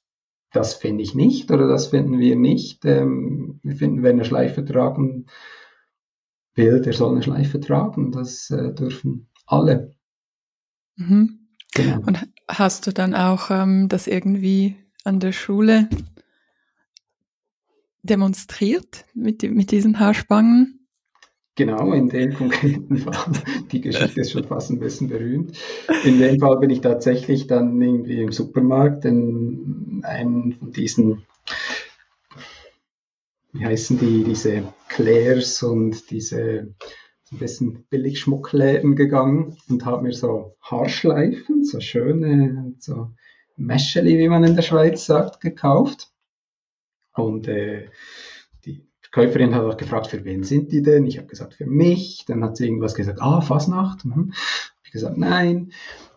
das 0.52 0.74
finde 0.74 1.02
ich 1.02 1.14
nicht 1.14 1.50
oder 1.50 1.68
das 1.68 1.88
finden 1.88 2.18
wir 2.18 2.36
nicht. 2.36 2.84
Ähm, 2.84 3.60
wir 3.62 3.76
finden, 3.76 4.02
wenn 4.02 4.18
er 4.18 4.24
Schleife 4.24 4.64
tragen 4.64 5.26
will, 6.54 6.80
der 6.80 6.92
soll 6.92 7.12
eine 7.12 7.22
Schleife 7.22 7.60
tragen. 7.60 8.12
Das 8.12 8.50
äh, 8.50 8.72
dürfen 8.72 9.28
alle. 9.46 9.94
Mhm. 10.96 11.48
Genau. 11.74 12.00
Und 12.06 12.26
hast 12.48 12.86
du 12.86 12.92
dann 12.92 13.14
auch 13.14 13.50
ähm, 13.50 13.88
das 13.88 14.06
irgendwie 14.06 14.76
an 15.04 15.20
der 15.20 15.32
Schule 15.32 15.88
demonstriert 18.02 19.04
mit, 19.14 19.42
mit 19.42 19.70
diesen 19.70 20.00
Haarspangen? 20.00 20.75
Genau, 21.56 21.92
in 21.92 22.08
dem 22.08 22.34
konkreten 22.34 22.98
Fall. 22.98 23.32
Die 23.72 23.80
Geschichte 23.80 24.20
ist 24.20 24.32
schon 24.32 24.44
fast 24.44 24.70
ein 24.70 24.78
bisschen 24.78 25.08
berühmt. 25.08 25.58
In 26.04 26.18
dem 26.18 26.38
Fall 26.38 26.58
bin 26.58 26.70
ich 26.70 26.82
tatsächlich 26.82 27.46
dann 27.46 27.80
irgendwie 27.80 28.20
im 28.20 28.30
Supermarkt 28.30 29.04
in 29.04 30.02
einen 30.04 30.52
von 30.52 30.70
diesen 30.72 31.24
wie 33.58 33.64
heißen 33.64 33.98
die, 33.98 34.24
diese 34.24 34.64
Clairs 34.88 35.62
und 35.62 36.10
diese 36.10 36.74
ein 37.32 37.38
bisschen 37.38 37.84
billig 37.90 38.20
Schmuckläden 38.20 38.94
gegangen 38.94 39.56
und 39.68 39.84
habe 39.84 40.02
mir 40.02 40.12
so 40.12 40.56
Haarschleifen, 40.60 41.64
so 41.64 41.80
schöne, 41.80 42.74
so 42.78 43.10
Mescheli, 43.56 44.18
wie 44.18 44.28
man 44.28 44.44
in 44.44 44.54
der 44.54 44.62
Schweiz 44.62 45.06
sagt, 45.06 45.40
gekauft. 45.40 46.12
Und 47.14 47.48
äh, 47.48 47.88
Käuferin 49.16 49.54
hat 49.54 49.64
auch 49.64 49.78
gefragt, 49.78 50.08
für 50.08 50.22
wen 50.26 50.42
sind 50.42 50.72
die 50.72 50.82
denn? 50.82 51.06
Ich 51.06 51.16
habe 51.16 51.26
gesagt, 51.26 51.54
für 51.54 51.64
mich. 51.64 52.26
Dann 52.28 52.44
hat 52.44 52.58
sie 52.58 52.66
irgendwas 52.66 52.94
gesagt, 52.94 53.22
ah, 53.22 53.40
Fasnacht. 53.40 54.04
Hm. 54.04 54.34
Ich 54.84 54.92
gesagt, 54.92 55.16
nein. 55.16 55.72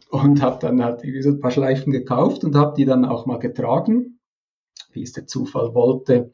Und 0.10 0.42
habe 0.42 0.60
dann 0.60 0.84
halt 0.84 1.02
so 1.22 1.30
ein 1.30 1.40
paar 1.40 1.52
Schleifen 1.52 1.94
gekauft 1.94 2.44
und 2.44 2.58
habe 2.58 2.74
die 2.76 2.84
dann 2.84 3.06
auch 3.06 3.26
mal 3.26 3.40
getragen, 3.40 4.20
wie 4.92 5.04
es 5.04 5.14
der 5.14 5.28
Zufall 5.28 5.74
wollte 5.74 6.34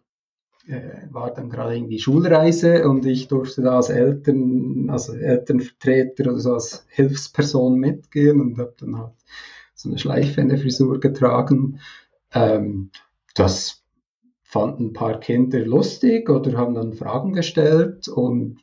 äh, 0.67 1.07
war 1.11 1.31
dann 1.31 1.51
gerade 1.51 1.75
irgendwie 1.75 1.99
Schulreise 1.99 2.89
und 2.89 3.05
ich 3.05 3.27
durfte 3.27 3.61
da 3.61 3.75
als 3.75 3.89
Eltern, 3.89 4.89
also 4.89 5.13
Elternvertreter 5.13 6.31
oder 6.31 6.39
so 6.39 6.53
als 6.53 6.87
Hilfsperson 6.89 7.77
mitgehen 7.77 8.41
und 8.41 8.57
habe 8.57 8.73
dann 8.79 8.97
halt 8.97 9.13
so 9.75 9.89
eine 9.89 9.99
Schleife 9.99 10.41
in 10.41 10.49
der 10.49 10.57
Frisur 10.57 10.99
getragen. 10.99 11.79
Ähm, 12.33 12.89
das 13.35 13.84
fanden 14.55 14.85
ein 14.85 14.93
paar 14.93 15.19
Kinder 15.19 15.59
lustig 15.59 16.29
oder 16.29 16.57
haben 16.57 16.75
dann 16.75 16.93
Fragen 16.93 17.33
gestellt 17.33 18.07
und 18.07 18.61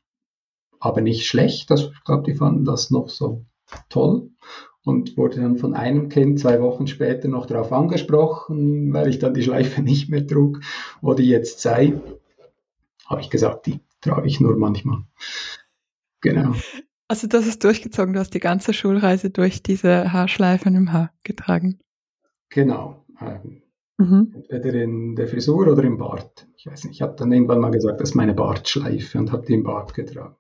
aber 0.80 1.02
nicht 1.02 1.26
schlecht. 1.26 1.70
Also 1.70 1.90
ich 1.92 2.02
glaube, 2.04 2.22
die 2.22 2.34
fanden 2.34 2.64
das 2.64 2.90
noch 2.90 3.10
so 3.10 3.44
toll 3.90 4.30
und 4.84 5.18
wurde 5.18 5.42
dann 5.42 5.58
von 5.58 5.74
einem 5.74 6.08
Kind 6.08 6.40
zwei 6.40 6.62
Wochen 6.62 6.86
später 6.86 7.28
noch 7.28 7.44
darauf 7.44 7.72
angesprochen, 7.72 8.90
weil 8.94 9.08
ich 9.08 9.18
dann 9.18 9.34
die 9.34 9.42
Schleife 9.42 9.82
nicht 9.82 10.08
mehr 10.08 10.26
trug, 10.26 10.60
wo 11.02 11.12
die 11.12 11.28
jetzt 11.28 11.60
sei. 11.60 12.00
Habe 13.04 13.20
ich 13.20 13.28
gesagt, 13.28 13.66
die 13.66 13.80
trage 14.00 14.26
ich 14.26 14.40
nur 14.40 14.56
manchmal. 14.56 15.02
Genau. 16.22 16.54
Also 17.06 17.26
das 17.26 17.46
ist 17.46 17.62
durchgezogen, 17.64 18.14
du 18.14 18.20
hast 18.20 18.32
die 18.32 18.40
ganze 18.40 18.72
Schulreise 18.72 19.28
durch 19.28 19.62
diese 19.62 20.10
Haarschleifen 20.10 20.74
im 20.74 20.90
Haar 20.90 21.12
getragen. 21.22 21.80
Genau. 22.48 23.04
Mhm. 23.98 24.44
Entweder 24.48 24.82
in 24.82 25.14
der 25.14 25.28
Frisur 25.28 25.68
oder 25.68 25.84
im 25.84 25.98
Bart. 25.98 26.46
Ich 26.56 26.66
weiß 26.66 26.84
nicht, 26.84 26.94
ich 26.94 27.02
habe 27.02 27.14
dann 27.16 27.32
irgendwann 27.32 27.60
mal 27.60 27.70
gesagt, 27.70 28.00
das 28.00 28.10
ist 28.10 28.14
meine 28.14 28.34
Bartschleife 28.34 29.18
und 29.18 29.32
habe 29.32 29.46
die 29.46 29.54
im 29.54 29.64
Bart 29.64 29.94
getragen. 29.94 30.36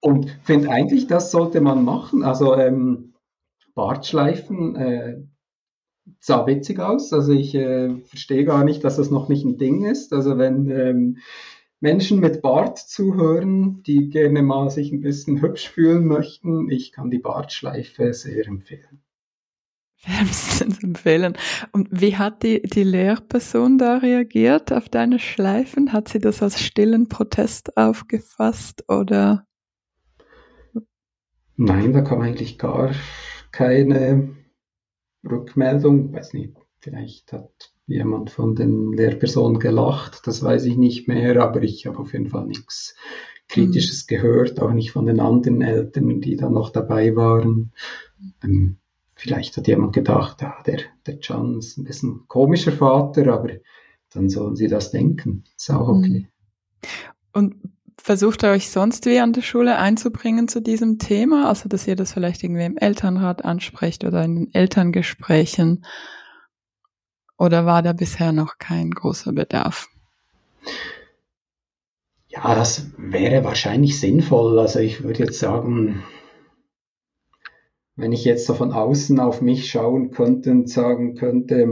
Und 0.00 0.30
finde 0.42 0.70
eigentlich, 0.70 1.06
das 1.06 1.30
sollte 1.30 1.60
man 1.60 1.84
machen. 1.84 2.22
Also 2.22 2.54
ähm, 2.56 3.14
Bartschleifen 3.74 4.76
äh, 4.76 5.22
sah 6.18 6.46
witzig 6.46 6.80
aus. 6.80 7.12
Also 7.12 7.32
ich 7.32 7.54
äh, 7.54 7.96
verstehe 8.06 8.44
gar 8.44 8.64
nicht, 8.64 8.82
dass 8.84 8.96
das 8.96 9.10
noch 9.10 9.28
nicht 9.28 9.44
ein 9.44 9.58
Ding 9.58 9.84
ist. 9.84 10.12
Also 10.12 10.38
wenn 10.38 10.70
ähm, 10.70 11.18
Menschen 11.80 12.20
mit 12.20 12.42
Bart 12.42 12.78
zuhören, 12.78 13.82
die 13.82 14.08
gerne 14.08 14.42
mal 14.42 14.70
sich 14.70 14.92
ein 14.92 15.00
bisschen 15.00 15.40
hübsch 15.42 15.68
fühlen 15.68 16.06
möchten, 16.06 16.70
ich 16.70 16.92
kann 16.92 17.10
die 17.10 17.18
Bartschleife 17.18 18.12
sehr 18.14 18.46
empfehlen. 18.46 19.02
Wärmstens 20.04 20.82
empfehlen. 20.82 21.36
Und 21.72 21.88
wie 21.90 22.16
hat 22.16 22.42
die, 22.42 22.62
die 22.62 22.84
Lehrperson 22.84 23.78
da 23.78 23.98
reagiert 23.98 24.72
auf 24.72 24.88
deine 24.88 25.18
Schleifen? 25.18 25.92
Hat 25.92 26.08
sie 26.08 26.18
das 26.18 26.42
als 26.42 26.60
stillen 26.60 27.08
Protest 27.08 27.76
aufgefasst 27.76 28.84
oder? 28.88 29.46
Nein, 31.56 31.92
da 31.92 32.00
kam 32.00 32.20
eigentlich 32.22 32.58
gar 32.58 32.94
keine 33.52 34.34
Rückmeldung. 35.28 36.12
Weiß 36.12 36.32
nicht, 36.32 36.56
vielleicht 36.80 37.32
hat 37.32 37.72
jemand 37.86 38.30
von 38.30 38.54
den 38.54 38.92
Lehrpersonen 38.92 39.58
gelacht, 39.58 40.26
das 40.26 40.42
weiß 40.42 40.64
ich 40.64 40.76
nicht 40.76 41.08
mehr, 41.08 41.42
aber 41.42 41.62
ich 41.62 41.86
habe 41.86 41.98
auf 41.98 42.12
jeden 42.12 42.28
Fall 42.28 42.46
nichts 42.46 42.94
Kritisches 43.48 44.06
mhm. 44.08 44.14
gehört, 44.14 44.62
auch 44.62 44.72
nicht 44.72 44.92
von 44.92 45.06
den 45.06 45.18
anderen 45.18 45.60
Eltern, 45.60 46.20
die 46.20 46.36
da 46.36 46.48
noch 46.48 46.70
dabei 46.70 47.16
waren. 47.16 47.72
Ähm, 48.44 48.78
vielleicht 49.20 49.56
hat 49.56 49.68
jemand 49.68 49.92
gedacht, 49.92 50.40
ja, 50.42 50.56
der, 50.66 50.80
der 51.06 51.18
Can 51.18 51.58
ist 51.58 51.78
ein 51.78 51.84
bisschen 51.84 52.24
komischer 52.26 52.72
Vater, 52.72 53.32
aber 53.32 53.50
dann 54.12 54.28
sollen 54.28 54.56
sie 54.56 54.68
das 54.68 54.90
denken. 54.90 55.44
Ist 55.56 55.70
auch 55.70 55.88
okay. 55.88 56.08
Mhm. 56.08 56.28
Und 57.32 57.54
Versucht 58.02 58.42
ihr 58.42 58.50
euch 58.50 58.70
sonst 58.70 59.04
wie 59.04 59.20
an 59.20 59.34
der 59.34 59.42
Schule 59.42 59.76
einzubringen 59.76 60.48
zu 60.48 60.62
diesem 60.62 60.98
Thema? 60.98 61.48
Also, 61.48 61.68
dass 61.68 61.86
ihr 61.86 61.96
das 61.96 62.14
vielleicht 62.14 62.42
irgendwie 62.42 62.64
im 62.64 62.78
Elternrat 62.78 63.44
ansprecht 63.44 64.04
oder 64.04 64.24
in 64.24 64.36
den 64.36 64.54
Elterngesprächen? 64.54 65.84
Oder 67.36 67.66
war 67.66 67.82
da 67.82 67.92
bisher 67.92 68.32
noch 68.32 68.56
kein 68.58 68.90
großer 68.90 69.32
Bedarf? 69.32 69.88
Ja, 72.28 72.54
das 72.54 72.86
wäre 72.96 73.44
wahrscheinlich 73.44 74.00
sinnvoll. 74.00 74.58
Also 74.58 74.78
ich 74.78 75.02
würde 75.02 75.24
jetzt 75.24 75.38
sagen, 75.38 76.02
wenn 78.00 78.12
ich 78.12 78.24
jetzt 78.24 78.46
so 78.46 78.54
von 78.54 78.72
außen 78.72 79.20
auf 79.20 79.40
mich 79.42 79.70
schauen 79.70 80.10
könnte 80.10 80.50
und 80.50 80.68
sagen 80.68 81.14
könnte, 81.14 81.68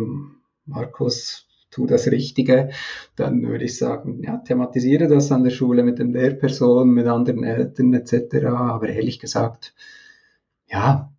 Markus, 0.66 1.46
tu 1.70 1.86
das 1.86 2.10
Richtige, 2.10 2.70
dann 3.16 3.42
würde 3.42 3.64
ich 3.64 3.76
sagen, 3.78 4.22
ja, 4.22 4.38
thematisiere 4.38 5.08
das 5.08 5.32
an 5.32 5.44
der 5.44 5.50
Schule 5.50 5.82
mit 5.82 5.98
den 5.98 6.12
Lehrpersonen, 6.12 6.92
mit 6.92 7.06
anderen 7.06 7.44
Eltern 7.44 7.92
etc. 7.94 8.46
Aber 8.46 8.88
ehrlich 8.88 9.18
gesagt, 9.18 9.74
ja, 10.66 11.12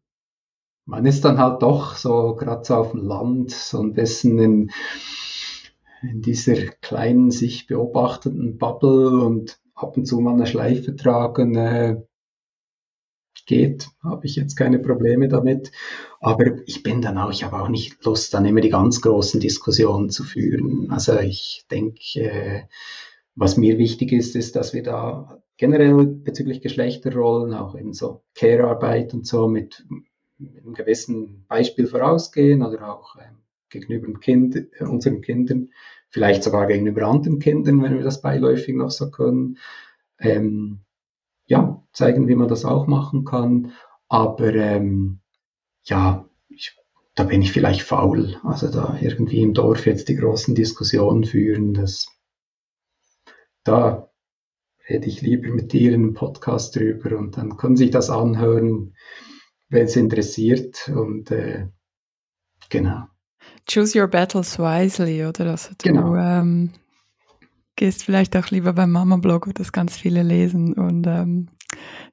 man 0.85 1.05
ist 1.05 1.23
dann 1.23 1.37
halt 1.37 1.61
doch 1.61 1.95
so 1.95 2.35
gerade 2.35 2.63
so 2.63 2.75
auf 2.75 2.91
dem 2.91 3.05
Land, 3.05 3.51
so 3.51 3.79
ein 3.79 3.93
bisschen 3.93 4.39
in, 4.39 4.71
in 6.01 6.21
dieser 6.21 6.55
kleinen, 6.81 7.29
sich 7.31 7.67
beobachtenden 7.67 8.57
Bubble 8.57 9.23
und 9.23 9.59
ab 9.75 9.97
und 9.97 10.05
zu 10.05 10.19
mal 10.19 10.33
eine 10.33 10.47
Schleife 10.47 10.95
tragen, 10.95 11.55
äh, 11.55 12.01
geht, 13.49 13.89
habe 14.03 14.25
ich 14.25 14.35
jetzt 14.35 14.55
keine 14.55 14.79
Probleme 14.79 15.27
damit. 15.27 15.71
Aber 16.21 16.45
ich 16.67 16.83
bin 16.83 17.01
dann 17.01 17.17
auch, 17.17 17.31
ich 17.31 17.43
habe 17.43 17.59
auch 17.59 17.69
nicht 17.69 18.05
Lust, 18.05 18.33
dann 18.33 18.45
immer 18.45 18.61
die 18.61 18.69
ganz 18.69 19.01
großen 19.01 19.39
Diskussionen 19.39 20.09
zu 20.09 20.23
führen. 20.23 20.91
Also 20.91 21.19
ich 21.19 21.65
denke, 21.71 22.67
was 23.35 23.57
mir 23.57 23.77
wichtig 23.77 24.11
ist, 24.11 24.35
ist, 24.35 24.55
dass 24.55 24.73
wir 24.73 24.83
da 24.83 25.41
generell 25.57 26.05
bezüglich 26.05 26.61
Geschlechterrollen, 26.61 27.53
auch 27.53 27.75
in 27.75 27.93
so 27.93 28.23
Care-Arbeit 28.35 29.13
und 29.13 29.25
so 29.25 29.47
mit, 29.47 29.83
einem 30.39 30.73
gewissen 30.73 31.45
Beispiel 31.47 31.87
vorausgehen 31.87 32.63
oder 32.63 32.93
auch 32.93 33.15
äh, 33.17 33.31
gegenüber 33.69 34.17
kind, 34.19 34.55
äh, 34.55 34.83
unseren 34.83 35.21
Kindern, 35.21 35.69
vielleicht 36.09 36.43
sogar 36.43 36.67
gegenüber 36.67 37.03
anderen 37.03 37.39
Kindern, 37.39 37.81
wenn 37.83 37.95
wir 37.95 38.03
das 38.03 38.21
beiläufig 38.21 38.75
noch 38.75 38.91
so 38.91 39.11
können. 39.11 39.57
Ähm, 40.19 40.79
ja, 41.49 41.83
zeigen, 41.91 42.27
wie 42.27 42.35
man 42.35 42.47
das 42.47 42.63
auch 42.63 42.87
machen 42.87 43.25
kann. 43.25 43.73
Aber 44.07 44.53
ähm, 44.53 45.19
ja, 45.83 46.25
ich, 46.47 46.77
da 47.15 47.23
bin 47.23 47.41
ich 47.41 47.51
vielleicht 47.51 47.81
faul. 47.81 48.37
Also 48.43 48.71
da 48.71 48.97
irgendwie 49.01 49.41
im 49.41 49.53
Dorf 49.53 49.85
jetzt 49.85 50.07
die 50.07 50.15
großen 50.15 50.55
Diskussionen 50.55 51.25
führen, 51.25 51.73
das 51.73 52.07
da 53.63 54.09
rede 54.87 55.07
ich 55.07 55.21
lieber 55.21 55.49
mit 55.49 55.73
dir 55.73 55.93
in 55.93 56.03
einem 56.03 56.13
Podcast 56.13 56.75
drüber 56.75 57.17
und 57.17 57.37
dann 57.37 57.57
können 57.57 57.77
sich 57.77 57.91
das 57.91 58.09
anhören, 58.09 58.95
wenn 59.69 59.85
es 59.85 59.95
interessiert. 59.95 60.89
Und 60.89 61.31
äh, 61.31 61.67
genau. 62.69 63.05
Choose 63.67 63.99
your 63.99 64.07
battles 64.07 64.57
wisely, 64.59 65.25
oder? 65.25 65.51
Also 65.51 65.69
du 65.69 65.89
genau. 65.89 66.15
ähm, 66.15 66.71
gehst 67.79 68.03
vielleicht 68.03 68.35
auch 68.35 68.49
lieber 68.49 68.73
beim 68.73 68.91
Mama-Blog, 68.91 69.47
wo 69.47 69.51
das 69.53 69.71
ganz 69.71 69.97
viele 69.97 70.21
lesen 70.21 70.73
und 70.73 71.07
ähm, 71.07 71.47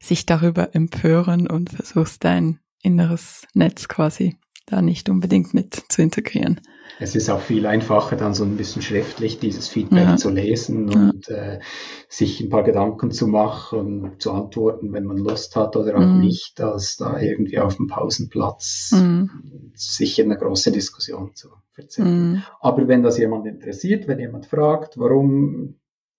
sich 0.00 0.24
darüber 0.24 0.76
empören 0.76 1.48
und 1.48 1.70
versuchst 1.70 2.22
dein 2.24 2.60
inneres 2.82 3.48
Netz 3.52 3.88
quasi 3.88 4.36
da 4.66 4.82
nicht 4.82 5.08
unbedingt 5.08 5.54
mit 5.54 5.74
zu 5.88 6.02
integrieren. 6.02 6.60
Es 6.98 7.14
ist 7.14 7.28
auch 7.28 7.40
viel 7.40 7.66
einfacher, 7.66 8.16
dann 8.16 8.32
so 8.32 8.44
ein 8.44 8.56
bisschen 8.56 8.80
schriftlich 8.80 9.38
dieses 9.38 9.68
Feedback 9.68 10.04
ja. 10.04 10.16
zu 10.16 10.30
lesen 10.30 10.88
und 10.88 11.28
ja. 11.28 11.36
äh, 11.36 11.60
sich 12.08 12.40
ein 12.40 12.48
paar 12.48 12.62
Gedanken 12.62 13.10
zu 13.10 13.26
machen 13.26 14.04
und 14.04 14.22
zu 14.22 14.32
antworten, 14.32 14.92
wenn 14.92 15.04
man 15.04 15.18
Lust 15.18 15.56
hat 15.56 15.76
oder 15.76 15.96
auch 15.96 16.06
mhm. 16.06 16.20
nicht, 16.20 16.60
als 16.60 16.96
da 16.96 17.20
irgendwie 17.20 17.58
auf 17.58 17.76
dem 17.76 17.86
Pausenplatz 17.86 18.92
mhm. 18.94 19.72
sich 19.74 20.18
in 20.18 20.26
eine 20.30 20.38
große 20.38 20.72
Diskussion 20.72 21.34
zu 21.34 21.48
verzetteln. 21.72 22.32
Mhm. 22.32 22.42
Aber 22.60 22.88
wenn 22.88 23.02
das 23.02 23.18
jemand 23.18 23.46
interessiert, 23.46 24.08
wenn 24.08 24.18
jemand 24.18 24.46
fragt, 24.46 24.98
warum 24.98 25.76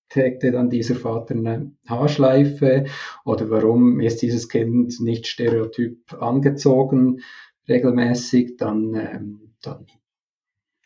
trägt 0.10 0.44
dann 0.44 0.70
dieser 0.70 0.96
Vater 0.96 1.36
eine 1.36 1.72
Haarschleife 1.86 2.86
oder 3.26 3.50
warum 3.50 4.00
ist 4.00 4.22
dieses 4.22 4.48
Kind 4.48 5.02
nicht 5.02 5.28
stereotyp 5.28 6.14
angezogen 6.22 7.20
regelmäßig, 7.68 8.58
dann, 8.58 8.94
ähm, 8.96 9.54
dann 9.62 9.88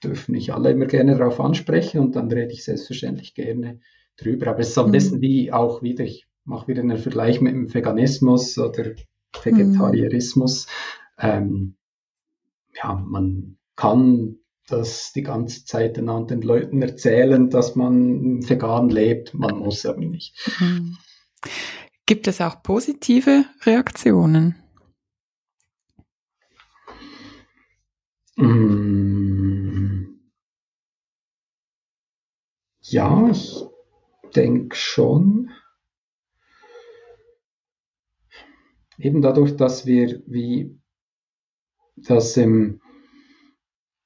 dürfen 0.04 0.34
mich 0.34 0.54
alle 0.54 0.72
immer 0.72 0.86
gerne 0.86 1.18
darauf 1.18 1.40
ansprechen 1.40 2.00
und 2.00 2.16
dann 2.16 2.32
rede 2.32 2.52
ich 2.52 2.64
selbstverständlich 2.64 3.36
gerne 3.36 3.80
drüber. 4.18 4.48
Aber 4.48 4.60
es 4.60 4.70
ist 4.70 4.76
so 4.76 4.82
ein 4.82 4.88
mhm. 4.88 4.94
bisschen 4.94 5.22
wie 5.22 5.52
auch 5.52 5.82
wieder, 5.82 6.04
ich 6.04 6.28
mache 6.44 6.68
wieder 6.68 6.82
einen 6.82 6.98
Vergleich 6.98 7.42
mit 7.42 7.54
dem 7.54 7.74
Veganismus 7.74 8.58
oder 8.58 8.92
Vegetarierismus. 9.44 10.68
Mhm. 11.18 11.24
Ähm, 11.24 11.76
ja, 12.76 12.96
man 12.96 13.58
kann 13.76 14.38
das 14.68 15.12
die 15.14 15.24
ganze 15.24 15.66
Zeit 15.66 15.98
den 15.98 16.10
anderen 16.10 16.42
Leuten 16.42 16.82
erzählen, 16.82 17.50
dass 17.50 17.76
man 17.76 18.48
vegan 18.48 18.90
lebt. 18.90 19.34
Man 19.34 19.60
muss 19.60 19.86
aber 19.86 20.00
nicht. 20.00 20.36
Mhm. 20.60 20.98
Gibt 22.06 22.28
es 22.28 22.42
auch 22.42 22.64
positive 22.64 23.46
Reaktionen? 23.64 24.56
Ja, 32.92 33.30
ich 33.30 33.64
denke 34.36 34.76
schon. 34.76 35.50
Eben 38.98 39.22
dadurch, 39.22 39.56
dass 39.56 39.86
wir 39.86 40.22
wie 40.28 40.78
das 41.96 42.36
im, 42.36 42.82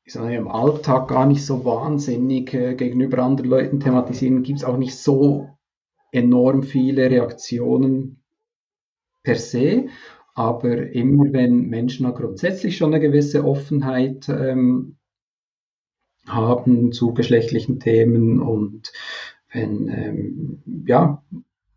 ich 0.04 0.14
sage, 0.14 0.36
im 0.36 0.48
Alltag 0.48 1.08
gar 1.08 1.26
nicht 1.26 1.44
so 1.44 1.66
wahnsinnig 1.66 2.54
äh, 2.54 2.76
gegenüber 2.76 3.24
anderen 3.24 3.50
Leuten 3.50 3.80
thematisieren, 3.80 4.44
gibt 4.44 4.60
es 4.60 4.64
auch 4.66 4.78
nicht 4.78 4.96
so 4.96 5.50
enorm 6.12 6.62
viele 6.62 7.10
Reaktionen 7.10 8.24
per 9.24 9.38
se. 9.38 9.88
Aber 10.36 10.92
immer 10.92 11.34
wenn 11.34 11.70
Menschen 11.70 12.06
grundsätzlich 12.14 12.78
schon 12.78 12.94
eine 12.94 13.02
gewisse 13.02 13.46
Offenheit 13.46 14.30
ähm, 14.30 14.98
haben 16.28 16.92
zu 16.92 17.14
geschlechtlichen 17.14 17.80
Themen 17.80 18.42
und 18.42 18.92
wenn 19.52 19.90
ähm, 19.90 20.84
ja, 20.86 21.24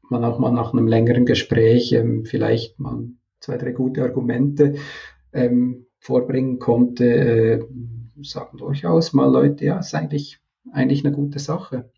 man 0.08 0.24
auch 0.24 0.38
mal 0.38 0.50
nach 0.50 0.72
einem 0.72 0.86
längeren 0.86 1.26
Gespräch 1.26 1.92
ähm, 1.92 2.24
vielleicht 2.24 2.78
mal 2.80 3.04
zwei, 3.40 3.56
drei 3.56 3.72
gute 3.72 4.02
Argumente 4.02 4.74
ähm, 5.32 5.86
vorbringen 5.98 6.58
konnte, 6.58 7.04
äh, 7.04 7.64
sagen 8.22 8.58
durchaus 8.58 9.12
mal 9.12 9.30
Leute, 9.30 9.64
ja, 9.64 9.78
ist 9.78 9.94
eigentlich, 9.94 10.40
eigentlich 10.72 11.04
eine 11.04 11.14
gute 11.14 11.38
Sache. 11.38 11.90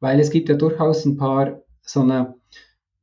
Weil 0.00 0.20
es 0.20 0.30
gibt 0.30 0.48
ja 0.48 0.54
durchaus 0.54 1.04
ein 1.04 1.16
paar 1.16 1.62
so 1.82 2.00
eine 2.00 2.34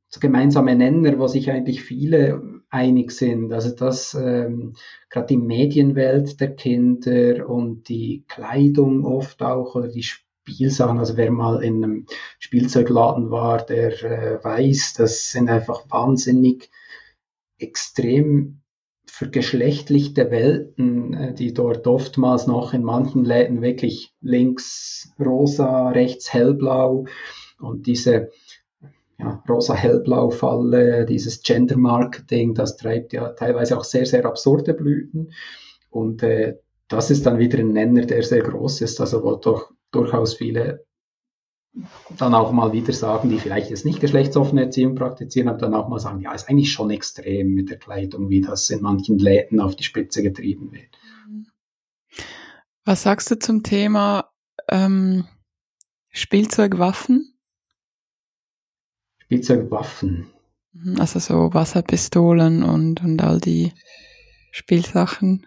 so 0.08 0.20
gemeinsame 0.20 0.74
Nenner, 0.74 1.18
wo 1.18 1.26
sich 1.26 1.50
eigentlich 1.50 1.82
viele 1.82 2.55
einig 2.70 3.12
sind. 3.12 3.52
Also 3.52 3.74
dass 3.74 4.14
ähm, 4.14 4.74
gerade 5.10 5.28
die 5.28 5.36
Medienwelt 5.36 6.40
der 6.40 6.54
Kinder 6.54 7.48
und 7.48 7.88
die 7.88 8.24
Kleidung 8.28 9.04
oft 9.04 9.42
auch 9.42 9.74
oder 9.74 9.88
die 9.88 10.02
Spielsachen, 10.02 10.98
also 10.98 11.16
wer 11.16 11.30
mal 11.30 11.62
in 11.62 11.82
einem 11.82 12.06
Spielzeugladen 12.38 13.30
war, 13.30 13.64
der 13.64 14.02
äh, 14.02 14.44
weiß, 14.44 14.94
das 14.94 15.32
sind 15.32 15.48
einfach 15.48 15.90
wahnsinnig 15.90 16.70
extrem 17.58 18.60
vergeschlechtlichte 19.06 20.30
Welten, 20.30 21.14
äh, 21.14 21.34
die 21.34 21.54
dort 21.54 21.86
oftmals 21.86 22.46
noch 22.46 22.74
in 22.74 22.82
manchen 22.82 23.24
Läden 23.24 23.62
wirklich 23.62 24.12
links 24.20 25.12
rosa, 25.18 25.88
rechts 25.90 26.32
hellblau 26.32 27.06
und 27.58 27.86
diese 27.86 28.30
ja, 29.18 29.42
rosa-hellblau-Falle, 29.48 31.06
dieses 31.06 31.42
Gender-Marketing, 31.42 32.54
das 32.54 32.76
treibt 32.76 33.12
ja 33.12 33.30
teilweise 33.30 33.78
auch 33.78 33.84
sehr, 33.84 34.06
sehr 34.06 34.24
absurde 34.26 34.74
Blüten. 34.74 35.32
Und 35.90 36.22
äh, 36.22 36.58
das 36.88 37.10
ist 37.10 37.26
dann 37.26 37.38
wieder 37.38 37.58
ein 37.58 37.72
Nenner, 37.72 38.02
der 38.02 38.22
sehr 38.22 38.42
groß 38.42 38.82
ist, 38.82 39.00
also 39.00 39.22
wo 39.22 39.36
doch 39.36 39.72
durchaus 39.90 40.34
viele 40.34 40.84
dann 42.16 42.34
auch 42.34 42.52
mal 42.52 42.72
wieder 42.72 42.92
sagen, 42.92 43.28
die 43.28 43.38
vielleicht 43.38 43.70
jetzt 43.70 43.84
nicht 43.84 44.00
geschlechtsoffene 44.00 44.62
Erziehung 44.62 44.94
praktizieren, 44.94 45.48
aber 45.48 45.58
dann 45.58 45.74
auch 45.74 45.88
mal 45.88 45.98
sagen, 45.98 46.20
ja, 46.20 46.32
ist 46.32 46.48
eigentlich 46.48 46.72
schon 46.72 46.90
extrem 46.90 47.54
mit 47.54 47.68
der 47.68 47.78
Kleidung, 47.78 48.30
wie 48.30 48.40
das 48.40 48.70
in 48.70 48.80
manchen 48.80 49.18
Läden 49.18 49.60
auf 49.60 49.76
die 49.76 49.84
Spitze 49.84 50.22
getrieben 50.22 50.72
wird. 50.72 50.98
Was 52.84 53.02
sagst 53.02 53.30
du 53.30 53.38
zum 53.38 53.62
Thema 53.62 54.30
ähm, 54.68 55.26
Spielzeugwaffen? 56.10 57.35
Spielzeugwaffen. 59.26 60.28
Mhm, 60.72 61.00
also 61.00 61.18
so 61.18 61.52
Wasserpistolen 61.52 62.62
und, 62.62 63.02
und 63.02 63.22
all 63.22 63.40
die 63.40 63.72
Spielsachen. 64.52 65.46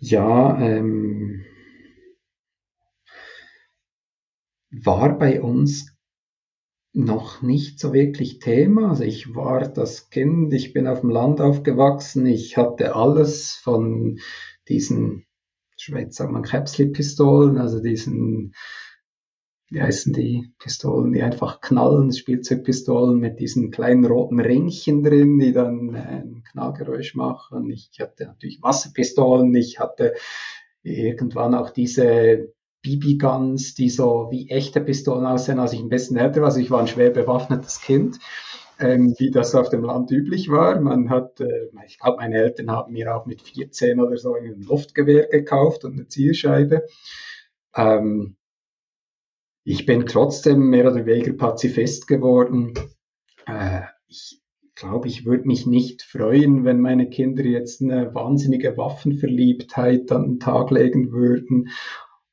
Ja, 0.00 0.58
ähm, 0.58 1.44
war 4.70 5.18
bei 5.18 5.42
uns 5.42 5.94
noch 6.94 7.42
nicht 7.42 7.78
so 7.78 7.92
wirklich 7.92 8.38
Thema. 8.38 8.88
Also 8.88 9.04
ich 9.04 9.34
war 9.34 9.68
das 9.68 10.08
Kind, 10.08 10.52
ich 10.54 10.72
bin 10.72 10.86
auf 10.86 11.00
dem 11.00 11.10
Land 11.10 11.40
aufgewachsen, 11.40 12.26
ich 12.26 12.56
hatte 12.56 12.96
alles 12.96 13.52
von 13.52 14.18
diesen, 14.68 15.26
Schweiz 15.76 16.16
sagt 16.16 16.32
man 16.32 16.42
Käpsli-Pistolen, 16.42 17.58
also 17.58 17.80
diesen 17.82 18.54
wie 19.72 19.80
heißen 19.80 20.12
die 20.12 20.52
Pistolen, 20.58 21.14
die 21.14 21.22
einfach 21.22 21.62
knallen, 21.62 22.12
Spielzeugpistolen 22.12 23.18
mit 23.18 23.40
diesen 23.40 23.70
kleinen 23.70 24.04
roten 24.04 24.38
Ringchen 24.38 25.02
drin, 25.02 25.38
die 25.38 25.52
dann 25.52 25.94
ein 25.94 26.44
Knallgeräusch 26.50 27.14
machen. 27.14 27.70
Ich 27.70 27.90
hatte 27.98 28.26
natürlich 28.26 28.62
Wasserpistolen, 28.62 29.54
ich 29.54 29.80
hatte 29.80 30.14
irgendwann 30.82 31.54
auch 31.54 31.70
diese 31.70 32.52
BB-Guns, 32.82 33.74
die 33.74 33.88
so 33.88 34.28
wie 34.30 34.50
echte 34.50 34.82
Pistolen 34.82 35.24
aussehen, 35.24 35.58
als 35.58 35.72
ich 35.72 35.80
ein 35.80 35.88
bisschen 35.88 36.18
älter 36.18 36.40
war. 36.40 36.48
Also 36.48 36.60
ich 36.60 36.70
war 36.70 36.80
ein 36.80 36.88
schwer 36.88 37.10
bewaffnetes 37.10 37.80
Kind, 37.80 38.18
ähm, 38.78 39.14
wie 39.16 39.30
das 39.30 39.54
auf 39.54 39.70
dem 39.70 39.84
Land 39.84 40.10
üblich 40.10 40.50
war. 40.50 40.80
Man 40.82 41.08
hat, 41.08 41.40
äh, 41.40 41.68
ich 41.86 41.98
glaube, 41.98 42.18
meine 42.18 42.36
Eltern 42.36 42.70
haben 42.70 42.92
mir 42.92 43.16
auch 43.16 43.24
mit 43.24 43.40
14 43.40 44.00
oder 44.00 44.18
so 44.18 44.34
ein 44.34 44.60
Luftgewehr 44.60 45.28
gekauft 45.28 45.86
und 45.86 45.94
eine 45.94 46.08
Zielscheibe. 46.08 46.84
Ähm, 47.74 48.36
ich 49.64 49.86
bin 49.86 50.06
trotzdem 50.06 50.70
mehr 50.70 50.90
oder 50.90 51.06
weniger 51.06 51.32
Pazifist 51.34 52.06
geworden. 52.08 52.74
Äh, 53.46 53.82
ich 54.08 54.42
glaube, 54.74 55.08
ich 55.08 55.24
würde 55.24 55.46
mich 55.46 55.66
nicht 55.66 56.02
freuen, 56.02 56.64
wenn 56.64 56.80
meine 56.80 57.08
Kinder 57.08 57.44
jetzt 57.44 57.80
eine 57.80 58.14
wahnsinnige 58.14 58.76
Waffenverliebtheit 58.76 60.10
an 60.10 60.22
den 60.24 60.40
Tag 60.40 60.70
legen 60.70 61.12
würden. 61.12 61.68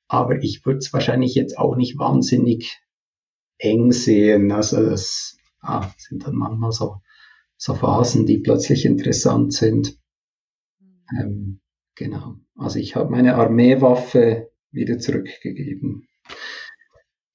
Aber 0.07 0.41
ich 0.41 0.65
würde 0.65 0.79
es 0.79 0.91
wahrscheinlich 0.91 1.35
jetzt 1.35 1.57
auch 1.57 1.75
nicht 1.75 1.99
wahnsinnig 1.99 2.79
eng 3.59 3.91
sehen. 3.91 4.51
Also 4.51 4.83
das 4.83 5.37
ah, 5.61 5.87
sind 5.97 6.25
dann 6.25 6.35
manchmal 6.35 6.71
so, 6.71 6.95
so 7.57 7.75
Phasen, 7.75 8.25
die 8.25 8.39
plötzlich 8.39 8.85
interessant 8.85 9.53
sind. 9.53 9.99
Ähm, 11.19 11.59
genau. 11.93 12.37
Also 12.55 12.79
ich 12.79 12.95
habe 12.95 13.11
meine 13.11 13.35
Armeewaffe 13.35 14.49
wieder 14.71 14.97
zurückgegeben 14.97 16.08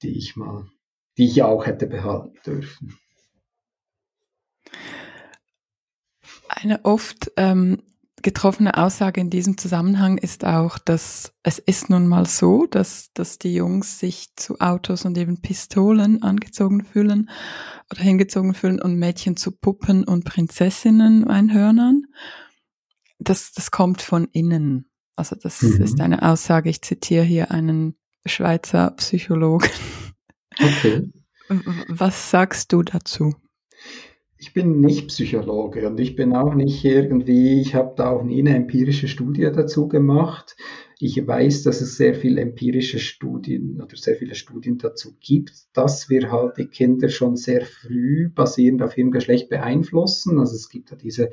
die 0.05 0.17
ich 0.17 0.37
mal, 0.37 0.67
die 1.17 1.27
ich 1.27 1.43
auch 1.43 1.67
hätte 1.67 1.87
behalten 1.87 2.39
dürfen. 2.47 2.99
Eine 6.49 6.85
oft 6.85 7.33
ähm, 7.37 7.83
getroffene 8.23 8.77
Aussage 8.77 9.21
in 9.21 9.31
diesem 9.31 9.59
Zusammenhang 9.59 10.19
ist 10.19 10.45
auch, 10.45 10.79
dass 10.79 11.35
es 11.43 11.59
ist 11.59 11.91
nun 11.91 12.07
mal 12.07 12.27
so, 12.27 12.67
dass, 12.67 13.13
dass 13.13 13.39
die 13.39 13.55
Jungs 13.55 13.99
sich 13.99 14.35
zu 14.37 14.61
Autos 14.61 15.05
und 15.05 15.17
eben 15.19 15.41
Pistolen 15.43 16.23
angezogen 16.23 16.85
fühlen 16.85 17.31
oder 17.91 18.03
hingezogen 18.03 18.55
fühlen 18.55 18.81
und 18.81 18.97
Mädchen 18.97 19.37
zu 19.37 19.53
Puppen 19.53 20.05
und 20.05 20.25
Prinzessinnen 20.25 21.29
Einhörnern. 21.29 22.07
Das, 23.19 23.53
das 23.53 23.71
kommt 23.71 24.01
von 24.01 24.29
innen. 24.33 24.91
Also 25.17 25.37
das 25.37 25.63
mhm. 25.63 25.83
ist 25.83 26.01
eine 26.01 26.23
Aussage, 26.23 26.71
ich 26.71 26.83
zitiere 26.83 27.25
hier 27.25 27.51
einen 27.51 27.95
Schweizer 28.27 28.91
Psychologen. 28.97 29.69
Okay. 30.61 31.11
Was 31.89 32.31
sagst 32.31 32.73
du 32.73 32.83
dazu? 32.83 33.35
Ich 34.39 34.53
bin 34.53 34.81
nicht 34.81 35.09
Psychologe 35.09 35.89
und 35.89 35.99
ich 36.01 36.17
bin 36.17 36.35
auch 36.35 36.55
nicht 36.55 36.85
irgendwie, 36.85 37.61
ich 37.61 37.75
habe 37.75 37.95
da 37.97 38.11
auch 38.11 38.23
nie 38.23 38.41
eine 38.41 38.55
empirische 38.55 39.09
Studie 39.09 39.51
dazu 39.55 39.89
gemacht. 39.89 40.57
Ich 41.07 41.27
weiß, 41.27 41.65
dass 41.65 41.83
es 41.83 41.99
sehr 41.99 42.15
viele 42.15 42.41
empirische 42.41 42.99
Studien 42.99 43.79
oder 43.83 43.95
sehr 43.95 44.17
viele 44.17 44.35
Studien 44.35 44.79
dazu 44.79 45.15
gibt, 45.21 45.53
dass 45.75 46.09
wir 46.09 46.33
halt 46.33 46.57
die 46.57 46.65
Kinder 46.65 47.11
schon 47.11 47.37
sehr 47.37 47.61
früh 47.61 48.31
basierend 48.31 48.81
auf 48.83 48.97
ihrem 48.97 49.11
Geschlecht 49.11 49.51
beeinflussen. 49.51 50.39
Also 50.39 50.55
es 50.55 50.71
gibt 50.71 50.93
ja 50.93 50.97
diese 50.97 51.31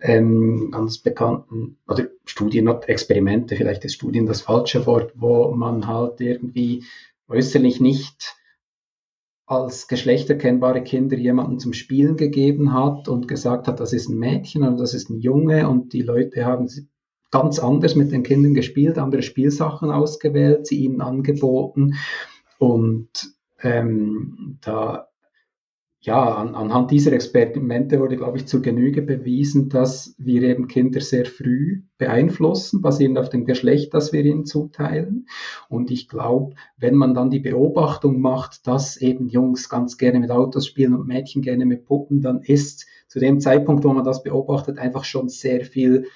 ähm, 0.00 0.70
ganz 0.72 0.98
bekannten, 0.98 1.76
oder 1.86 2.08
Studien, 2.24 2.66
Experimente, 2.66 3.54
vielleicht 3.54 3.84
ist 3.84 3.94
Studien 3.94 4.26
das 4.26 4.40
falsche 4.40 4.84
Wort, 4.84 5.12
wo 5.14 5.52
man 5.52 5.86
halt 5.86 6.20
irgendwie 6.20 6.82
äußerlich 7.28 7.80
nicht 7.80 8.34
als 9.46 9.86
geschlechterkennbare 9.86 10.82
Kinder 10.82 11.16
jemanden 11.16 11.60
zum 11.60 11.72
Spielen 11.72 12.16
gegeben 12.16 12.72
hat 12.72 13.06
und 13.06 13.28
gesagt 13.28 13.68
hat, 13.68 13.78
das 13.78 13.92
ist 13.92 14.08
ein 14.08 14.18
Mädchen 14.18 14.64
oder 14.64 14.78
das 14.78 14.92
ist 14.92 15.08
ein 15.08 15.20
Junge 15.20 15.68
und 15.68 15.92
die 15.92 16.02
Leute 16.02 16.46
haben 16.46 16.66
ganz 17.34 17.58
anders 17.58 17.96
mit 17.96 18.12
den 18.12 18.22
Kindern 18.22 18.54
gespielt, 18.54 18.96
andere 18.96 19.22
Spielsachen 19.22 19.90
ausgewählt, 19.90 20.68
sie 20.68 20.84
ihnen 20.84 21.00
angeboten 21.00 21.94
und 22.60 23.08
ähm, 23.60 24.58
da 24.60 25.08
ja, 25.98 26.34
an, 26.34 26.54
anhand 26.54 26.92
dieser 26.92 27.12
Experimente 27.12 27.98
wurde, 27.98 28.16
glaube 28.16 28.36
ich, 28.36 28.46
zur 28.46 28.62
Genüge 28.62 29.02
bewiesen, 29.02 29.68
dass 29.68 30.14
wir 30.18 30.42
eben 30.42 30.68
Kinder 30.68 31.00
sehr 31.00 31.24
früh 31.24 31.82
beeinflussen, 31.98 32.82
basierend 32.82 33.18
auf 33.18 33.30
dem 33.30 33.46
Geschlecht, 33.46 33.94
das 33.94 34.12
wir 34.12 34.24
ihnen 34.24 34.44
zuteilen. 34.44 35.26
Und 35.68 35.90
ich 35.90 36.08
glaube, 36.08 36.54
wenn 36.76 36.94
man 36.94 37.14
dann 37.14 37.30
die 37.30 37.40
Beobachtung 37.40 38.20
macht, 38.20 38.66
dass 38.68 38.96
eben 38.98 39.28
Jungs 39.28 39.68
ganz 39.68 39.96
gerne 39.96 40.20
mit 40.20 40.30
Autos 40.30 40.66
spielen 40.66 40.94
und 40.94 41.08
Mädchen 41.08 41.42
gerne 41.42 41.66
mit 41.66 41.84
Puppen, 41.86 42.20
dann 42.20 42.42
ist 42.42 42.86
zu 43.08 43.18
dem 43.18 43.40
Zeitpunkt, 43.40 43.82
wo 43.82 43.92
man 43.92 44.04
das 44.04 44.22
beobachtet, 44.22 44.78
einfach 44.78 45.04
schon 45.04 45.28
sehr 45.28 45.64
viel 45.64 46.06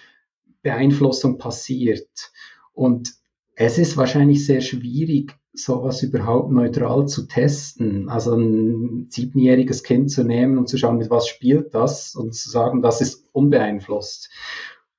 Beeinflussung 0.68 1.38
passiert. 1.38 2.30
Und 2.72 3.14
es 3.54 3.78
ist 3.78 3.96
wahrscheinlich 3.96 4.44
sehr 4.46 4.60
schwierig, 4.60 5.34
sowas 5.54 6.02
überhaupt 6.02 6.52
neutral 6.52 7.06
zu 7.06 7.26
testen. 7.26 8.10
Also 8.10 8.34
ein 8.34 9.06
siebenjähriges 9.10 9.82
Kind 9.82 10.10
zu 10.10 10.24
nehmen 10.24 10.58
und 10.58 10.68
zu 10.68 10.76
schauen, 10.76 10.98
mit 10.98 11.08
was 11.10 11.26
spielt 11.26 11.74
das 11.74 12.14
und 12.14 12.34
zu 12.34 12.50
sagen, 12.50 12.82
das 12.82 13.00
ist 13.00 13.26
unbeeinflusst. 13.32 14.28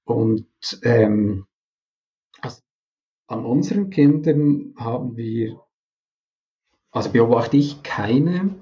Und 0.05 0.47
ähm, 0.81 1.45
also 2.41 2.61
an 3.27 3.45
unseren 3.45 3.91
Kindern 3.91 4.73
haben 4.75 5.15
wir, 5.15 5.61
also 6.89 7.11
beobachte 7.11 7.57
ich 7.57 7.83
keine 7.83 8.55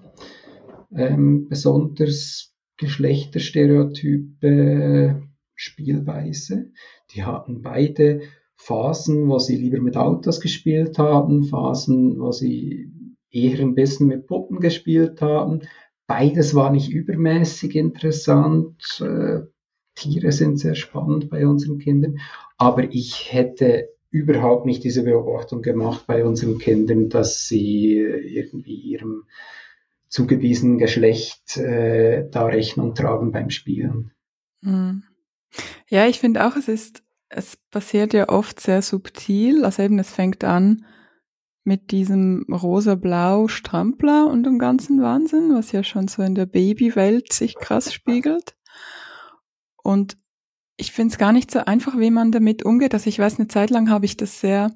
ähm, 0.93 1.47
besonders 1.47 2.53
geschlechterstereotype 2.75 5.26
Spielweise. 5.57 6.71
Die 7.11 7.23
hatten 7.23 7.61
beide 7.61 8.21
Phasen, 8.55 9.27
wo 9.27 9.39
sie 9.39 9.57
lieber 9.57 9.81
mit 9.81 9.97
Autos 9.97 10.39
gespielt 10.39 10.97
haben, 10.97 11.43
Phasen, 11.43 12.19
wo 12.19 12.31
sie 12.31 12.91
eher 13.31 13.59
ein 13.59 13.75
bisschen 13.75 14.07
mit 14.07 14.27
Puppen 14.27 14.59
gespielt 14.59 15.21
haben. 15.21 15.61
Beides 16.05 16.55
war 16.55 16.71
nicht 16.71 16.89
übermäßig 16.89 17.75
interessant. 17.75 19.01
Äh, 19.01 19.41
Tiere 19.95 20.31
sind 20.31 20.59
sehr 20.59 20.75
spannend 20.75 21.29
bei 21.29 21.45
unseren 21.47 21.79
Kindern, 21.79 22.19
aber 22.57 22.83
ich 22.93 23.33
hätte 23.33 23.89
überhaupt 24.11 24.65
nicht 24.65 24.83
diese 24.83 25.03
Beobachtung 25.03 25.61
gemacht 25.63 26.05
bei 26.07 26.23
unseren 26.23 26.59
Kindern, 26.59 27.09
dass 27.09 27.47
sie 27.47 27.97
irgendwie 27.97 28.75
ihrem 28.75 29.23
zugewiesenen 30.07 30.77
Geschlecht 30.77 31.57
äh, 31.57 32.29
da 32.29 32.45
Rechnung 32.45 32.93
tragen 32.93 33.31
beim 33.31 33.49
Spielen. 33.49 34.11
Hm. 34.63 35.03
Ja, 35.89 36.07
ich 36.07 36.19
finde 36.19 36.45
auch, 36.45 36.55
es 36.55 36.67
ist 36.67 37.03
es 37.29 37.57
passiert 37.71 38.13
ja 38.13 38.29
oft 38.29 38.59
sehr 38.59 38.81
subtil. 38.81 39.65
Also 39.65 39.83
eben, 39.83 39.99
es 39.99 40.11
fängt 40.11 40.43
an 40.43 40.85
mit 41.63 41.91
diesem 41.91 42.45
rosa-blau 42.49 43.49
Strampler 43.49 44.27
und 44.27 44.43
dem 44.43 44.57
ganzen 44.57 45.01
Wahnsinn, 45.01 45.53
was 45.53 45.73
ja 45.73 45.83
schon 45.83 46.07
so 46.07 46.23
in 46.23 46.35
der 46.35 46.45
Babywelt 46.45 47.33
sich 47.33 47.55
krass 47.55 47.93
spiegelt. 47.93 48.55
Und 49.83 50.17
ich 50.77 50.91
finde 50.91 51.11
es 51.11 51.17
gar 51.17 51.33
nicht 51.33 51.51
so 51.51 51.59
einfach, 51.59 51.97
wie 51.97 52.11
man 52.11 52.31
damit 52.31 52.63
umgeht. 52.63 52.93
Also 52.93 53.09
ich 53.09 53.19
weiß, 53.19 53.39
eine 53.39 53.47
Zeit 53.47 53.69
lang 53.69 53.89
habe 53.89 54.05
ich 54.05 54.15
das 54.15 54.39
sehr 54.39 54.71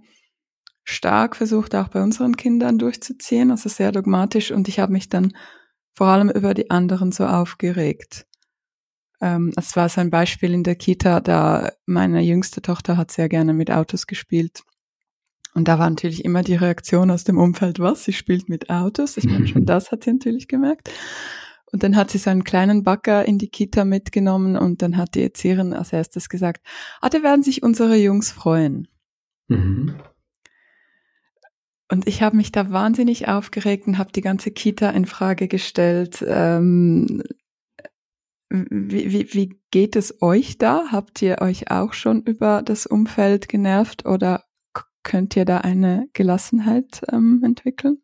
stark 0.83 1.35
versucht, 1.35 1.75
auch 1.75 1.89
bei 1.89 2.01
unseren 2.01 2.35
Kindern 2.35 2.79
durchzuziehen, 2.79 3.51
also 3.51 3.69
sehr 3.69 3.91
dogmatisch. 3.91 4.51
Und 4.51 4.67
ich 4.67 4.79
habe 4.79 4.91
mich 4.91 5.09
dann 5.09 5.33
vor 5.93 6.07
allem 6.07 6.29
über 6.29 6.53
die 6.53 6.71
anderen 6.71 7.11
so 7.11 7.25
aufgeregt. 7.25 8.25
Ähm, 9.21 9.53
es 9.55 9.75
war 9.75 9.87
so 9.87 10.01
ein 10.01 10.09
Beispiel 10.09 10.53
in 10.53 10.63
der 10.63 10.75
Kita, 10.75 11.19
da 11.19 11.71
meine 11.85 12.21
jüngste 12.21 12.61
Tochter 12.61 12.97
hat 12.97 13.11
sehr 13.11 13.29
gerne 13.29 13.53
mit 13.53 13.71
Autos 13.71 14.07
gespielt. 14.07 14.63
Und 15.53 15.67
da 15.67 15.77
war 15.79 15.89
natürlich 15.89 16.25
immer 16.25 16.43
die 16.43 16.55
Reaktion 16.55 17.11
aus 17.11 17.23
dem 17.23 17.37
Umfeld, 17.37 17.79
was, 17.79 18.03
sie 18.03 18.13
spielt 18.13 18.49
mit 18.49 18.69
Autos. 18.69 19.17
Ich 19.17 19.25
meine, 19.25 19.47
schon 19.47 19.65
das 19.65 19.91
hat 19.91 20.03
sie 20.03 20.13
natürlich 20.13 20.47
gemerkt. 20.47 20.89
Und 21.71 21.83
dann 21.83 21.95
hat 21.95 22.11
sie 22.11 22.17
so 22.17 22.29
einen 22.29 22.43
kleinen 22.43 22.83
Bagger 22.83 23.25
in 23.25 23.37
die 23.37 23.49
Kita 23.49 23.85
mitgenommen 23.85 24.57
und 24.57 24.81
dann 24.81 24.97
hat 24.97 25.15
die 25.15 25.23
Erzieherin 25.23 25.73
als 25.73 25.93
erstes 25.93 26.27
gesagt, 26.27 26.61
ah, 26.99 27.09
da 27.09 27.23
werden 27.23 27.43
sich 27.43 27.63
unsere 27.63 27.95
Jungs 27.95 28.31
freuen. 28.31 28.87
Mhm. 29.47 29.95
Und 31.89 32.07
ich 32.07 32.21
habe 32.21 32.37
mich 32.37 32.51
da 32.51 32.71
wahnsinnig 32.71 33.27
aufgeregt 33.27 33.85
und 33.85 33.97
habe 33.97 34.11
die 34.13 34.21
ganze 34.21 34.51
Kita 34.51 34.89
in 34.91 35.05
Frage 35.05 35.47
gestellt. 35.49 36.23
Ähm, 36.25 37.21
wie, 38.51 39.11
wie, 39.11 39.33
wie 39.33 39.59
geht 39.71 39.95
es 39.95 40.21
euch 40.21 40.57
da? 40.57 40.91
Habt 40.91 41.21
ihr 41.21 41.37
euch 41.41 41.71
auch 41.71 41.93
schon 41.93 42.21
über 42.23 42.61
das 42.63 42.85
Umfeld 42.85 43.47
genervt 43.47 44.05
oder 44.05 44.43
könnt 45.03 45.35
ihr 45.35 45.45
da 45.45 45.59
eine 45.59 46.07
Gelassenheit 46.13 47.01
ähm, 47.11 47.41
entwickeln? 47.43 48.01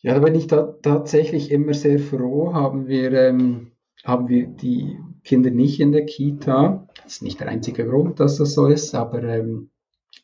Ja, 0.00 0.14
da 0.14 0.20
bin 0.20 0.34
ich 0.34 0.46
da 0.46 0.62
tatsächlich 0.82 1.50
immer 1.50 1.74
sehr 1.74 1.98
froh. 1.98 2.52
Haben 2.52 2.86
wir, 2.86 3.12
ähm, 3.12 3.72
haben 4.04 4.28
wir 4.28 4.46
die 4.46 4.98
Kinder 5.24 5.50
nicht 5.50 5.80
in 5.80 5.92
der 5.92 6.04
Kita. 6.04 6.86
Das 7.02 7.14
ist 7.14 7.22
nicht 7.22 7.40
der 7.40 7.48
einzige 7.48 7.86
Grund, 7.86 8.20
dass 8.20 8.36
das 8.36 8.54
so 8.54 8.66
ist, 8.66 8.94
aber 8.94 9.22
ähm, 9.24 9.70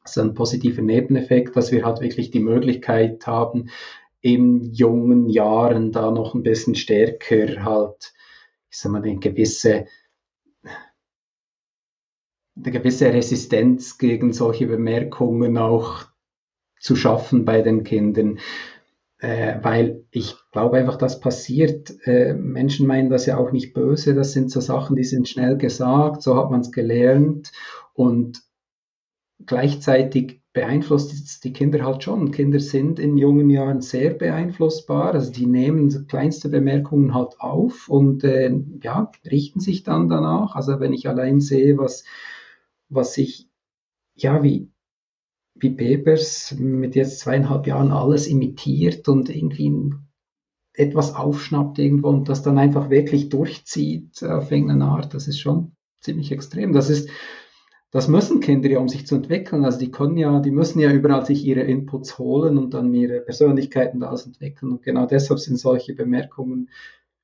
es 0.04 0.12
ist 0.16 0.22
ein 0.22 0.34
positiver 0.34 0.82
Nebeneffekt, 0.82 1.56
dass 1.56 1.72
wir 1.72 1.84
halt 1.84 2.00
wirklich 2.00 2.30
die 2.30 2.40
Möglichkeit 2.40 3.26
haben, 3.26 3.70
in 4.22 4.72
jungen 4.72 5.28
Jahren 5.28 5.92
da 5.92 6.10
noch 6.10 6.34
ein 6.34 6.44
bisschen 6.44 6.76
stärker 6.76 7.64
halt, 7.64 8.14
ich 8.70 8.78
sag 8.78 8.92
mal, 8.92 9.02
eine 9.02 9.18
gewisse, 9.18 9.86
eine 12.56 12.70
gewisse 12.70 13.12
Resistenz 13.12 13.98
gegen 13.98 14.32
solche 14.32 14.66
Bemerkungen 14.68 15.58
auch 15.58 16.04
zu 16.78 16.96
schaffen 16.96 17.44
bei 17.44 17.62
den 17.62 17.82
Kindern. 17.84 18.38
Äh, 19.18 19.58
weil 19.62 20.04
ich 20.10 20.34
glaube 20.50 20.78
einfach, 20.78 20.96
das 20.96 21.20
passiert. 21.20 21.92
Äh, 22.06 22.34
Menschen 22.34 22.86
meinen 22.86 23.10
das 23.10 23.26
ja 23.26 23.36
auch 23.38 23.52
nicht 23.52 23.72
böse, 23.72 24.14
das 24.14 24.32
sind 24.32 24.50
so 24.50 24.60
Sachen, 24.60 24.96
die 24.96 25.04
sind 25.04 25.28
schnell 25.28 25.56
gesagt, 25.56 26.22
so 26.22 26.36
hat 26.36 26.50
man 26.50 26.60
es 26.60 26.72
gelernt 26.72 27.52
und 27.94 28.42
gleichzeitig 29.46 30.41
beeinflusst 30.52 31.44
die 31.44 31.52
Kinder 31.52 31.84
halt 31.84 32.02
schon. 32.02 32.30
Kinder 32.30 32.60
sind 32.60 32.98
in 32.98 33.16
jungen 33.16 33.48
Jahren 33.48 33.80
sehr 33.80 34.10
beeinflussbar, 34.12 35.14
also 35.14 35.32
die 35.32 35.46
nehmen 35.46 36.06
kleinste 36.08 36.48
Bemerkungen 36.48 37.14
halt 37.14 37.40
auf 37.40 37.88
und 37.88 38.22
äh, 38.24 38.54
ja, 38.82 39.10
richten 39.24 39.60
sich 39.60 39.82
dann 39.82 40.08
danach. 40.08 40.54
Also 40.54 40.78
wenn 40.78 40.92
ich 40.92 41.08
allein 41.08 41.40
sehe, 41.40 41.78
was, 41.78 42.04
was 42.90 43.16
ich, 43.16 43.48
ja, 44.14 44.42
wie, 44.42 44.70
wie 45.54 45.70
Bebers 45.70 46.54
mit 46.58 46.96
jetzt 46.96 47.20
zweieinhalb 47.20 47.66
Jahren 47.66 47.90
alles 47.90 48.26
imitiert 48.26 49.08
und 49.08 49.34
irgendwie 49.34 49.94
etwas 50.74 51.14
aufschnappt 51.14 51.78
irgendwo 51.78 52.08
und 52.08 52.28
das 52.28 52.42
dann 52.42 52.58
einfach 52.58 52.90
wirklich 52.90 53.28
durchzieht 53.28 54.22
auf 54.22 54.50
irgendeine 54.50 54.86
Art, 54.86 55.14
das 55.14 55.28
ist 55.28 55.38
schon 55.38 55.72
ziemlich 56.00 56.32
extrem. 56.32 56.72
Das 56.72 56.90
ist, 56.90 57.08
das 57.92 58.08
müssen 58.08 58.40
Kinder 58.40 58.70
ja, 58.70 58.78
um 58.78 58.88
sich 58.88 59.06
zu 59.06 59.16
entwickeln. 59.16 59.66
Also 59.66 59.78
die 59.78 59.90
können 59.90 60.16
ja, 60.16 60.40
die 60.40 60.50
müssen 60.50 60.80
ja 60.80 60.90
überall 60.90 61.26
sich 61.26 61.44
ihre 61.44 61.60
Inputs 61.60 62.18
holen 62.18 62.56
und 62.56 62.72
dann 62.72 62.92
ihre 62.94 63.20
Persönlichkeiten 63.20 64.00
daraus 64.00 64.26
entwickeln. 64.26 64.72
Und 64.72 64.82
genau 64.82 65.04
deshalb 65.04 65.38
sind 65.38 65.58
solche 65.58 65.94
Bemerkungen, 65.94 66.70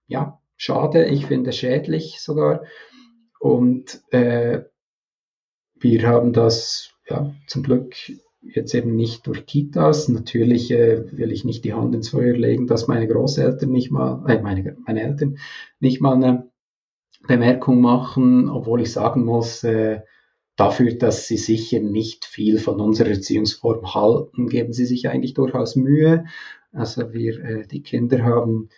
ja, 0.07 0.41
schade, 0.57 1.07
ich 1.07 1.25
finde 1.25 1.53
schädlich 1.53 2.21
sogar. 2.21 2.65
Und 3.41 4.03
äh, 4.11 4.65
wir 5.81 6.07
haben 6.07 6.35
das, 6.35 6.91
ja, 7.09 7.35
zum 7.47 7.63
Glück 7.63 7.95
jetzt 8.43 8.75
eben 8.75 8.95
nicht 8.95 9.27
durch 9.27 9.47
Kitas. 9.47 10.11
Natürlich 10.11 10.71
äh, 10.71 11.03
will 11.17 11.33
ich 11.33 11.47
nicht 11.47 11.65
die 11.65 11.73
Hand 11.73 11.95
ins 11.95 12.11
Feuer 12.11 12.37
legen, 12.37 12.67
dass 12.67 12.89
meine 12.89 13.09
Großeltern 13.09 13.71
nicht 13.71 13.91
mal, 13.91 14.23
äh, 14.29 14.43
meine, 14.43 14.77
meine 14.85 15.03
Eltern 15.03 15.39
nicht 15.81 16.03
mal 16.03 16.15
eine 16.15 16.51
Bemerkung 17.27 17.81
machen, 17.81 18.51
obwohl 18.51 18.83
ich 18.83 18.93
sagen 18.93 19.25
muss, 19.25 19.65
äh, 19.65 20.01
dafür, 20.59 20.93
dass 20.95 21.29
sie 21.29 21.39
sicher 21.39 21.81
nicht 21.81 22.27
viel 22.27 22.59
von 22.59 22.81
unserer 22.81 23.11
Erziehungsform 23.11 23.95
halten, 23.95 24.49
geben 24.49 24.73
sie 24.73 24.85
sich 24.85 25.09
eigentlich 25.09 25.33
durchaus 25.35 25.77
Mühe. 25.77 26.27
Also 26.73 27.13
wir, 27.13 27.43
äh, 27.43 27.67
die 27.67 27.83
Kinder 27.83 28.25
haben 28.25 28.69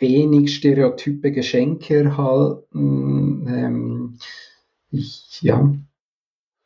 wenig 0.00 0.54
stereotype 0.54 1.30
Geschenke 1.30 2.02
erhalten. 2.02 3.46
Ähm, 3.48 4.18
ich, 4.90 5.40
ja, 5.40 5.72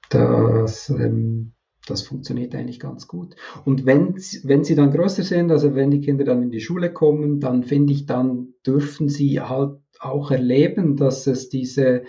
das, 0.08 0.88
ähm, 0.88 1.52
das 1.86 2.02
funktioniert 2.02 2.54
eigentlich 2.54 2.80
ganz 2.80 3.06
gut. 3.06 3.36
Und 3.66 3.84
wenn, 3.84 4.14
wenn 4.44 4.64
sie 4.64 4.76
dann 4.76 4.92
größer 4.92 5.24
sind, 5.24 5.50
also 5.50 5.74
wenn 5.74 5.90
die 5.90 6.00
Kinder 6.00 6.24
dann 6.24 6.42
in 6.42 6.50
die 6.50 6.60
Schule 6.60 6.90
kommen, 6.90 7.38
dann 7.38 7.64
finde 7.64 7.92
ich, 7.92 8.06
dann 8.06 8.54
dürfen 8.64 9.10
sie 9.10 9.40
halt 9.40 9.78
auch 9.98 10.30
erleben, 10.30 10.96
dass 10.96 11.26
es 11.26 11.50
diese 11.50 12.04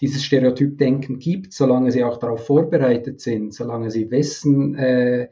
dieses 0.00 0.24
Stereotypdenken 0.24 1.18
gibt, 1.18 1.52
solange 1.52 1.90
sie 1.90 2.04
auch 2.04 2.18
darauf 2.18 2.46
vorbereitet 2.46 3.20
sind, 3.20 3.54
solange 3.54 3.90
sie 3.90 4.10
wissen, 4.10 4.74
äh, 4.74 5.28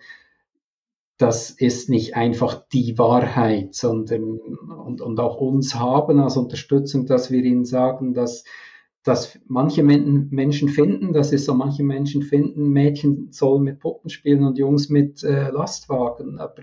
das 1.19 1.51
ist 1.51 1.89
nicht 1.89 2.17
einfach 2.17 2.67
die 2.73 2.99
Wahrheit, 2.99 3.75
sondern 3.75 4.39
und, 4.39 5.01
und 5.01 5.21
auch 5.21 5.41
uns 5.41 5.75
haben 5.77 6.19
als 6.19 6.37
Unterstützung, 6.37 7.07
dass 7.07 7.31
wir 7.31 7.43
ihnen 7.45 7.65
sagen, 7.65 8.15
dass, 8.15 8.45
dass 9.05 9.39
manche 9.47 9.85
Menschen 9.85 10.69
finden, 10.69 11.12
dass 11.12 11.33
es 11.33 11.45
so 11.45 11.55
manche 11.55 11.85
Menschen 11.85 12.23
finden, 12.23 12.71
Mädchen 12.71 13.29
sollen 13.31 13.62
mit 13.62 13.79
Puppen 13.79 14.11
spielen 14.11 14.43
und 14.43 14.59
Jungs 14.59 14.89
mit 14.89 15.23
äh, 15.23 15.51
Lastwagen. 15.51 16.41
Aber 16.41 16.62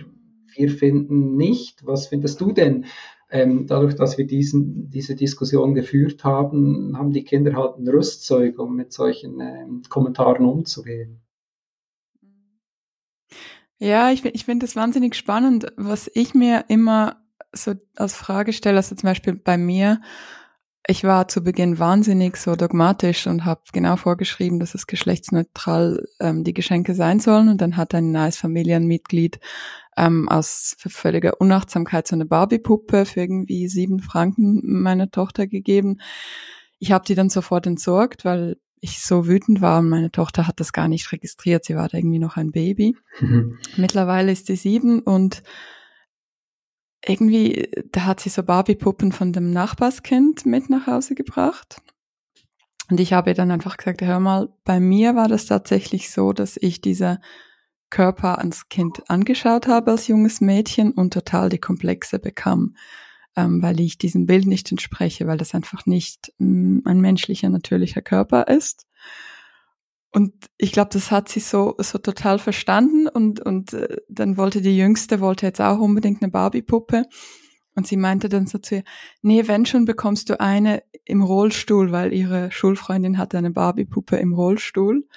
wir 0.53 0.69
finden 0.69 1.37
nicht. 1.37 1.85
Was 1.85 2.07
findest 2.07 2.41
du 2.41 2.51
denn? 2.51 2.85
Ähm, 3.33 3.65
dadurch, 3.65 3.95
dass 3.95 4.17
wir 4.17 4.27
diesen, 4.27 4.89
diese 4.89 5.15
Diskussion 5.15 5.73
geführt 5.73 6.25
haben, 6.25 6.97
haben 6.97 7.13
die 7.13 7.23
Kinder 7.23 7.55
halt 7.55 7.77
ein 7.77 7.87
Rüstzeug, 7.87 8.59
um 8.59 8.75
mit 8.75 8.91
solchen 8.91 9.39
ähm, 9.39 9.83
Kommentaren 9.87 10.45
umzugehen. 10.45 11.21
Ja, 13.77 14.11
ich, 14.11 14.25
ich 14.25 14.45
finde 14.45 14.65
das 14.65 14.75
wahnsinnig 14.75 15.15
spannend. 15.15 15.73
Was 15.77 16.11
ich 16.13 16.35
mir 16.35 16.65
immer 16.67 17.23
so 17.53 17.73
als 17.95 18.15
Frage 18.15 18.51
stelle, 18.53 18.77
also 18.77 18.95
zum 18.95 19.07
Beispiel 19.07 19.33
bei 19.33 19.57
mir, 19.57 20.01
ich 20.87 21.03
war 21.03 21.27
zu 21.27 21.43
Beginn 21.43 21.79
wahnsinnig 21.79 22.37
so 22.37 22.55
dogmatisch 22.55 23.27
und 23.27 23.45
habe 23.45 23.61
genau 23.71 23.97
vorgeschrieben, 23.97 24.59
dass 24.59 24.73
es 24.73 24.87
geschlechtsneutral 24.87 26.07
ähm, 26.19 26.43
die 26.43 26.53
Geschenke 26.53 26.95
sein 26.95 27.19
sollen. 27.19 27.49
Und 27.49 27.61
dann 27.61 27.77
hat 27.77 27.93
ein 27.93 28.11
neues 28.11 28.37
Familienmitglied 28.37 29.39
ähm, 29.95 30.27
aus 30.27 30.75
völliger 30.79 31.39
Unachtsamkeit 31.39 32.07
so 32.07 32.15
eine 32.15 32.25
Barbie-Puppe 32.25 33.05
für 33.05 33.21
irgendwie 33.21 33.67
sieben 33.67 33.99
Franken 33.99 34.81
meiner 34.81 35.11
Tochter 35.11 35.45
gegeben. 35.45 35.99
Ich 36.79 36.91
habe 36.91 37.05
die 37.05 37.15
dann 37.15 37.29
sofort 37.29 37.67
entsorgt, 37.67 38.25
weil 38.25 38.57
ich 38.79 39.01
so 39.01 39.27
wütend 39.27 39.61
war 39.61 39.79
und 39.79 39.89
meine 39.89 40.11
Tochter 40.11 40.47
hat 40.47 40.59
das 40.59 40.73
gar 40.73 40.87
nicht 40.87 41.11
registriert. 41.11 41.63
Sie 41.63 41.75
war 41.75 41.87
da 41.87 41.99
irgendwie 41.99 42.17
noch 42.17 42.37
ein 42.37 42.51
Baby. 42.51 42.97
Mhm. 43.19 43.59
Mittlerweile 43.77 44.31
ist 44.31 44.47
sie 44.47 44.55
sieben 44.55 44.99
und 45.01 45.43
irgendwie, 47.05 47.69
da 47.91 48.05
hat 48.05 48.19
sie 48.19 48.29
so 48.29 48.43
Barbie-Puppen 48.43 49.11
von 49.11 49.33
dem 49.33 49.51
Nachbarskind 49.51 50.45
mit 50.45 50.69
nach 50.69 50.87
Hause 50.87 51.15
gebracht. 51.15 51.81
Und 52.89 52.99
ich 52.99 53.13
habe 53.13 53.33
dann 53.33 53.51
einfach 53.51 53.77
gesagt, 53.77 54.01
hör 54.01 54.19
mal, 54.19 54.49
bei 54.65 54.79
mir 54.79 55.15
war 55.15 55.27
das 55.27 55.45
tatsächlich 55.45 56.11
so, 56.11 56.33
dass 56.33 56.57
ich 56.57 56.81
diese 56.81 57.19
Körper 57.89 58.39
ans 58.39 58.69
Kind 58.69 59.09
angeschaut 59.09 59.67
habe 59.67 59.91
als 59.91 60.07
junges 60.07 60.41
Mädchen 60.41 60.91
und 60.91 61.13
total 61.13 61.49
die 61.49 61.59
Komplexe 61.59 62.19
bekam, 62.19 62.75
ähm, 63.35 63.61
weil 63.61 63.79
ich 63.79 63.97
diesem 63.97 64.25
Bild 64.25 64.45
nicht 64.45 64.71
entspreche, 64.71 65.27
weil 65.27 65.37
das 65.37 65.55
einfach 65.55 65.85
nicht 65.85 66.33
ähm, 66.39 66.81
ein 66.85 66.99
menschlicher, 66.99 67.49
natürlicher 67.49 68.01
Körper 68.01 68.47
ist. 68.47 68.87
Und 70.11 70.33
ich 70.57 70.73
glaube, 70.73 70.89
das 70.91 71.09
hat 71.09 71.29
sie 71.29 71.39
so, 71.39 71.75
so 71.77 71.97
total 71.97 72.37
verstanden 72.37 73.07
und, 73.07 73.39
und 73.39 73.73
äh, 73.73 73.97
dann 74.09 74.35
wollte 74.35 74.61
die 74.61 74.77
Jüngste, 74.77 75.21
wollte 75.21 75.45
jetzt 75.45 75.61
auch 75.61 75.79
unbedingt 75.79 76.21
eine 76.21 76.31
Barbie-Puppe. 76.31 77.05
Und 77.75 77.87
sie 77.87 77.95
meinte 77.95 78.27
dann 78.27 78.45
so 78.45 78.57
zu 78.57 78.75
ihr, 78.75 78.83
nee, 79.21 79.47
wenn 79.47 79.65
schon 79.65 79.85
bekommst 79.85 80.29
du 80.29 80.39
eine 80.41 80.83
im 81.05 81.21
Rollstuhl, 81.21 81.93
weil 81.93 82.11
ihre 82.11 82.51
Schulfreundin 82.51 83.17
hatte 83.17 83.37
eine 83.37 83.51
Barbie-Puppe 83.51 84.17
im 84.17 84.33
Rollstuhl. 84.33 85.07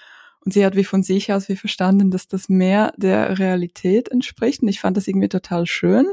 Und 0.44 0.52
sie 0.52 0.64
hat 0.64 0.76
wie 0.76 0.84
von 0.84 1.02
sich 1.02 1.32
aus 1.32 1.48
wie 1.48 1.56
verstanden, 1.56 2.12
dass 2.12 2.28
das 2.28 2.48
mehr 2.48 2.92
der 2.96 3.40
Realität 3.40 4.10
entspricht. 4.10 4.62
Und 4.62 4.68
ich 4.68 4.78
fand 4.78 4.96
das 4.96 5.08
irgendwie 5.08 5.28
total 5.28 5.66
schön. 5.66 6.06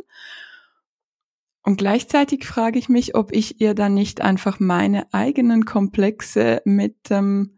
Und 1.64 1.78
gleichzeitig 1.78 2.46
frage 2.46 2.80
ich 2.80 2.90
mich, 2.90 3.14
ob 3.14 3.32
ich 3.32 3.62
ihr 3.62 3.76
dann 3.76 3.94
nicht 3.94 4.22
einfach 4.22 4.60
meine 4.60 5.14
eigenen 5.14 5.66
Komplexe 5.66 6.64
mit 6.66 6.96
ähm, 7.12 7.58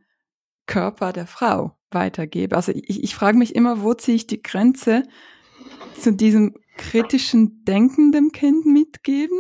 Körper 0.65 1.13
der 1.13 1.27
Frau 1.27 1.77
weitergebe. 1.91 2.55
Also 2.55 2.71
ich, 2.71 3.03
ich 3.03 3.15
frage 3.15 3.37
mich 3.37 3.55
immer, 3.55 3.81
wo 3.81 3.93
ziehe 3.93 4.15
ich 4.15 4.27
die 4.27 4.41
Grenze 4.41 5.03
zu 5.99 6.13
diesem 6.13 6.55
kritischen 6.77 7.63
Denken 7.65 8.11
dem 8.11 8.31
Kind 8.31 8.65
mitgeben 8.65 9.39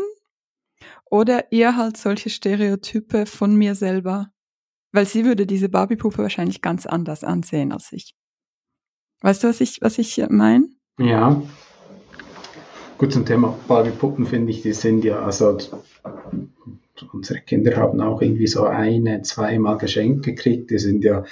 oder 1.09 1.51
eher 1.51 1.75
halt 1.75 1.97
solche 1.97 2.29
Stereotype 2.29 3.25
von 3.25 3.55
mir 3.55 3.75
selber, 3.75 4.27
weil 4.91 5.05
sie 5.05 5.25
würde 5.25 5.45
diese 5.45 5.69
Barbie-Puppe 5.69 6.19
wahrscheinlich 6.19 6.61
ganz 6.61 6.85
anders 6.85 7.23
ansehen 7.23 7.71
als 7.71 7.91
ich. 7.91 8.15
Weißt 9.21 9.43
du, 9.43 9.47
was 9.47 9.61
ich, 9.61 9.81
was 9.81 9.97
ich 9.97 10.21
meine? 10.29 10.67
Ja. 10.99 11.41
Gut, 12.97 13.13
zum 13.13 13.25
Thema 13.25 13.57
Barbie-Puppen 13.67 14.25
finde 14.25 14.51
ich, 14.51 14.61
die 14.61 14.73
sind 14.73 15.03
ja, 15.03 15.23
also 15.23 15.57
unsere 17.11 17.41
Kinder 17.41 17.75
haben 17.75 17.99
auch 18.01 18.21
irgendwie 18.21 18.47
so 18.47 18.65
eine, 18.65 19.21
zweimal 19.21 19.77
geschenkt 19.77 20.25
gekriegt. 20.25 20.71
Die 20.71 20.79
sind 20.79 21.03
ja 21.03 21.23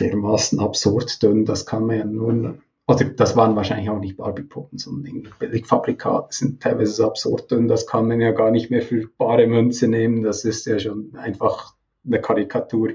dermaßen 0.00 0.58
absurd 0.58 1.22
dünn, 1.22 1.44
das 1.44 1.66
kann 1.66 1.86
man 1.86 1.98
ja 1.98 2.04
nur, 2.04 2.58
oder 2.86 3.04
das 3.04 3.36
waren 3.36 3.54
wahrscheinlich 3.54 3.90
auch 3.90 4.00
nicht 4.00 4.16
Barbie-Puppen, 4.16 4.78
sondern 4.78 5.28
Billigfabrikate 5.38 6.34
sind 6.34 6.62
teilweise 6.62 6.92
so 6.92 7.06
absurd 7.06 7.50
dünn, 7.50 7.68
das 7.68 7.86
kann 7.86 8.08
man 8.08 8.20
ja 8.20 8.32
gar 8.32 8.50
nicht 8.50 8.70
mehr 8.70 8.82
für 8.82 9.08
bare 9.18 9.46
Münze 9.46 9.88
nehmen. 9.88 10.22
Das 10.22 10.44
ist 10.44 10.66
ja 10.66 10.78
schon 10.78 11.14
einfach 11.16 11.74
eine 12.04 12.20
Karikatur. 12.20 12.90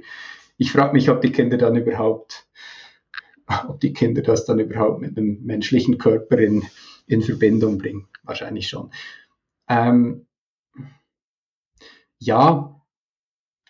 Ich 0.57 0.71
frage 0.71 0.93
mich, 0.93 1.09
ob 1.09 1.21
die 1.21 1.31
Kinder 1.31 1.57
dann 1.57 1.75
überhaupt, 1.75 2.47
ob 3.67 3.79
die 3.79 3.93
Kinder 3.93 4.21
das 4.21 4.45
dann 4.45 4.59
überhaupt 4.59 5.01
mit 5.01 5.17
einem 5.17 5.43
menschlichen 5.43 5.97
Körper 5.97 6.39
in, 6.39 6.63
in 7.07 7.21
Verbindung 7.21 7.77
bringen. 7.77 8.07
Wahrscheinlich 8.23 8.67
schon. 8.67 8.89
Ähm, 9.69 10.24
ja, 12.19 12.81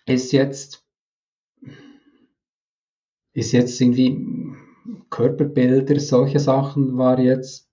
ist 0.06 0.32
jetzt, 0.32 0.84
ist 3.32 3.52
jetzt 3.52 3.80
irgendwie 3.80 4.54
Körperbilder, 5.10 5.98
solche 6.00 6.38
Sachen 6.38 6.96
war 6.96 7.18
jetzt 7.18 7.70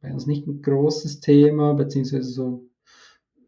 bei 0.00 0.12
uns 0.12 0.26
nicht 0.26 0.46
ein 0.46 0.62
großes 0.62 1.20
Thema, 1.20 1.74
beziehungsweise 1.74 2.28
so 2.30 2.68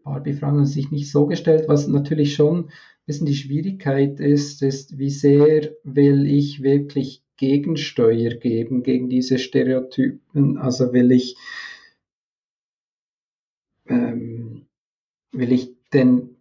Barbie-Fragen 0.03 0.59
haben 0.59 0.67
sich 0.67 0.91
nicht 0.91 1.11
so 1.11 1.27
gestellt. 1.27 1.69
Was 1.69 1.87
natürlich 1.87 2.35
schon 2.35 2.67
ein 2.67 2.71
bisschen 3.07 3.27
die 3.27 3.35
Schwierigkeit 3.35 4.21
ist, 4.21 4.63
ist, 4.63 4.99
wie 4.99 5.11
sehr 5.11 5.73
will 5.85 6.27
ich 6.27 6.63
wirklich 6.63 7.23
Gegensteuer 7.37 8.31
geben 8.31 8.83
gegen 8.83 9.09
diese 9.09 9.39
Stereotypen? 9.39 10.57
Also 10.57 10.93
will 10.93 11.13
ich, 11.13 11.37
ähm, 13.87 14.67
will 15.33 15.53
ich 15.53 15.78
denn 15.93 16.37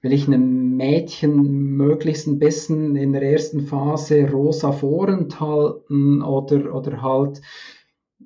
will 0.00 0.12
ich 0.12 0.26
einem 0.26 0.76
Mädchen 0.76 1.76
möglichst 1.76 2.26
ein 2.26 2.38
bisschen 2.38 2.96
in 2.96 3.12
der 3.12 3.22
ersten 3.22 3.66
Phase 3.66 4.28
rosa 4.28 4.72
vorenthalten 4.72 6.22
oder, 6.22 6.74
oder 6.74 7.02
halt 7.02 7.40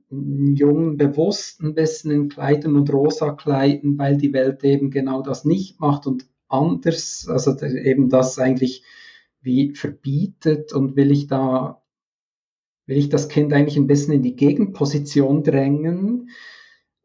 Jungen 0.08 0.96
bewusst 0.96 1.60
ein 1.60 1.74
bisschen 1.74 2.10
in 2.10 2.28
Kleidern 2.28 2.76
und 2.76 2.92
rosa 2.92 3.32
kleiden, 3.32 3.98
weil 3.98 4.16
die 4.16 4.32
Welt 4.32 4.64
eben 4.64 4.90
genau 4.90 5.20
das 5.22 5.44
nicht 5.44 5.80
macht 5.80 6.06
und 6.06 6.26
anders, 6.48 7.26
also 7.28 7.56
eben 7.60 8.08
das 8.08 8.38
eigentlich 8.38 8.84
wie 9.42 9.74
verbietet 9.74 10.72
und 10.72 10.96
will 10.96 11.10
ich 11.10 11.26
da, 11.26 11.82
will 12.86 12.96
ich 12.96 13.08
das 13.08 13.28
Kind 13.28 13.52
eigentlich 13.52 13.76
ein 13.76 13.86
bisschen 13.86 14.14
in 14.14 14.22
die 14.22 14.36
Gegenposition 14.36 15.42
drängen 15.42 16.30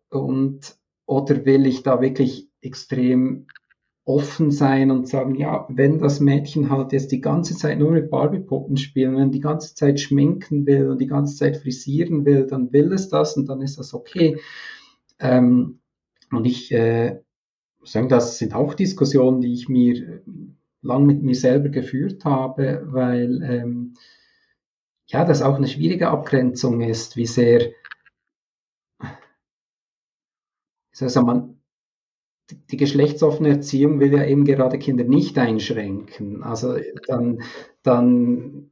und 0.09 0.75
oder 1.05 1.45
will 1.45 1.65
ich 1.65 1.83
da 1.83 2.01
wirklich 2.01 2.50
extrem 2.61 3.47
offen 4.03 4.51
sein 4.51 4.89
und 4.89 5.07
sagen, 5.07 5.35
ja, 5.35 5.67
wenn 5.69 5.99
das 5.99 6.19
Mädchen 6.19 6.69
halt 6.69 6.91
jetzt 6.91 7.11
die 7.11 7.21
ganze 7.21 7.55
Zeit 7.55 7.77
nur 7.77 7.91
mit 7.91 8.09
Barbie-Puppen 8.09 8.77
spielen, 8.77 9.15
wenn 9.15 9.31
die 9.31 9.39
ganze 9.39 9.75
Zeit 9.75 9.99
schminken 9.99 10.65
will 10.65 10.89
und 10.89 10.99
die 10.99 11.07
ganze 11.07 11.35
Zeit 11.35 11.57
frisieren 11.57 12.25
will, 12.25 12.47
dann 12.47 12.73
will 12.73 12.91
es 12.93 13.09
das 13.09 13.37
und 13.37 13.47
dann 13.47 13.61
ist 13.61 13.77
das 13.77 13.93
okay. 13.93 14.39
Ähm, 15.19 15.79
und 16.31 16.45
ich 16.45 16.71
äh, 16.71 17.21
sagen, 17.83 18.09
das 18.09 18.37
sind 18.39 18.55
auch 18.55 18.73
Diskussionen, 18.73 19.41
die 19.41 19.53
ich 19.53 19.69
mir 19.69 19.95
äh, 19.95 20.21
lang 20.81 21.05
mit 21.05 21.21
mir 21.21 21.35
selber 21.35 21.69
geführt 21.69 22.25
habe, 22.25 22.87
weil 22.87 23.41
ähm, 23.43 23.93
ja, 25.05 25.25
das 25.25 25.43
auch 25.43 25.55
eine 25.55 25.67
schwierige 25.67 26.07
Abgrenzung 26.07 26.81
ist, 26.81 27.17
wie 27.17 27.27
sehr 27.27 27.71
also 30.99 31.23
man, 31.23 31.60
die 32.71 32.77
geschlechtsoffene 32.77 33.49
Erziehung 33.49 33.99
will 33.99 34.13
ja 34.13 34.25
eben 34.25 34.45
gerade 34.45 34.77
Kinder 34.77 35.03
nicht 35.03 35.37
einschränken. 35.37 36.43
Also 36.43 36.75
dann, 37.07 37.41
dann 37.83 38.71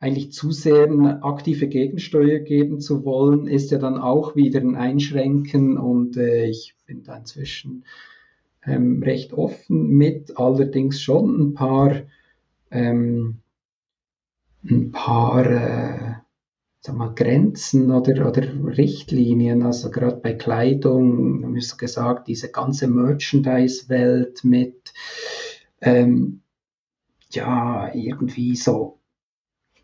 eigentlich 0.00 0.32
zu 0.32 0.50
sehr 0.50 0.84
eine 0.84 1.22
aktive 1.22 1.68
Gegensteuer 1.68 2.40
geben 2.40 2.80
zu 2.80 3.04
wollen, 3.04 3.46
ist 3.46 3.70
ja 3.70 3.78
dann 3.78 3.98
auch 3.98 4.34
wieder 4.34 4.60
ein 4.60 4.74
Einschränken 4.74 5.78
und 5.78 6.16
äh, 6.16 6.46
ich 6.46 6.74
bin 6.86 7.04
da 7.04 7.16
inzwischen 7.16 7.84
ähm, 8.64 9.02
recht 9.02 9.32
offen 9.32 9.88
mit, 9.88 10.36
allerdings 10.36 11.00
schon 11.00 11.40
ein 11.40 11.54
paar, 11.54 12.02
ähm, 12.70 13.38
ein 14.64 14.90
paar 14.90 15.46
äh, 15.46 16.14
sag 16.84 16.96
mal, 16.96 17.14
Grenzen 17.14 17.92
oder, 17.92 18.28
oder 18.28 18.42
Richtlinien, 18.76 19.62
also 19.62 19.88
gerade 19.88 20.16
bei 20.16 20.34
Kleidung, 20.34 21.44
haben 21.44 21.54
wir 21.54 21.62
so 21.62 21.76
gesagt, 21.76 22.26
diese 22.26 22.50
ganze 22.50 22.88
Merchandise-Welt 22.88 24.42
mit, 24.42 24.92
ähm, 25.80 26.42
ja, 27.30 27.94
irgendwie 27.94 28.56
so 28.56 28.98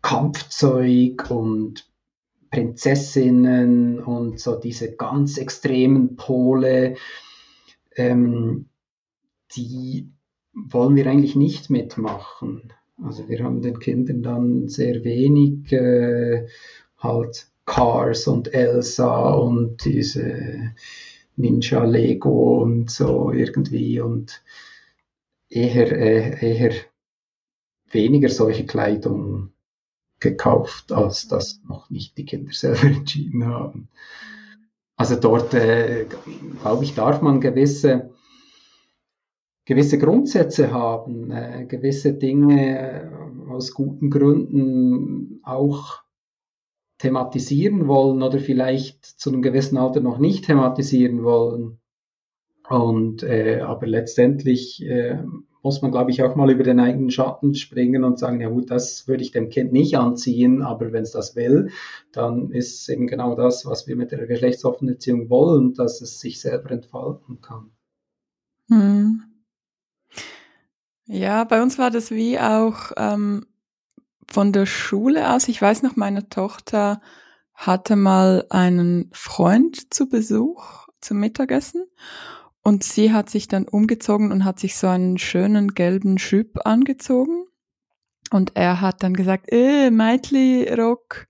Kampfzeug 0.01 1.31
und 1.31 1.89
Prinzessinnen 2.51 3.99
und 4.03 4.39
so 4.41 4.59
diese 4.59 4.93
ganz 4.95 5.37
extremen 5.37 6.17
Pole, 6.17 6.95
ähm, 7.95 8.67
die 9.55 10.11
wollen 10.53 10.97
wir 10.97 11.07
eigentlich 11.07 11.37
nicht 11.37 11.69
mitmachen. 11.69 12.73
Also 13.01 13.29
wir 13.29 13.41
haben 13.41 13.61
den 13.61 13.79
Kindern 13.79 14.21
dann 14.21 14.67
sehr 14.67 15.05
wenig 15.05 15.71
äh, 15.71 16.47
halt 16.99 17.47
Cars 17.65 18.27
und 18.27 18.53
Elsa 18.53 19.31
und 19.31 19.83
diese 19.85 20.73
Ninja 21.35 21.83
Lego 21.83 22.61
und 22.61 22.91
so 22.91 23.31
irgendwie 23.31 23.99
und 24.01 24.43
eher, 25.49 25.91
äh, 25.91 26.57
eher 26.57 26.73
weniger 27.91 28.29
solche 28.29 28.65
Kleidung 28.65 29.51
gekauft, 30.19 30.91
als 30.91 31.27
das 31.27 31.61
noch 31.67 31.89
nicht 31.89 32.17
die 32.17 32.25
Kinder 32.25 32.51
selber 32.51 32.83
entschieden 32.97 33.45
haben. 33.45 33.87
Also 34.95 35.15
dort, 35.15 35.53
äh, 35.53 36.05
glaube 36.61 36.83
ich, 36.83 36.93
darf 36.93 37.21
man 37.21 37.39
gewisse, 37.39 38.09
gewisse 39.63 39.97
Grundsätze 39.97 40.71
haben, 40.73 41.31
äh, 41.31 41.65
gewisse 41.65 42.13
Dinge 42.13 43.11
aus 43.49 43.73
guten 43.73 44.09
Gründen 44.09 45.39
auch 45.43 46.03
thematisieren 46.99 47.87
wollen 47.87 48.21
oder 48.21 48.39
vielleicht 48.39 49.03
zu 49.05 49.31
einem 49.31 49.41
gewissen 49.41 49.77
Alter 49.77 50.01
noch 50.01 50.19
nicht 50.19 50.45
thematisieren 50.45 51.23
wollen. 51.23 51.79
Und 52.69 53.23
äh, 53.23 53.61
aber 53.61 53.87
letztendlich 53.87 54.85
äh, 54.85 55.17
muss 55.63 55.81
man, 55.81 55.91
glaube 55.91 56.11
ich, 56.11 56.21
auch 56.23 56.35
mal 56.35 56.51
über 56.51 56.63
den 56.63 56.79
eigenen 56.79 57.09
Schatten 57.09 57.55
springen 57.55 58.03
und 58.03 58.19
sagen, 58.19 58.39
ja 58.41 58.49
gut, 58.49 58.69
das 58.69 59.07
würde 59.07 59.23
ich 59.23 59.31
dem 59.31 59.49
Kind 59.49 59.73
nicht 59.73 59.97
anziehen, 59.97 60.61
aber 60.61 60.91
wenn 60.91 61.03
es 61.03 61.11
das 61.11 61.35
will, 61.35 61.71
dann 62.11 62.51
ist 62.51 62.87
eben 62.89 63.07
genau 63.07 63.35
das, 63.35 63.65
was 63.65 63.87
wir 63.87 63.95
mit 63.95 64.11
der 64.11 64.25
geschlechtsoffenen 64.27 64.93
Erziehung 64.93 65.29
wollen, 65.29 65.73
dass 65.73 66.01
es 66.01 66.19
sich 66.19 66.39
selber 66.39 66.71
entfalten 66.71 67.41
kann. 67.41 67.71
Hm. 68.69 69.23
Ja, 71.05 71.43
bei 71.43 71.61
uns 71.61 71.79
war 71.79 71.89
das 71.89 72.11
wie 72.11 72.39
auch 72.39 72.91
ähm, 72.95 73.45
von 74.31 74.51
der 74.53 74.65
Schule 74.65 75.33
aus. 75.33 75.47
Ich 75.47 75.61
weiß 75.61 75.83
noch, 75.83 75.95
meine 75.95 76.29
Tochter 76.29 77.01
hatte 77.53 77.95
mal 77.95 78.45
einen 78.49 79.09
Freund 79.11 79.93
zu 79.93 80.07
Besuch 80.07 80.87
zum 81.01 81.19
Mittagessen 81.19 81.85
und 82.61 82.83
sie 82.83 83.11
hat 83.11 83.29
sich 83.29 83.47
dann 83.47 83.67
umgezogen 83.67 84.31
und 84.31 84.45
hat 84.45 84.59
sich 84.59 84.75
so 84.77 84.87
einen 84.87 85.17
schönen 85.17 85.73
gelben 85.73 86.17
Schüpp 86.17 86.65
angezogen. 86.65 87.45
Und 88.31 88.55
er 88.55 88.79
hat 88.79 89.01
dann 89.01 89.13
gesagt, 89.13 89.51
äh, 89.51 89.89
Meitli 89.89 90.71
Rock, 90.71 91.27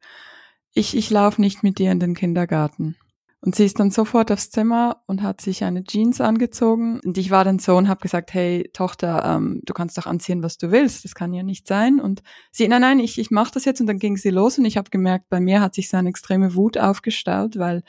ich, 0.74 0.96
ich 0.96 1.10
laufe 1.10 1.40
nicht 1.40 1.64
mit 1.64 1.80
dir 1.80 1.92
in 1.92 2.00
den 2.00 2.14
Kindergarten. 2.14 2.98
Und 3.42 3.56
sie 3.56 3.64
ist 3.64 3.80
dann 3.80 3.90
sofort 3.90 4.32
aufs 4.34 4.50
Zimmer 4.50 5.02
und 5.06 5.24
hat 5.24 5.40
sich 5.40 5.64
eine 5.64 5.86
Jeans 5.86 6.20
angezogen. 6.20 7.00
Und 7.06 7.18
ich 7.18 7.32
war 7.32 7.46
dann 7.46 7.58
so 7.58 7.78
und 7.78 7.88
habe 7.88 8.02
gesagt, 8.02 8.34
hey 8.34 8.70
Tochter, 8.74 9.24
ähm, 9.24 9.62
du 9.64 9.74
kannst 9.74 9.98
doch 9.98 10.08
anziehen, 10.08 10.44
was 10.44 10.58
du 10.58 10.72
willst. 10.72 11.06
Das 11.06 11.16
kann 11.16 11.34
ja 11.34 11.42
nicht 11.42 11.66
sein. 11.66 12.02
Und 12.02 12.22
sie, 12.52 12.68
nein, 12.68 12.82
nein, 12.82 13.00
ich, 13.00 13.18
ich 13.18 13.32
mache 13.32 13.52
das 13.54 13.64
jetzt. 13.64 13.80
Und 13.80 13.88
dann 13.88 13.98
ging 13.98 14.18
sie 14.18 14.30
los 14.30 14.58
und 14.58 14.66
ich 14.66 14.76
habe 14.76 14.90
gemerkt, 14.90 15.30
bei 15.30 15.40
mir 15.40 15.62
hat 15.62 15.74
sich 15.74 15.88
so 15.88 15.96
eine 15.96 16.10
extreme 16.10 16.54
Wut 16.56 16.78
aufgestaut, 16.78 17.58
weil 17.58 17.84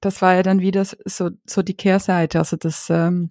das 0.00 0.20
war 0.20 0.34
ja 0.34 0.42
dann 0.42 0.60
wieder 0.60 0.84
so, 0.84 1.30
so 1.46 1.62
die 1.62 1.76
Kehrseite, 1.76 2.38
also 2.38 2.56
das, 2.56 2.90
ähm, 2.90 3.30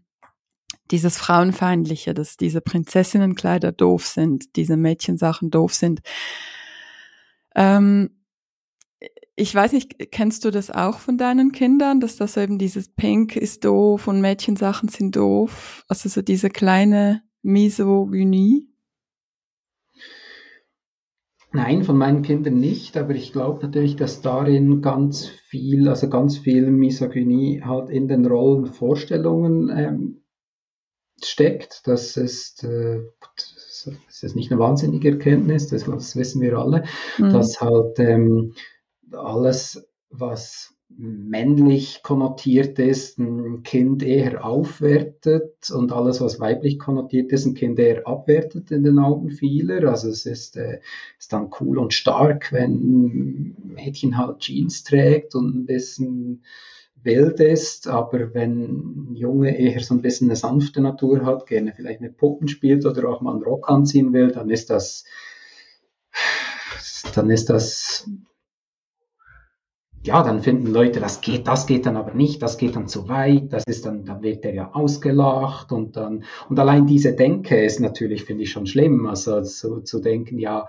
dieses 0.89 1.17
Frauenfeindliche, 1.17 2.13
dass 2.15 2.37
diese 2.37 2.61
Prinzessinnenkleider 2.61 3.71
doof 3.71 4.07
sind, 4.07 4.55
diese 4.55 4.75
Mädchensachen 4.75 5.51
doof 5.51 5.73
sind. 5.73 6.01
Ähm, 7.55 8.16
ich 9.39 9.53
weiß 9.53 9.73
nicht, 9.73 10.11
kennst 10.11 10.43
du 10.45 10.51
das 10.51 10.71
auch 10.71 10.97
von 10.97 11.19
deinen 11.19 11.51
Kindern, 11.51 11.99
dass 11.99 12.17
das 12.17 12.37
eben 12.37 12.57
dieses 12.57 12.89
Pink 12.89 13.35
ist 13.35 13.63
doof 13.65 14.07
und 14.07 14.19
Mädchensachen 14.19 14.89
sind 14.89 15.15
doof? 15.15 15.85
Also 15.87 16.09
so 16.09 16.23
diese 16.23 16.49
kleine 16.49 17.21
Misogynie? 17.43 18.67
Nein, 21.53 21.83
von 21.83 21.97
meinen 21.97 22.23
Kindern 22.23 22.55
nicht, 22.55 22.97
aber 22.97 23.13
ich 23.13 23.31
glaube 23.31 23.63
natürlich, 23.67 23.95
dass 23.95 24.21
darin 24.21 24.81
ganz 24.81 25.27
viel, 25.27 25.87
also 25.87 26.09
ganz 26.09 26.39
viel 26.39 26.71
Misogynie 26.71 27.61
halt 27.63 27.91
in 27.91 28.07
den 28.07 28.25
Rollenvorstellungen 28.25 29.69
ähm, 29.69 30.23
steckt. 31.23 31.85
Das 31.85 32.17
ist, 32.17 32.63
äh, 32.63 33.01
das 34.07 34.23
ist 34.23 34.35
nicht 34.35 34.51
eine 34.51 34.59
wahnsinnige 34.59 35.11
Erkenntnis, 35.11 35.67
das, 35.67 35.83
das 35.83 36.15
wissen 36.15 36.41
wir 36.41 36.57
alle, 36.57 36.85
mhm. 37.19 37.29
dass 37.29 37.61
halt 37.61 37.99
ähm, 37.99 38.55
alles, 39.11 39.87
was 40.09 40.73
männlich 40.89 42.01
konnotiert 42.01 42.79
ist, 42.79 43.19
ein 43.19 43.63
Kind 43.63 44.03
eher 44.03 44.45
aufwertet 44.45 45.69
und 45.69 45.91
alles, 45.91 46.21
was 46.21 46.39
weiblich 46.39 46.79
konnotiert 46.79 47.31
ist, 47.33 47.45
ein 47.45 47.55
Kind 47.55 47.77
eher 47.77 48.07
abwertet 48.07 48.71
in 48.71 48.83
den 48.83 48.97
Augen 48.97 49.29
vieler. 49.29 49.89
Also 49.89 50.09
es 50.09 50.25
ist, 50.25 50.55
äh, 50.55 50.79
ist 51.19 51.33
dann 51.33 51.49
cool 51.59 51.77
und 51.77 51.93
stark, 51.93 52.53
wenn 52.53 52.71
ein 52.71 53.57
Mädchen 53.75 54.17
halt 54.17 54.39
Jeans 54.39 54.83
trägt 54.83 55.35
und 55.35 55.55
ein 55.55 55.65
bisschen 55.65 56.43
wild 57.03 57.39
ist, 57.39 57.87
aber 57.87 58.33
wenn 58.33 59.11
ein 59.11 59.15
Junge 59.15 59.57
eher 59.57 59.81
so 59.81 59.93
ein 59.93 60.01
bisschen 60.01 60.29
eine 60.29 60.35
sanfte 60.35 60.81
Natur 60.81 61.25
hat, 61.25 61.47
gerne 61.47 61.73
vielleicht 61.73 62.01
mit 62.01 62.17
Puppen 62.17 62.47
spielt 62.47 62.85
oder 62.85 63.09
auch 63.09 63.21
mal 63.21 63.33
einen 63.33 63.43
Rock 63.43 63.69
anziehen 63.69 64.13
will, 64.13 64.31
dann 64.31 64.49
ist 64.49 64.69
das 64.69 65.03
dann 67.13 67.29
ist 67.29 67.49
das 67.49 68.09
ja, 70.07 70.23
dann 70.23 70.41
finden 70.41 70.67
Leute, 70.67 70.99
das 70.99 71.21
geht, 71.21 71.47
das 71.47 71.67
geht 71.67 71.85
dann 71.85 71.97
aber 71.97 72.13
nicht, 72.13 72.41
das 72.41 72.57
geht 72.57 72.75
dann 72.75 72.87
zu 72.87 73.09
weit, 73.09 73.53
das 73.53 73.63
ist 73.67 73.85
dann, 73.85 74.05
dann 74.05 74.23
wird 74.23 74.43
der 74.43 74.53
ja 74.53 74.71
ausgelacht 74.73 75.71
und 75.71 75.97
dann, 75.97 76.23
und 76.49 76.59
allein 76.59 76.87
diese 76.87 77.13
Denke 77.13 77.63
ist 77.63 77.79
natürlich, 77.79 78.23
finde 78.23 78.43
ich, 78.43 78.51
schon 78.51 78.65
schlimm, 78.65 79.05
also 79.05 79.41
zu, 79.43 79.81
zu 79.81 79.99
denken, 79.99 80.39
ja, 80.39 80.67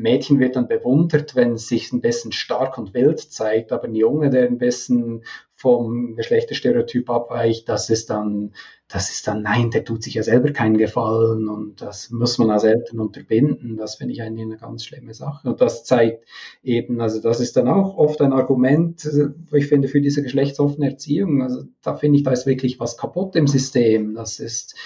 Mädchen 0.00 0.40
wird 0.40 0.56
dann 0.56 0.68
bewundert, 0.68 1.36
wenn 1.36 1.52
es 1.52 1.68
sich 1.68 1.92
ein 1.92 2.00
bisschen 2.00 2.32
stark 2.32 2.78
und 2.78 2.94
wild 2.94 3.20
zeigt, 3.20 3.72
aber 3.72 3.84
ein 3.84 3.94
Junge, 3.94 4.30
der 4.30 4.46
ein 4.46 4.58
bisschen 4.58 5.22
vom 5.54 6.16
Geschlechterstereotyp 6.16 7.10
abweicht, 7.10 7.68
das 7.68 7.90
ist 7.90 8.08
dann, 8.08 8.54
das 8.88 9.10
ist 9.10 9.26
dann, 9.26 9.42
nein, 9.42 9.70
der 9.70 9.84
tut 9.84 10.02
sich 10.02 10.14
ja 10.14 10.22
selber 10.22 10.52
keinen 10.52 10.78
Gefallen 10.78 11.48
und 11.48 11.82
das 11.82 12.10
muss 12.10 12.38
man 12.38 12.50
als 12.50 12.64
Eltern 12.64 12.98
unterbinden. 12.98 13.76
Das 13.76 13.96
finde 13.96 14.14
ich 14.14 14.22
eigentlich 14.22 14.46
eine 14.46 14.56
ganz 14.56 14.86
schlimme 14.86 15.12
Sache. 15.12 15.46
Und 15.46 15.60
das 15.60 15.84
zeigt 15.84 16.24
eben, 16.62 17.02
also 17.02 17.20
das 17.20 17.40
ist 17.40 17.58
dann 17.58 17.68
auch 17.68 17.98
oft 17.98 18.22
ein 18.22 18.32
Argument, 18.32 19.06
wo 19.50 19.56
ich 19.56 19.66
finde, 19.66 19.88
für 19.88 20.00
diese 20.00 20.22
geschlechtsoffene 20.22 20.92
Erziehung, 20.92 21.42
also 21.42 21.64
da 21.82 21.94
finde 21.94 22.16
ich, 22.16 22.24
da 22.24 22.30
ist 22.30 22.46
wirklich 22.46 22.80
was 22.80 22.96
kaputt 22.96 23.36
im 23.36 23.46
System. 23.46 24.14
Das 24.14 24.40
ist, 24.40 24.76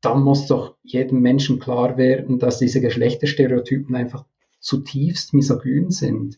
dann 0.00 0.22
muss 0.22 0.46
doch 0.46 0.76
jedem 0.84 1.20
Menschen 1.20 1.58
klar 1.58 1.96
werden, 1.96 2.38
dass 2.38 2.60
diese 2.60 2.80
Geschlechterstereotypen 2.80 3.96
einfach 3.96 4.24
zutiefst 4.66 5.32
misogyn 5.32 5.90
sind. 5.90 6.36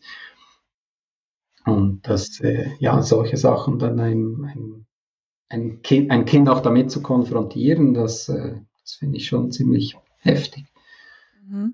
Und 1.65 2.07
dass 2.07 2.39
äh, 2.39 2.69
ja 2.79 3.01
solche 3.01 3.37
Sachen 3.37 3.79
dann 3.79 3.99
ein, 3.99 4.45
ein, 4.45 4.85
ein, 5.49 5.81
kind, 5.81 6.09
ein 6.11 6.25
Kind 6.25 6.47
auch 6.47 6.61
damit 6.61 6.89
zu 6.89 7.01
konfrontieren, 7.01 7.93
das, 7.93 8.29
äh, 8.29 8.55
das 8.81 8.93
finde 8.93 9.17
ich 9.17 9.27
schon 9.27 9.51
ziemlich 9.51 9.97
heftig. 10.19 10.65
Mhm. 11.45 11.73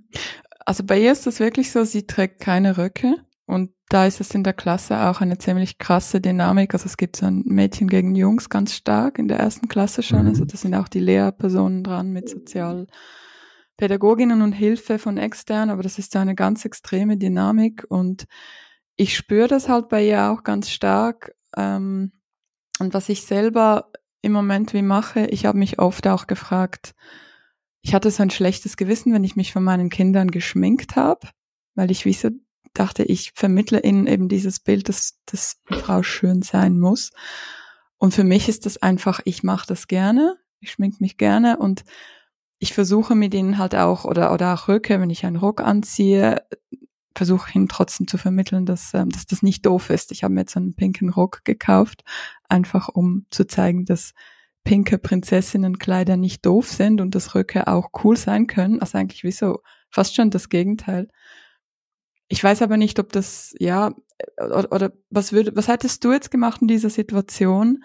Also 0.65 0.83
bei 0.83 0.99
ihr 0.99 1.11
ist 1.11 1.27
das 1.27 1.39
wirklich 1.39 1.71
so, 1.71 1.83
sie 1.83 2.07
trägt 2.07 2.39
keine 2.39 2.77
Röcke 2.77 3.15
und 3.45 3.71
da 3.89 4.07
ist 4.07 4.19
es 4.19 4.33
in 4.33 4.43
der 4.43 4.53
Klasse 4.53 4.97
auch 5.07 5.21
eine 5.21 5.37
ziemlich 5.37 5.77
krasse 5.77 6.19
Dynamik. 6.19 6.73
Also 6.73 6.87
es 6.87 6.97
gibt 6.97 7.17
so 7.17 7.27
ein 7.27 7.43
Mädchen 7.45 7.87
gegen 7.87 8.15
Jungs 8.15 8.49
ganz 8.49 8.73
stark 8.73 9.19
in 9.19 9.27
der 9.27 9.39
ersten 9.39 9.67
Klasse 9.67 10.01
schon. 10.01 10.23
Mhm. 10.23 10.29
Also 10.29 10.45
da 10.45 10.57
sind 10.57 10.73
auch 10.73 10.87
die 10.87 10.99
Lehrpersonen 10.99 11.83
dran 11.83 12.11
mit 12.11 12.29
Sozialpädagoginnen 13.75 14.41
und 14.41 14.53
Hilfe 14.53 14.99
von 14.99 15.17
extern, 15.17 15.69
aber 15.69 15.83
das 15.83 15.99
ist 15.99 16.15
eine 16.15 16.35
ganz 16.35 16.63
extreme 16.63 17.17
Dynamik 17.17 17.85
und 17.89 18.25
ich 18.95 19.17
spüre 19.17 19.49
das 19.49 19.67
halt 19.67 19.89
bei 19.89 20.07
ihr 20.07 20.31
auch 20.31 20.43
ganz 20.43 20.69
stark. 20.69 21.35
Ähm, 21.57 22.13
und 22.79 22.93
was 22.93 23.09
ich 23.09 23.23
selber 23.23 23.91
im 24.21 24.31
Moment 24.31 24.73
wie 24.73 24.81
mache, 24.81 25.25
ich 25.27 25.45
habe 25.45 25.57
mich 25.57 25.79
oft 25.79 26.07
auch 26.07 26.27
gefragt, 26.27 26.95
ich 27.81 27.93
hatte 27.93 28.11
so 28.11 28.23
ein 28.23 28.29
schlechtes 28.29 28.77
Gewissen, 28.77 29.13
wenn 29.13 29.25
ich 29.25 29.35
mich 29.35 29.51
von 29.51 29.63
meinen 29.63 29.89
Kindern 29.89 30.31
geschminkt 30.31 30.95
habe, 30.95 31.27
weil 31.75 31.91
ich 31.91 32.05
wie 32.05 32.13
so 32.13 32.29
dachte, 32.73 33.03
ich 33.03 33.33
vermittle 33.35 33.83
ihnen 33.83 34.07
eben 34.07 34.29
dieses 34.29 34.61
Bild, 34.61 34.87
dass, 34.87 35.19
dass 35.25 35.61
Frau 35.65 36.01
schön 36.01 36.41
sein 36.41 36.79
muss. 36.79 37.11
Und 37.97 38.13
für 38.13 38.23
mich 38.23 38.47
ist 38.47 38.65
das 38.65 38.77
einfach, 38.77 39.19
ich 39.25 39.43
mache 39.43 39.67
das 39.67 39.87
gerne, 39.87 40.37
ich 40.61 40.71
schmink 40.71 41.01
mich 41.01 41.17
gerne 41.17 41.57
und 41.57 41.83
ich 42.59 42.73
versuche 42.73 43.15
mit 43.15 43.33
ihnen 43.33 43.57
halt 43.57 43.75
auch, 43.75 44.05
oder, 44.05 44.33
oder 44.33 44.53
auch 44.53 44.67
Röcke, 44.67 44.99
wenn 44.99 45.09
ich 45.09 45.25
einen 45.25 45.35
Rock 45.35 45.61
anziehe, 45.61 46.41
versuche 47.15 47.51
ihnen 47.53 47.69
trotzdem 47.69 48.07
zu 48.07 48.17
vermitteln, 48.17 48.65
dass, 48.65 48.93
ähm, 48.93 49.09
dass 49.09 49.25
das 49.25 49.41
nicht 49.41 49.65
doof 49.65 49.89
ist. 49.89 50.11
Ich 50.11 50.23
habe 50.23 50.33
mir 50.33 50.41
jetzt 50.41 50.57
einen 50.57 50.75
pinken 50.75 51.09
Rock 51.09 51.41
gekauft, 51.45 52.03
einfach 52.49 52.89
um 52.89 53.25
zu 53.29 53.45
zeigen, 53.47 53.85
dass 53.85 54.13
pinke 54.63 54.97
Prinzessinnenkleider 54.97 56.17
nicht 56.17 56.45
doof 56.45 56.69
sind 56.69 56.99
und 56.99 57.15
dass 57.15 57.35
Röcke 57.35 57.67
auch 57.67 57.89
cool 58.03 58.17
sein 58.17 58.47
können. 58.47 58.81
Also 58.81 58.97
eigentlich 58.97 59.23
wie 59.23 59.31
so 59.31 59.61
fast 59.89 60.15
schon 60.15 60.29
das 60.29 60.49
Gegenteil. 60.49 61.07
Ich 62.27 62.43
weiß 62.43 62.61
aber 62.63 62.75
nicht, 62.75 62.99
ob 62.99 63.11
das, 63.11 63.53
ja, 63.59 63.93
oder, 64.37 64.71
oder 64.71 64.91
was 65.09 65.31
würde, 65.31 65.55
was 65.55 65.67
hättest 65.67 66.03
du 66.03 66.11
jetzt 66.11 66.31
gemacht 66.31 66.61
in 66.61 66.67
dieser 66.67 66.89
Situation 66.89 67.83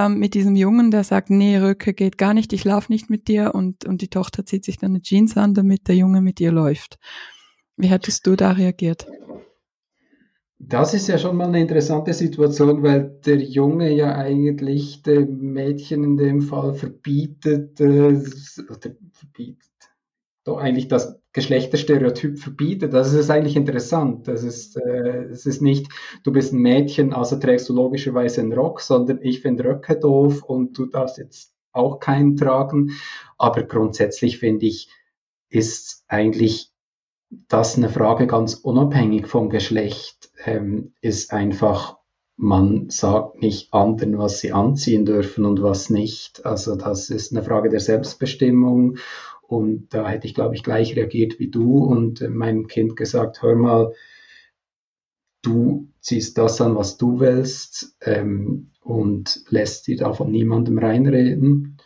ähm, 0.00 0.18
mit 0.18 0.34
diesem 0.34 0.56
Jungen, 0.56 0.90
der 0.90 1.04
sagt, 1.04 1.30
nee, 1.30 1.58
Röcke 1.58 1.92
geht 1.92 2.16
gar 2.16 2.32
nicht, 2.32 2.52
ich 2.52 2.64
laufe 2.64 2.90
nicht 2.90 3.10
mit 3.10 3.28
dir 3.28 3.54
und, 3.54 3.84
und 3.84 4.00
die 4.00 4.08
Tochter 4.08 4.46
zieht 4.46 4.64
sich 4.64 4.78
dann 4.78 4.92
eine 4.92 5.02
Jeans 5.02 5.36
an, 5.36 5.54
damit 5.54 5.88
der 5.88 5.96
Junge 5.96 6.22
mit 6.22 6.40
ihr 6.40 6.52
läuft. 6.52 6.98
Wie 7.76 7.88
hättest 7.88 8.26
du 8.26 8.36
da 8.36 8.52
reagiert? 8.52 9.06
Das 10.58 10.92
ist 10.92 11.08
ja 11.08 11.16
schon 11.16 11.36
mal 11.36 11.48
eine 11.48 11.60
interessante 11.60 12.12
Situation, 12.12 12.82
weil 12.82 13.18
der 13.24 13.38
Junge 13.38 13.92
ja 13.94 14.14
eigentlich 14.14 15.02
dem 15.02 15.52
Mädchen 15.52 16.04
in 16.04 16.16
dem 16.16 16.42
Fall 16.42 16.74
verbietet, 16.74 17.80
äh, 17.80 18.20
verbietet, 19.12 19.69
doch 20.44 20.58
eigentlich 20.58 20.88
das 20.88 21.20
Geschlechterstereotyp 21.32 22.38
verbietet. 22.38 22.92
Das 22.92 23.12
ist 23.12 23.30
eigentlich 23.30 23.56
interessant. 23.56 24.26
Das 24.26 24.42
ist, 24.42 24.76
äh, 24.76 25.24
es 25.24 25.46
ist 25.46 25.62
nicht, 25.62 25.88
du 26.24 26.32
bist 26.32 26.52
ein 26.52 26.60
Mädchen, 26.60 27.12
also 27.12 27.36
trägst 27.36 27.68
du 27.68 27.74
logischerweise 27.74 28.40
einen 28.40 28.52
Rock, 28.52 28.80
sondern 28.80 29.20
ich 29.22 29.40
finde 29.40 29.64
Röcke 29.64 29.96
doof 29.96 30.42
und 30.42 30.76
du 30.76 30.86
darfst 30.86 31.18
jetzt 31.18 31.54
auch 31.72 32.00
keinen 32.00 32.36
tragen. 32.36 32.92
Aber 33.38 33.62
grundsätzlich 33.62 34.38
finde 34.38 34.66
ich, 34.66 34.88
ist 35.50 36.04
eigentlich 36.08 36.70
das 37.48 37.76
eine 37.76 37.88
Frage 37.88 38.26
ganz 38.26 38.54
unabhängig 38.54 39.26
vom 39.26 39.50
Geschlecht, 39.50 40.30
ähm, 40.44 40.94
ist 41.00 41.32
einfach, 41.32 41.98
man 42.36 42.90
sagt 42.90 43.40
nicht 43.40 43.72
anderen, 43.72 44.18
was 44.18 44.40
sie 44.40 44.52
anziehen 44.52 45.04
dürfen 45.04 45.44
und 45.44 45.62
was 45.62 45.90
nicht. 45.90 46.44
Also 46.44 46.74
das 46.74 47.10
ist 47.10 47.32
eine 47.32 47.44
Frage 47.44 47.68
der 47.68 47.80
Selbstbestimmung 47.80 48.96
und 49.50 49.92
da 49.92 50.08
hätte 50.08 50.28
ich, 50.28 50.34
glaube 50.34 50.54
ich, 50.54 50.62
gleich 50.62 50.94
reagiert 50.94 51.40
wie 51.40 51.48
du 51.48 51.78
und 51.78 52.20
äh, 52.20 52.28
meinem 52.28 52.68
Kind 52.68 52.94
gesagt, 52.94 53.42
hör 53.42 53.56
mal, 53.56 53.92
du 55.42 55.88
ziehst 56.00 56.38
das 56.38 56.60
an, 56.60 56.76
was 56.76 56.98
du 56.98 57.18
willst 57.18 57.96
ähm, 58.02 58.70
und 58.80 59.42
lässt 59.48 59.88
dir 59.88 59.96
da 59.96 60.12
von 60.12 60.30
niemandem 60.30 60.78
reinreden, 60.78 61.78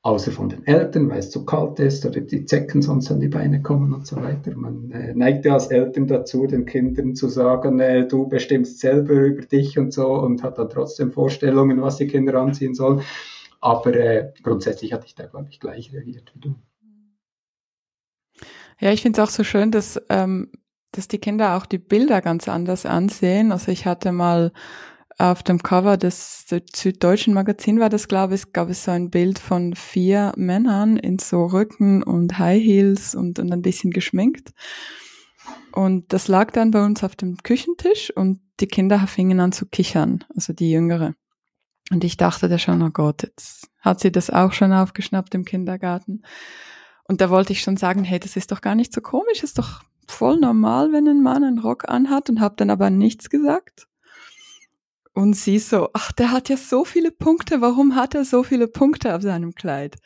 außer 0.00 0.32
von 0.32 0.48
den 0.48 0.66
Eltern, 0.66 1.10
weil 1.10 1.18
es 1.18 1.30
zu 1.30 1.44
kalt 1.44 1.78
ist 1.80 2.06
oder 2.06 2.22
die 2.22 2.46
Zecken 2.46 2.80
sonst 2.80 3.10
an 3.10 3.20
die 3.20 3.28
Beine 3.28 3.60
kommen 3.60 3.92
und 3.92 4.06
so 4.06 4.16
weiter. 4.16 4.56
Man 4.56 4.90
äh, 4.90 5.12
neigt 5.12 5.44
ja 5.44 5.52
als 5.52 5.66
Eltern 5.66 6.06
dazu, 6.06 6.46
den 6.46 6.64
Kindern 6.64 7.14
zu 7.14 7.28
sagen, 7.28 7.78
äh, 7.80 8.08
du 8.08 8.26
bestimmst 8.26 8.80
selber 8.80 9.12
über 9.12 9.42
dich 9.42 9.78
und 9.78 9.92
so 9.92 10.14
und 10.14 10.42
hat 10.42 10.56
dann 10.56 10.70
trotzdem 10.70 11.12
Vorstellungen, 11.12 11.82
was 11.82 11.98
die 11.98 12.06
Kinder 12.06 12.36
anziehen 12.36 12.72
sollen. 12.72 13.02
Aber 13.60 13.94
äh, 13.94 14.32
grundsätzlich 14.42 14.94
hatte 14.94 15.04
ich 15.04 15.14
da, 15.14 15.26
glaube 15.26 15.48
ich, 15.50 15.60
gleich 15.60 15.92
reagiert 15.92 16.32
wie 16.34 16.40
du. 16.40 16.54
Ja, 18.80 18.92
ich 18.92 19.02
finde 19.02 19.20
es 19.20 19.28
auch 19.28 19.32
so 19.32 19.44
schön, 19.44 19.70
dass, 19.70 20.00
ähm, 20.08 20.50
dass 20.92 21.06
die 21.06 21.18
Kinder 21.18 21.56
auch 21.56 21.66
die 21.66 21.78
Bilder 21.78 22.22
ganz 22.22 22.48
anders 22.48 22.86
ansehen. 22.86 23.52
Also 23.52 23.70
ich 23.70 23.86
hatte 23.86 24.10
mal 24.10 24.52
auf 25.18 25.42
dem 25.42 25.62
Cover 25.62 25.98
des 25.98 26.46
Süddeutschen 26.48 27.34
Magazin 27.34 27.78
war 27.78 27.90
das, 27.90 28.08
glaube 28.08 28.36
ich, 28.36 28.54
gab 28.54 28.70
es 28.70 28.84
so 28.84 28.90
ein 28.90 29.10
Bild 29.10 29.38
von 29.38 29.74
vier 29.74 30.32
Männern 30.36 30.96
in 30.96 31.18
so 31.18 31.44
Rücken 31.44 32.02
und 32.02 32.38
High 32.38 32.62
Heels 32.62 33.14
und, 33.14 33.38
und 33.38 33.52
ein 33.52 33.60
bisschen 33.60 33.90
geschminkt. 33.90 34.54
Und 35.72 36.12
das 36.14 36.26
lag 36.26 36.52
dann 36.52 36.70
bei 36.70 36.82
uns 36.82 37.04
auf 37.04 37.16
dem 37.16 37.36
Küchentisch 37.36 38.10
und 38.16 38.40
die 38.60 38.66
Kinder 38.66 39.06
fingen 39.06 39.40
an 39.40 39.52
zu 39.52 39.66
kichern, 39.66 40.24
also 40.34 40.54
die 40.54 40.70
Jüngere. 40.70 41.14
Und 41.90 42.02
ich 42.02 42.16
dachte 42.16 42.48
da 42.48 42.58
schon, 42.58 42.82
oh 42.82 42.90
Gott, 42.90 43.22
jetzt 43.24 43.68
hat 43.80 44.00
sie 44.00 44.10
das 44.10 44.30
auch 44.30 44.52
schon 44.52 44.72
aufgeschnappt 44.72 45.34
im 45.34 45.44
Kindergarten. 45.44 46.22
Und 47.10 47.20
da 47.20 47.28
wollte 47.28 47.52
ich 47.52 47.62
schon 47.62 47.76
sagen, 47.76 48.04
hey, 48.04 48.20
das 48.20 48.36
ist 48.36 48.52
doch 48.52 48.60
gar 48.60 48.76
nicht 48.76 48.94
so 48.94 49.00
komisch, 49.00 49.42
ist 49.42 49.58
doch 49.58 49.82
voll 50.06 50.38
normal, 50.38 50.92
wenn 50.92 51.08
ein 51.08 51.24
Mann 51.24 51.42
einen 51.42 51.58
Rock 51.58 51.88
anhat 51.88 52.30
und 52.30 52.38
habe 52.38 52.54
dann 52.56 52.70
aber 52.70 52.88
nichts 52.88 53.30
gesagt. 53.30 53.88
Und 55.12 55.34
sie 55.34 55.58
so, 55.58 55.88
ach, 55.92 56.12
der 56.12 56.30
hat 56.30 56.48
ja 56.48 56.56
so 56.56 56.84
viele 56.84 57.10
Punkte, 57.10 57.60
warum 57.60 57.96
hat 57.96 58.14
er 58.14 58.24
so 58.24 58.44
viele 58.44 58.68
Punkte 58.68 59.16
auf 59.16 59.22
seinem 59.22 59.56
Kleid? 59.56 59.96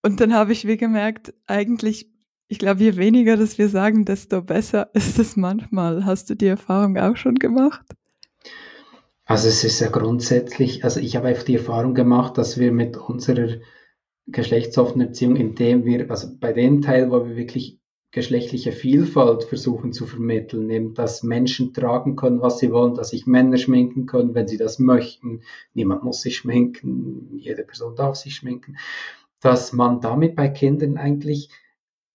Und 0.00 0.20
dann 0.20 0.32
habe 0.32 0.52
ich 0.52 0.64
wie 0.64 0.76
gemerkt, 0.76 1.34
eigentlich, 1.48 2.08
ich 2.46 2.60
glaube, 2.60 2.84
je 2.84 2.94
weniger 2.94 3.36
das 3.36 3.58
wir 3.58 3.68
sagen, 3.68 4.04
desto 4.04 4.42
besser 4.42 4.90
ist 4.94 5.18
es 5.18 5.34
manchmal. 5.34 6.04
Hast 6.04 6.30
du 6.30 6.36
die 6.36 6.46
Erfahrung 6.46 6.98
auch 6.98 7.16
schon 7.16 7.34
gemacht? 7.34 7.84
Also 9.24 9.48
es 9.48 9.64
ist 9.64 9.80
ja 9.80 9.88
grundsätzlich, 9.88 10.84
also 10.84 11.00
ich 11.00 11.16
habe 11.16 11.26
einfach 11.26 11.42
die 11.42 11.56
Erfahrung 11.56 11.94
gemacht, 11.94 12.38
dass 12.38 12.58
wir 12.58 12.70
mit 12.70 12.96
unserer 12.96 13.56
geschlechtsoffene 14.26 15.06
Erziehung, 15.06 15.36
indem 15.36 15.84
wir, 15.84 16.10
also 16.10 16.28
bei 16.38 16.52
dem 16.52 16.82
Teil, 16.82 17.10
wo 17.10 17.24
wir 17.24 17.36
wirklich 17.36 17.78
geschlechtliche 18.10 18.72
Vielfalt 18.72 19.44
versuchen 19.44 19.92
zu 19.92 20.06
vermitteln, 20.06 20.70
eben, 20.70 20.94
dass 20.94 21.22
Menschen 21.22 21.74
tragen 21.74 22.16
können, 22.16 22.40
was 22.40 22.58
sie 22.58 22.72
wollen, 22.72 22.94
dass 22.94 23.10
sich 23.10 23.26
Männer 23.26 23.58
schminken 23.58 24.06
können, 24.06 24.34
wenn 24.34 24.48
sie 24.48 24.56
das 24.56 24.78
möchten. 24.78 25.42
Niemand 25.74 26.02
muss 26.02 26.22
sich 26.22 26.36
schminken, 26.36 27.36
jede 27.36 27.62
Person 27.62 27.94
darf 27.94 28.16
sich 28.16 28.34
schminken. 28.34 28.78
Dass 29.40 29.72
man 29.72 30.00
damit 30.00 30.34
bei 30.34 30.48
Kindern 30.48 30.96
eigentlich, 30.96 31.50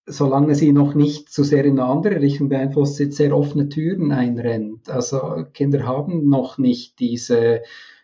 solange 0.07 0.55
sie 0.55 0.71
noch 0.71 0.95
nicht 0.95 1.29
zu 1.29 1.43
sehr 1.43 1.65
in 1.65 1.79
eine 1.79 1.87
andere 1.87 2.19
Richtung 2.19 2.49
beeinflusst 2.49 2.95
sind, 2.95 3.13
sehr 3.13 3.37
offene 3.37 3.69
Türen 3.69 4.11
einrennt. 4.11 4.89
Also 4.89 5.45
Kinder 5.53 5.85
haben 5.85 6.27
noch 6.27 6.57
nicht 6.57 6.99
diese 6.99 7.61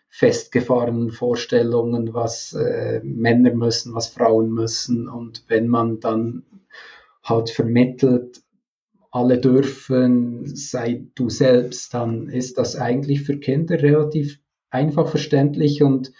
festgefahrenen 0.08 1.10
Vorstellungen, 1.10 2.14
was 2.14 2.52
äh, 2.54 3.00
Männer 3.04 3.54
müssen, 3.54 3.94
was 3.94 4.08
Frauen 4.08 4.50
müssen. 4.50 5.08
Und 5.08 5.44
wenn 5.48 5.68
man 5.68 6.00
dann 6.00 6.44
halt 7.22 7.50
vermittelt, 7.50 8.42
alle 9.10 9.38
dürfen, 9.38 10.44
sei 10.46 11.06
du 11.14 11.28
selbst, 11.30 11.94
dann 11.94 12.28
ist 12.28 12.58
das 12.58 12.76
eigentlich 12.76 13.22
für 13.22 13.38
Kinder 13.38 13.82
relativ 13.82 14.40
einfach 14.70 15.08
verständlich 15.08 15.82
und, 15.82 16.12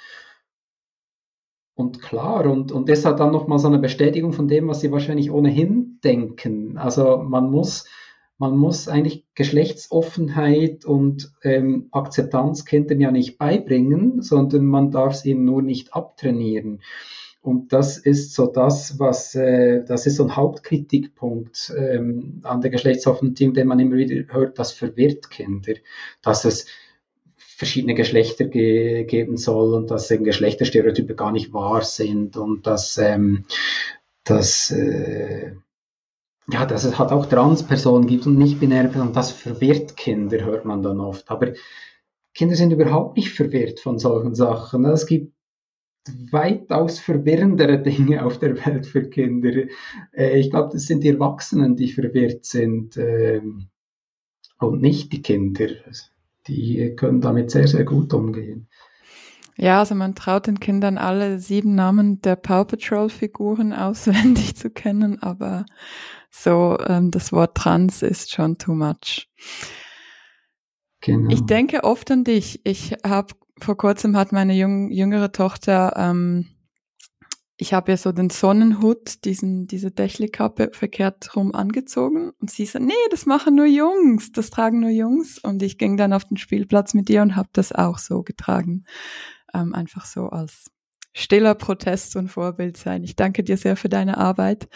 und 1.74 2.00
klar. 2.00 2.46
Und, 2.46 2.72
und 2.72 2.88
das 2.88 3.04
hat 3.04 3.20
dann 3.20 3.32
nochmal 3.32 3.58
so 3.58 3.68
eine 3.68 3.78
Bestätigung 3.78 4.32
von 4.32 4.48
dem, 4.48 4.68
was 4.68 4.80
sie 4.80 4.90
wahrscheinlich 4.90 5.30
ohnehin 5.30 5.98
denken. 6.02 6.78
Also 6.78 7.18
man 7.18 7.50
muss 7.50 7.86
man 8.38 8.56
muss 8.56 8.88
eigentlich 8.88 9.24
Geschlechtsoffenheit 9.34 10.84
und 10.84 11.32
ähm, 11.42 11.88
Akzeptanz 11.90 12.64
Kindern 12.64 13.00
ja 13.00 13.10
nicht 13.10 13.36
beibringen, 13.36 14.22
sondern 14.22 14.64
man 14.64 14.92
darf 14.92 15.14
es 15.14 15.24
ihnen 15.24 15.44
nur 15.44 15.60
nicht 15.60 15.92
abtrainieren. 15.92 16.80
Und 17.40 17.72
das 17.72 17.98
ist 17.98 18.34
so 18.34 18.46
das, 18.46 18.98
was, 18.98 19.34
äh, 19.34 19.84
das 19.84 20.06
ist 20.06 20.16
so 20.16 20.24
ein 20.24 20.36
Hauptkritikpunkt 20.36 21.72
ähm, 21.76 22.40
an 22.44 22.60
der 22.60 22.70
geschlechtsoffenen 22.70 23.34
Team, 23.34 23.54
den 23.54 23.66
man 23.66 23.80
immer 23.80 23.96
wieder 23.96 24.32
hört, 24.32 24.58
das 24.58 24.72
verwirrt 24.72 25.30
Kinder, 25.30 25.74
dass 26.22 26.44
es 26.44 26.66
verschiedene 27.36 27.94
Geschlechter 27.94 28.44
ge 28.44 29.04
geben 29.04 29.36
soll 29.36 29.74
und 29.74 29.90
dass 29.90 30.10
eben 30.12 30.24
Geschlechterstereotype 30.24 31.16
gar 31.16 31.32
nicht 31.32 31.52
wahr 31.52 31.82
sind 31.82 32.36
und 32.36 32.68
dass, 32.68 32.98
ähm, 32.98 33.44
dass 34.22 34.70
äh, 34.70 35.52
ja, 36.50 36.64
dass 36.64 36.84
es 36.84 36.98
halt 36.98 37.10
auch 37.12 37.26
Transpersonen 37.26 38.08
gibt 38.08 38.26
und 38.26 38.38
nicht-binäre 38.38 38.88
Personen, 38.88 39.12
das 39.12 39.30
verwirrt 39.30 39.96
Kinder, 39.96 40.44
hört 40.44 40.64
man 40.64 40.82
dann 40.82 41.00
oft. 41.00 41.30
Aber 41.30 41.52
Kinder 42.34 42.56
sind 42.56 42.72
überhaupt 42.72 43.16
nicht 43.16 43.30
verwirrt 43.30 43.80
von 43.80 43.98
solchen 43.98 44.34
Sachen. 44.34 44.84
Es 44.86 45.06
gibt 45.06 45.34
weitaus 46.30 47.00
verwirrendere 47.00 47.82
Dinge 47.82 48.24
auf 48.24 48.38
der 48.38 48.64
Welt 48.64 48.86
für 48.86 49.10
Kinder. 49.10 49.64
Äh, 50.12 50.38
ich 50.38 50.50
glaube, 50.50 50.70
das 50.72 50.86
sind 50.86 51.04
die 51.04 51.08
Erwachsenen, 51.08 51.76
die 51.76 51.92
verwirrt 51.92 52.46
sind 52.46 52.96
ähm, 52.96 53.68
und 54.58 54.80
nicht 54.80 55.12
die 55.12 55.20
Kinder. 55.20 55.68
Die 56.46 56.94
können 56.96 57.20
damit 57.20 57.50
sehr, 57.50 57.68
sehr 57.68 57.84
gut 57.84 58.14
umgehen. 58.14 58.68
Ja, 59.60 59.80
also 59.80 59.96
man 59.96 60.14
traut 60.14 60.46
den 60.46 60.60
Kindern 60.60 60.98
alle 60.98 61.40
sieben 61.40 61.74
Namen 61.74 62.22
der 62.22 62.36
Paw 62.36 62.64
Patrol 62.64 63.10
Figuren 63.10 63.72
auswendig 63.74 64.56
zu 64.56 64.70
kennen, 64.70 65.20
aber 65.20 65.66
so 66.30 66.78
ähm, 66.86 67.10
das 67.10 67.32
Wort 67.32 67.56
trans 67.56 68.02
ist 68.02 68.30
schon 68.30 68.56
too 68.56 68.74
much. 68.74 69.28
Genau. 71.00 71.30
Ich 71.30 71.44
denke 71.44 71.84
oft 71.84 72.10
an 72.10 72.24
dich. 72.24 72.60
Ich 72.64 72.96
habe 73.04 73.34
vor 73.60 73.76
kurzem 73.76 74.16
hat 74.16 74.30
meine 74.30 74.54
jüng, 74.54 74.90
jüngere 74.90 75.32
Tochter, 75.32 75.94
ähm, 75.96 76.46
ich 77.60 77.74
habe 77.74 77.90
ja 77.90 77.96
so 77.96 78.12
den 78.12 78.30
Sonnenhut, 78.30 79.24
diesen, 79.24 79.66
diese 79.66 79.90
Dächlikappe 79.90 80.70
verkehrt 80.72 81.34
rum 81.34 81.52
angezogen 81.52 82.30
und 82.40 82.52
sie 82.52 82.66
so, 82.66 82.78
nee, 82.78 82.92
das 83.10 83.26
machen 83.26 83.56
nur 83.56 83.66
Jungs, 83.66 84.30
das 84.30 84.50
tragen 84.50 84.78
nur 84.78 84.90
Jungs 84.90 85.38
und 85.38 85.60
ich 85.64 85.76
ging 85.76 85.96
dann 85.96 86.12
auf 86.12 86.24
den 86.24 86.36
Spielplatz 86.36 86.94
mit 86.94 87.10
ihr 87.10 87.20
und 87.20 87.34
habe 87.34 87.48
das 87.52 87.72
auch 87.72 87.98
so 87.98 88.22
getragen, 88.22 88.84
ähm, 89.54 89.74
einfach 89.74 90.06
so 90.06 90.28
als 90.28 90.66
stiller 91.12 91.54
Protest 91.54 92.16
und 92.16 92.28
Vorbild 92.28 92.76
sein. 92.76 93.04
Ich 93.04 93.16
danke 93.16 93.42
dir 93.42 93.56
sehr 93.56 93.76
für 93.76 93.88
deine 93.88 94.18
Arbeit 94.18 94.68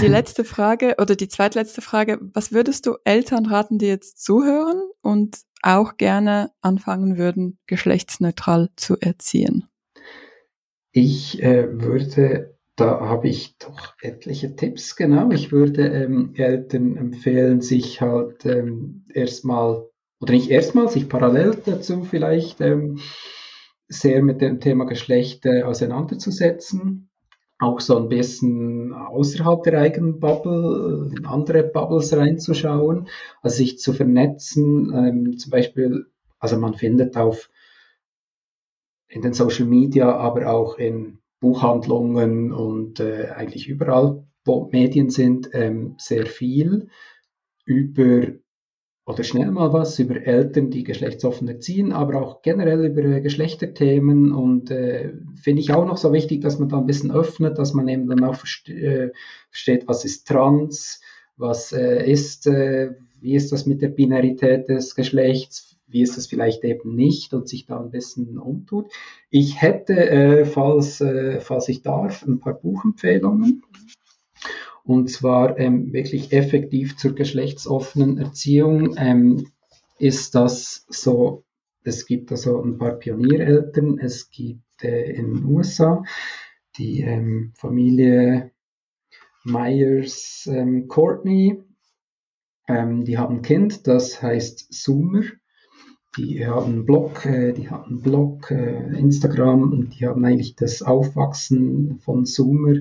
die 0.00 0.06
letzte 0.08 0.44
Frage 0.44 0.96
oder 0.98 1.16
die 1.16 1.28
zweitletzte 1.28 1.80
Frage, 1.80 2.18
was 2.34 2.52
würdest 2.52 2.86
du 2.86 2.96
Eltern 3.04 3.46
raten, 3.46 3.78
die 3.78 3.86
jetzt 3.86 4.22
zuhören 4.22 4.82
und 5.02 5.38
auch 5.62 5.96
gerne 5.96 6.50
anfangen 6.60 7.18
würden, 7.18 7.58
geschlechtsneutral 7.66 8.70
zu 8.76 8.96
erziehen? 9.00 9.64
Ich 10.92 11.42
äh, 11.42 11.68
würde, 11.70 12.56
da 12.76 13.00
habe 13.00 13.28
ich 13.28 13.56
doch 13.58 13.94
etliche 14.00 14.56
Tipps, 14.56 14.96
genau. 14.96 15.30
Ich 15.30 15.52
würde 15.52 15.86
ähm, 15.88 16.32
Eltern 16.36 16.96
empfehlen, 16.96 17.60
sich 17.60 18.00
halt 18.00 18.44
ähm, 18.46 19.04
erstmal, 19.12 19.86
oder 20.20 20.32
nicht 20.32 20.50
erstmal, 20.50 20.88
sich 20.88 21.08
parallel 21.08 21.58
dazu 21.64 22.04
vielleicht 22.04 22.60
ähm, 22.60 23.00
sehr 23.88 24.22
mit 24.22 24.40
dem 24.40 24.60
Thema 24.60 24.84
Geschlecht 24.84 25.46
äh, 25.46 25.62
auseinanderzusetzen. 25.62 27.08
Auch 27.58 27.80
so 27.80 27.96
ein 27.96 28.08
bisschen 28.08 28.92
außerhalb 28.92 29.64
der 29.64 29.80
eigenen 29.80 30.20
Bubble, 30.20 31.10
in 31.16 31.26
andere 31.26 31.64
Bubbles 31.64 32.16
reinzuschauen, 32.16 33.08
also 33.42 33.56
sich 33.56 33.80
zu 33.80 33.92
vernetzen, 33.92 34.92
ähm, 34.94 35.38
zum 35.38 35.50
Beispiel, 35.50 36.06
also 36.38 36.56
man 36.56 36.74
findet 36.74 37.16
auf 37.16 37.50
in 39.08 39.22
den 39.22 39.32
Social 39.32 39.66
Media, 39.66 40.14
aber 40.14 40.52
auch 40.52 40.78
in 40.78 41.18
Buchhandlungen 41.40 42.52
und 42.52 43.00
äh, 43.00 43.28
eigentlich 43.34 43.68
überall, 43.68 44.24
wo 44.44 44.68
Medien 44.70 45.10
sind, 45.10 45.50
ähm, 45.52 45.94
sehr 45.98 46.26
viel 46.26 46.88
über 47.64 48.26
oder 49.08 49.24
schnell 49.24 49.50
mal 49.50 49.72
was 49.72 49.98
über 49.98 50.16
Eltern, 50.16 50.68
die 50.68 50.84
geschlechtsoffen 50.84 51.48
erziehen, 51.48 51.92
aber 51.92 52.20
auch 52.20 52.42
generell 52.42 52.84
über 52.84 53.02
äh, 53.04 53.20
Geschlechterthemen 53.22 54.32
und 54.32 54.70
äh, 54.70 55.14
finde 55.42 55.62
ich 55.62 55.72
auch 55.72 55.86
noch 55.86 55.96
so 55.96 56.12
wichtig, 56.12 56.42
dass 56.42 56.58
man 56.58 56.68
da 56.68 56.76
ein 56.76 56.84
bisschen 56.84 57.10
öffnet, 57.10 57.56
dass 57.56 57.72
man 57.72 57.88
eben 57.88 58.06
dann 58.06 58.22
auch 58.22 58.34
verste 58.34 58.72
äh, 58.74 59.12
versteht, 59.48 59.88
was 59.88 60.04
ist 60.04 60.28
trans, 60.28 61.00
was 61.38 61.72
äh, 61.72 62.04
ist, 62.04 62.46
äh, 62.48 62.90
wie 63.18 63.34
ist 63.34 63.50
das 63.50 63.64
mit 63.64 63.80
der 63.80 63.88
Binarität 63.88 64.68
des 64.68 64.94
Geschlechts, 64.94 65.78
wie 65.86 66.02
ist 66.02 66.18
das 66.18 66.26
vielleicht 66.26 66.62
eben 66.64 66.94
nicht 66.94 67.32
und 67.32 67.48
sich 67.48 67.64
da 67.64 67.80
ein 67.80 67.90
bisschen 67.90 68.38
umtut. 68.38 68.92
Ich 69.30 69.62
hätte, 69.62 69.94
äh, 69.94 70.44
falls, 70.44 71.02
falls 71.40 71.68
ich 71.70 71.80
darf, 71.80 72.26
ein 72.26 72.40
paar 72.40 72.52
Buchempfehlungen 72.52 73.62
und 74.88 75.10
zwar 75.10 75.58
ähm, 75.58 75.92
wirklich 75.92 76.32
effektiv 76.32 76.96
zur 76.96 77.14
geschlechtsoffenen 77.14 78.16
Erziehung 78.16 78.94
ähm, 78.96 79.46
ist 79.98 80.34
das 80.34 80.86
so, 80.88 81.44
es 81.84 82.06
gibt 82.06 82.32
also 82.32 82.62
ein 82.62 82.78
paar 82.78 82.92
Pioniereltern, 82.92 83.98
es 83.98 84.30
gibt 84.30 84.82
äh, 84.82 85.10
in 85.12 85.34
den 85.34 85.44
USA 85.44 86.02
die 86.78 87.02
ähm, 87.02 87.52
Familie 87.54 88.52
Myers 89.44 90.48
ähm, 90.50 90.88
Courtney, 90.88 91.62
ähm, 92.66 93.04
die 93.04 93.18
haben 93.18 93.36
ein 93.36 93.42
Kind, 93.42 93.86
das 93.86 94.22
heißt 94.22 94.72
Zoomer. 94.72 95.24
Die 96.16 96.46
haben 96.46 96.72
einen 96.72 96.86
Blog, 96.86 97.26
äh, 97.26 97.52
die 97.52 97.68
haben 97.68 97.84
einen 97.84 98.00
Blog, 98.00 98.50
äh, 98.50 98.98
Instagram 98.98 99.70
und 99.70 100.00
die 100.00 100.06
haben 100.06 100.24
eigentlich 100.24 100.56
das 100.56 100.80
Aufwachsen 100.80 101.98
von 101.98 102.24
Zoomer 102.24 102.80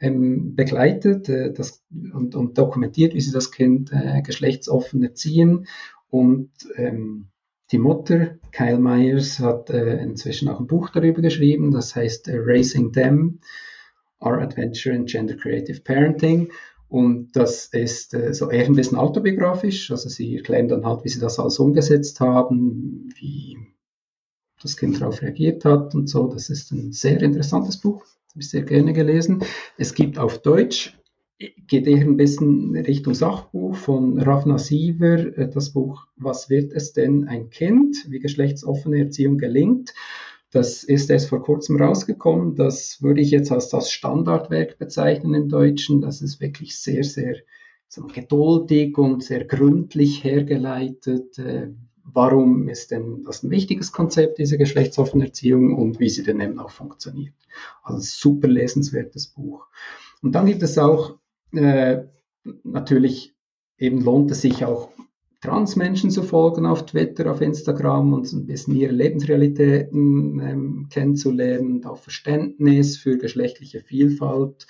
ähm, 0.00 0.54
begleitet 0.54 1.28
äh, 1.28 1.52
das, 1.52 1.82
und, 2.12 2.34
und, 2.34 2.58
dokumentiert, 2.58 3.14
wie 3.14 3.20
sie 3.20 3.32
das 3.32 3.50
Kind 3.50 3.92
äh, 3.92 4.22
geschlechtsoffen 4.22 5.02
erziehen. 5.02 5.66
Und 6.08 6.50
ähm, 6.76 7.28
die 7.72 7.78
Mutter, 7.78 8.38
Kyle 8.52 8.78
Myers, 8.78 9.40
hat 9.40 9.70
äh, 9.70 10.02
inzwischen 10.02 10.48
auch 10.48 10.60
ein 10.60 10.66
Buch 10.66 10.90
darüber 10.90 11.22
geschrieben, 11.22 11.72
das 11.72 11.96
heißt 11.96 12.28
äh, 12.28 12.36
Raising 12.38 12.92
Them, 12.92 13.40
Our 14.20 14.40
Adventure 14.40 14.94
in 14.94 15.06
Gender 15.06 15.36
Creative 15.36 15.80
Parenting. 15.80 16.50
Und 16.88 17.34
das 17.34 17.66
ist 17.66 18.14
äh, 18.14 18.32
so 18.32 18.50
eher 18.50 18.66
ein 18.66 18.76
bisschen 18.76 18.98
autobiografisch. 18.98 19.90
Also 19.90 20.08
sie 20.08 20.36
erklären 20.36 20.68
dann 20.68 20.86
halt, 20.86 21.04
wie 21.04 21.08
sie 21.08 21.20
das 21.20 21.38
alles 21.40 21.58
umgesetzt 21.58 22.20
haben, 22.20 23.08
wie 23.18 23.58
das 24.62 24.76
Kind 24.76 25.00
darauf 25.00 25.20
reagiert 25.22 25.64
hat 25.64 25.94
und 25.94 26.08
so. 26.08 26.28
Das 26.28 26.48
ist 26.48 26.70
ein 26.70 26.92
sehr 26.92 27.20
interessantes 27.20 27.78
Buch 27.78 28.04
sehr 28.38 28.62
gerne 28.62 28.92
gelesen. 28.92 29.42
Es 29.76 29.94
gibt 29.94 30.18
auf 30.18 30.42
Deutsch, 30.42 30.98
geht 31.38 31.86
eher 31.86 32.00
ein 32.00 32.16
bisschen 32.16 32.74
Richtung 32.76 33.14
Sachbuch 33.14 33.76
von 33.76 34.18
Ravna 34.18 34.58
Siever, 34.58 35.36
äh, 35.36 35.48
das 35.48 35.70
Buch 35.70 36.06
Was 36.16 36.48
wird 36.48 36.72
es 36.72 36.92
denn 36.92 37.28
ein 37.28 37.50
Kind? 37.50 37.96
Wie 38.08 38.20
geschlechtsoffene 38.20 38.98
Erziehung 38.98 39.38
gelingt. 39.38 39.92
Das 40.50 40.84
ist 40.84 41.10
erst 41.10 41.28
vor 41.28 41.42
kurzem 41.42 41.76
rausgekommen. 41.76 42.54
Das 42.54 43.02
würde 43.02 43.20
ich 43.20 43.30
jetzt 43.30 43.52
als 43.52 43.68
das 43.68 43.90
Standardwerk 43.90 44.78
bezeichnen 44.78 45.34
im 45.34 45.48
Deutschen. 45.48 46.00
Das 46.00 46.22
ist 46.22 46.40
wirklich 46.40 46.78
sehr, 46.78 47.04
sehr 47.04 47.36
geduldig 48.12 48.96
und 48.98 49.22
sehr 49.22 49.44
gründlich 49.44 50.24
hergeleitet, 50.24 51.38
äh, 51.38 51.68
warum 52.12 52.68
ist 52.68 52.90
denn 52.90 53.24
das 53.24 53.42
ein 53.42 53.50
wichtiges 53.50 53.92
Konzept, 53.92 54.38
diese 54.38 54.58
geschlechtsoffene 54.58 55.26
Erziehung 55.26 55.76
und 55.76 56.00
wie 56.00 56.08
sie 56.08 56.22
denn 56.22 56.40
eben 56.40 56.58
auch 56.58 56.70
funktioniert. 56.70 57.34
Also 57.82 58.00
super 58.00 58.48
lesenswertes 58.48 59.28
Buch. 59.28 59.66
Und 60.22 60.32
dann 60.32 60.46
gibt 60.46 60.62
es 60.62 60.78
auch 60.78 61.18
äh, 61.52 62.04
natürlich 62.64 63.34
eben 63.78 64.02
lohnt 64.02 64.30
es 64.30 64.42
sich 64.42 64.64
auch 64.64 64.90
Transmenschen 65.42 66.10
zu 66.10 66.22
folgen 66.22 66.66
auf 66.66 66.86
Twitter, 66.86 67.30
auf 67.30 67.40
Instagram 67.40 68.12
und 68.14 68.26
so 68.26 68.36
ein 68.38 68.46
bisschen 68.46 68.74
ihre 68.74 68.92
Lebensrealitäten 68.92 70.40
ähm, 70.40 70.88
kennenzulernen 70.90 71.72
und 71.76 71.86
auch 71.86 71.98
Verständnis 71.98 72.96
für 72.96 73.18
geschlechtliche 73.18 73.80
Vielfalt 73.80 74.66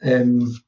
ähm, 0.00 0.58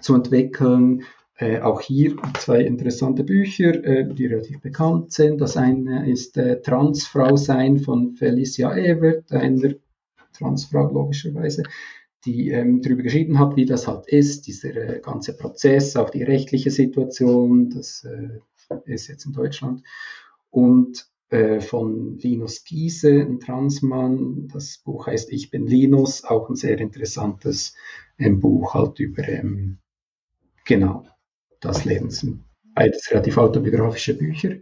zu 0.00 0.14
entwickeln. 0.14 1.02
Äh, 1.40 1.60
auch 1.60 1.80
hier 1.80 2.16
zwei 2.38 2.60
interessante 2.60 3.24
Bücher, 3.24 3.82
äh, 3.82 4.06
die 4.14 4.26
relativ 4.26 4.60
bekannt 4.60 5.10
sind. 5.12 5.40
Das 5.40 5.56
eine 5.56 6.10
ist 6.10 6.36
äh, 6.36 6.60
Transfrau 6.60 7.34
sein 7.36 7.78
von 7.78 8.12
Felicia 8.12 8.76
Evert, 8.76 9.32
einer 9.32 9.72
Transfrau 10.34 10.92
logischerweise, 10.92 11.62
die 12.26 12.50
ähm, 12.50 12.82
darüber 12.82 13.02
geschrieben 13.02 13.38
hat, 13.38 13.56
wie 13.56 13.64
das 13.64 13.88
halt 13.88 14.06
ist, 14.06 14.48
dieser 14.48 14.76
äh, 14.76 15.00
ganze 15.00 15.34
Prozess, 15.34 15.96
auch 15.96 16.10
die 16.10 16.24
rechtliche 16.24 16.70
Situation, 16.70 17.70
das 17.70 18.04
äh, 18.04 18.82
ist 18.84 19.08
jetzt 19.08 19.24
in 19.24 19.32
Deutschland. 19.32 19.82
Und 20.50 21.06
von 21.60 22.18
Linus 22.18 22.64
Giese, 22.64 23.20
ein 23.20 23.38
Transmann. 23.38 24.48
Das 24.52 24.78
Buch 24.78 25.06
heißt 25.06 25.30
Ich 25.30 25.48
bin 25.48 25.64
Linus, 25.64 26.24
auch 26.24 26.48
ein 26.48 26.56
sehr 26.56 26.76
interessantes 26.80 27.76
ähm, 28.18 28.40
Buch 28.40 28.74
halt 28.74 28.98
über, 28.98 29.28
ähm, 29.28 29.78
genau, 30.64 31.06
das 31.60 31.84
Leben 31.84 32.10
sind 32.10 32.44
beides 32.74 33.10
relativ 33.10 33.36
autobiografische 33.38 34.16
Bücher. 34.16 34.56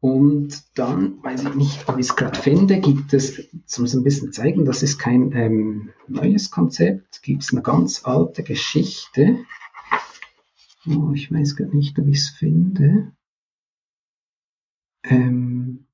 Und 0.00 0.62
dann, 0.78 1.22
weiß 1.24 1.42
ich 1.42 1.54
nicht, 1.54 1.88
ob 1.88 1.98
ich 1.98 2.06
es 2.06 2.16
gerade 2.16 2.38
finde, 2.38 2.80
gibt 2.80 3.12
es, 3.12 3.48
zum 3.66 3.86
so 3.86 3.98
ein 3.98 4.04
bisschen 4.04 4.32
zeigen, 4.32 4.64
das 4.64 4.84
ist 4.84 4.98
kein 4.98 5.32
ähm, 5.32 5.90
neues 6.06 6.50
Konzept, 6.50 7.22
gibt 7.22 7.42
es 7.42 7.52
eine 7.52 7.62
ganz 7.62 8.04
alte 8.04 8.44
Geschichte. 8.44 9.44
Oh, 10.86 11.12
ich 11.12 11.32
weiß 11.32 11.56
gar 11.56 11.66
nicht, 11.74 11.98
ob 11.98 12.06
ich 12.06 12.18
es 12.18 12.28
finde. 12.28 13.12
Ähm, 15.02 15.86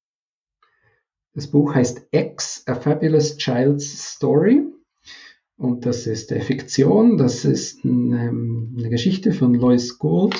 das 1.32 1.50
Buch 1.50 1.74
heißt 1.74 2.08
X, 2.10 2.62
A 2.66 2.74
Fabulous 2.74 3.38
Child's 3.38 4.14
Story. 4.14 4.66
Und 5.56 5.86
das 5.86 6.06
ist 6.06 6.32
äh, 6.32 6.40
Fiktion, 6.40 7.16
das 7.16 7.44
ist 7.44 7.84
ein, 7.84 8.12
ähm, 8.12 8.76
eine 8.78 8.90
Geschichte 8.90 9.32
von 9.32 9.54
Lois 9.54 9.98
Gould. 9.98 10.34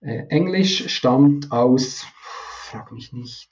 Äh, 0.00 0.24
Englisch 0.28 0.88
stammt 0.88 1.52
aus, 1.52 2.06
frag 2.70 2.92
mich 2.92 3.12
nicht, 3.12 3.50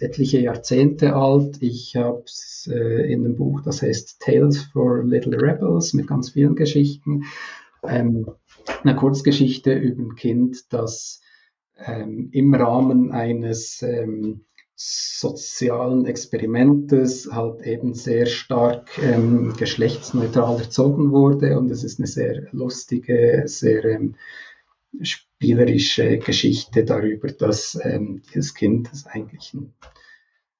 etliche 0.00 0.38
Jahrzehnte 0.40 1.14
alt. 1.14 1.62
Ich 1.62 1.96
habe 1.96 2.22
es 2.24 2.68
äh, 2.70 3.12
in 3.12 3.24
einem 3.24 3.36
Buch, 3.36 3.62
das 3.62 3.82
heißt 3.82 4.20
Tales 4.20 4.62
for 4.62 5.02
Little 5.04 5.40
Rebels 5.40 5.94
mit 5.94 6.06
ganz 6.06 6.30
vielen 6.30 6.54
Geschichten. 6.54 7.24
Ähm, 7.82 8.30
eine 8.82 8.96
Kurzgeschichte 8.96 9.72
über 9.72 10.02
ein 10.02 10.14
Kind, 10.16 10.72
das 10.72 11.20
ähm, 11.78 12.28
im 12.32 12.54
Rahmen 12.54 13.12
eines 13.12 13.82
ähm, 13.82 14.44
sozialen 14.76 16.04
Experimentes 16.04 17.30
halt 17.32 17.62
eben 17.62 17.94
sehr 17.94 18.26
stark 18.26 18.98
ähm, 19.02 19.54
geschlechtsneutral 19.56 20.60
erzogen 20.60 21.12
wurde 21.12 21.58
und 21.58 21.70
es 21.70 21.82
ist 21.82 21.98
eine 21.98 22.06
sehr 22.06 22.46
lustige, 22.52 23.44
sehr 23.46 23.84
ähm, 23.86 24.16
spielerische 25.00 26.18
Geschichte 26.18 26.84
darüber, 26.84 27.28
dass 27.28 27.78
ähm, 27.82 28.22
dieses 28.28 28.54
Kind 28.54 28.90
das 28.92 29.06
eigentlich 29.06 29.54
ein, 29.54 29.72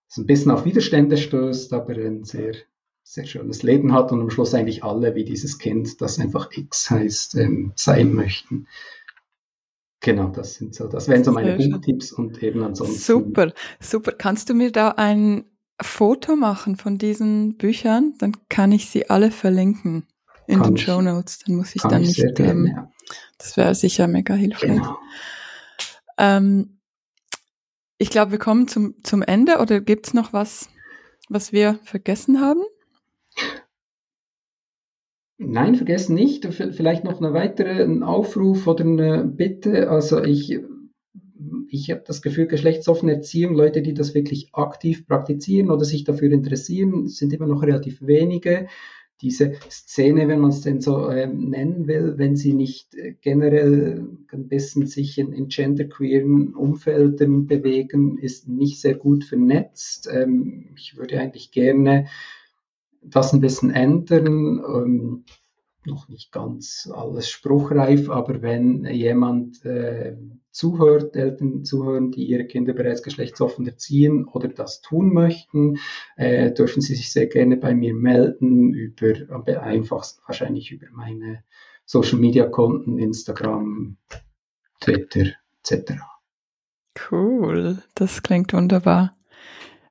das 0.08 0.16
ein 0.16 0.26
bisschen 0.26 0.50
auf 0.50 0.64
Widerstände 0.64 1.18
stößt, 1.18 1.74
aber 1.74 1.94
ein 1.94 2.24
sehr 2.24 2.54
sehr 3.08 3.24
schönes 3.24 3.62
Leben 3.62 3.92
hat 3.92 4.10
und 4.10 4.20
am 4.20 4.30
Schluss 4.30 4.52
eigentlich 4.52 4.82
alle 4.82 5.14
wie 5.14 5.24
dieses 5.24 5.58
Kind, 5.58 6.00
das 6.00 6.18
einfach 6.18 6.50
X 6.50 6.90
heißt, 6.90 7.36
ähm, 7.36 7.72
sein 7.76 8.12
möchten. 8.12 8.66
Genau, 10.06 10.28
das 10.28 10.54
sind 10.54 10.72
so, 10.72 10.86
das 10.86 11.08
wären 11.08 11.24
so 11.24 11.32
meine 11.32 11.56
Buchtipps 11.56 12.12
und 12.12 12.40
eben 12.40 12.62
ansonsten. 12.62 12.96
Super, 12.96 13.52
super. 13.80 14.12
Kannst 14.12 14.48
du 14.48 14.54
mir 14.54 14.70
da 14.70 14.90
ein 14.90 15.46
Foto 15.82 16.36
machen 16.36 16.76
von 16.76 16.96
diesen 16.96 17.56
Büchern? 17.56 18.14
Dann 18.20 18.36
kann 18.48 18.70
ich 18.70 18.88
sie 18.88 19.10
alle 19.10 19.32
verlinken 19.32 20.06
in 20.46 20.62
den 20.62 20.76
Show 20.76 21.02
Notes. 21.02 21.40
Dann 21.40 21.56
muss 21.56 21.74
ich 21.74 21.82
dann 21.82 22.02
ich 22.04 22.18
nicht. 22.18 22.36
Gerne, 22.36 22.52
ähm, 22.52 22.66
ja. 22.66 22.92
Das 23.36 23.56
wäre 23.56 23.74
sicher 23.74 24.06
mega 24.06 24.34
hilfreich. 24.34 24.76
Genau. 24.76 24.96
Ähm, 26.18 26.78
ich 27.98 28.10
glaube, 28.10 28.30
wir 28.30 28.38
kommen 28.38 28.68
zum, 28.68 28.94
zum 29.02 29.22
Ende 29.22 29.58
oder 29.58 29.80
gibt 29.80 30.06
es 30.06 30.14
noch 30.14 30.32
was, 30.32 30.68
was 31.28 31.50
wir 31.50 31.80
vergessen 31.82 32.40
haben? 32.40 32.62
Nein, 35.38 35.74
vergessen 35.74 36.14
nicht. 36.14 36.46
Vielleicht 36.46 37.04
noch 37.04 37.20
eine 37.20 37.34
weitere 37.34 37.84
Aufruf 38.02 38.66
oder 38.66 38.84
eine 38.84 39.24
Bitte. 39.24 39.90
Also 39.90 40.22
ich, 40.22 40.58
ich 41.68 41.90
habe 41.90 42.02
das 42.06 42.22
Gefühl, 42.22 42.46
geschlechtsoffene 42.46 43.12
Erziehung, 43.14 43.54
Leute, 43.54 43.82
die 43.82 43.92
das 43.94 44.14
wirklich 44.14 44.48
aktiv 44.54 45.06
praktizieren 45.06 45.70
oder 45.70 45.84
sich 45.84 46.04
dafür 46.04 46.32
interessieren, 46.32 47.08
sind 47.08 47.32
immer 47.34 47.46
noch 47.46 47.62
relativ 47.62 48.00
wenige. 48.02 48.66
diese 49.22 49.54
Szene, 49.70 50.28
wenn 50.28 50.40
man 50.40 50.50
es 50.50 50.60
denn 50.60 50.80
so 50.82 51.08
äh, 51.08 51.26
nennen 51.26 51.86
will, 51.86 52.14
wenn 52.18 52.36
sie 52.36 52.52
nicht 52.52 52.94
äh, 52.94 53.14
generell 53.20 54.06
ein 54.32 54.48
bisschen 54.48 54.86
sich 54.86 55.18
in, 55.18 55.32
in 55.32 55.48
genderqueeren 55.48 56.54
Umfeldern 56.54 57.46
bewegen, 57.46 58.18
ist 58.18 58.48
nicht 58.48 58.80
sehr 58.80 58.94
gut 58.94 59.24
vernetzt. 59.24 60.08
Ähm, 60.12 60.68
ich 60.76 60.96
würde 60.98 61.18
eigentlich 61.20 61.50
gerne 61.50 62.06
das 63.10 63.32
ein 63.32 63.40
bisschen 63.40 63.70
ändern. 63.70 64.62
Ähm, 64.64 65.24
noch 65.86 66.08
nicht 66.08 66.32
ganz 66.32 66.90
alles 66.92 67.30
spruchreif, 67.30 68.10
aber 68.10 68.42
wenn 68.42 68.84
jemand 68.86 69.64
äh, 69.64 70.16
zuhört, 70.50 71.16
Eltern 71.16 71.64
zuhören, 71.64 72.10
die 72.10 72.24
ihre 72.24 72.44
Kinder 72.44 72.72
bereits 72.72 73.02
geschlechtsoffen 73.02 73.66
erziehen 73.66 74.26
oder 74.26 74.48
das 74.48 74.80
tun 74.80 75.12
möchten, 75.12 75.78
äh, 76.16 76.52
dürfen 76.52 76.82
sie 76.82 76.94
sich 76.94 77.12
sehr 77.12 77.26
gerne 77.26 77.56
bei 77.56 77.74
mir 77.74 77.94
melden 77.94 78.74
über, 78.74 79.14
am 79.30 79.44
einfachsten 79.44 80.22
wahrscheinlich 80.26 80.72
über 80.72 80.86
meine 80.92 81.44
Social 81.84 82.18
Media 82.18 82.46
Konten, 82.46 82.98
Instagram, 82.98 83.96
Twitter 84.80 85.32
etc. 85.62 85.92
Cool, 87.10 87.78
das 87.94 88.22
klingt 88.22 88.52
wunderbar. 88.52 89.16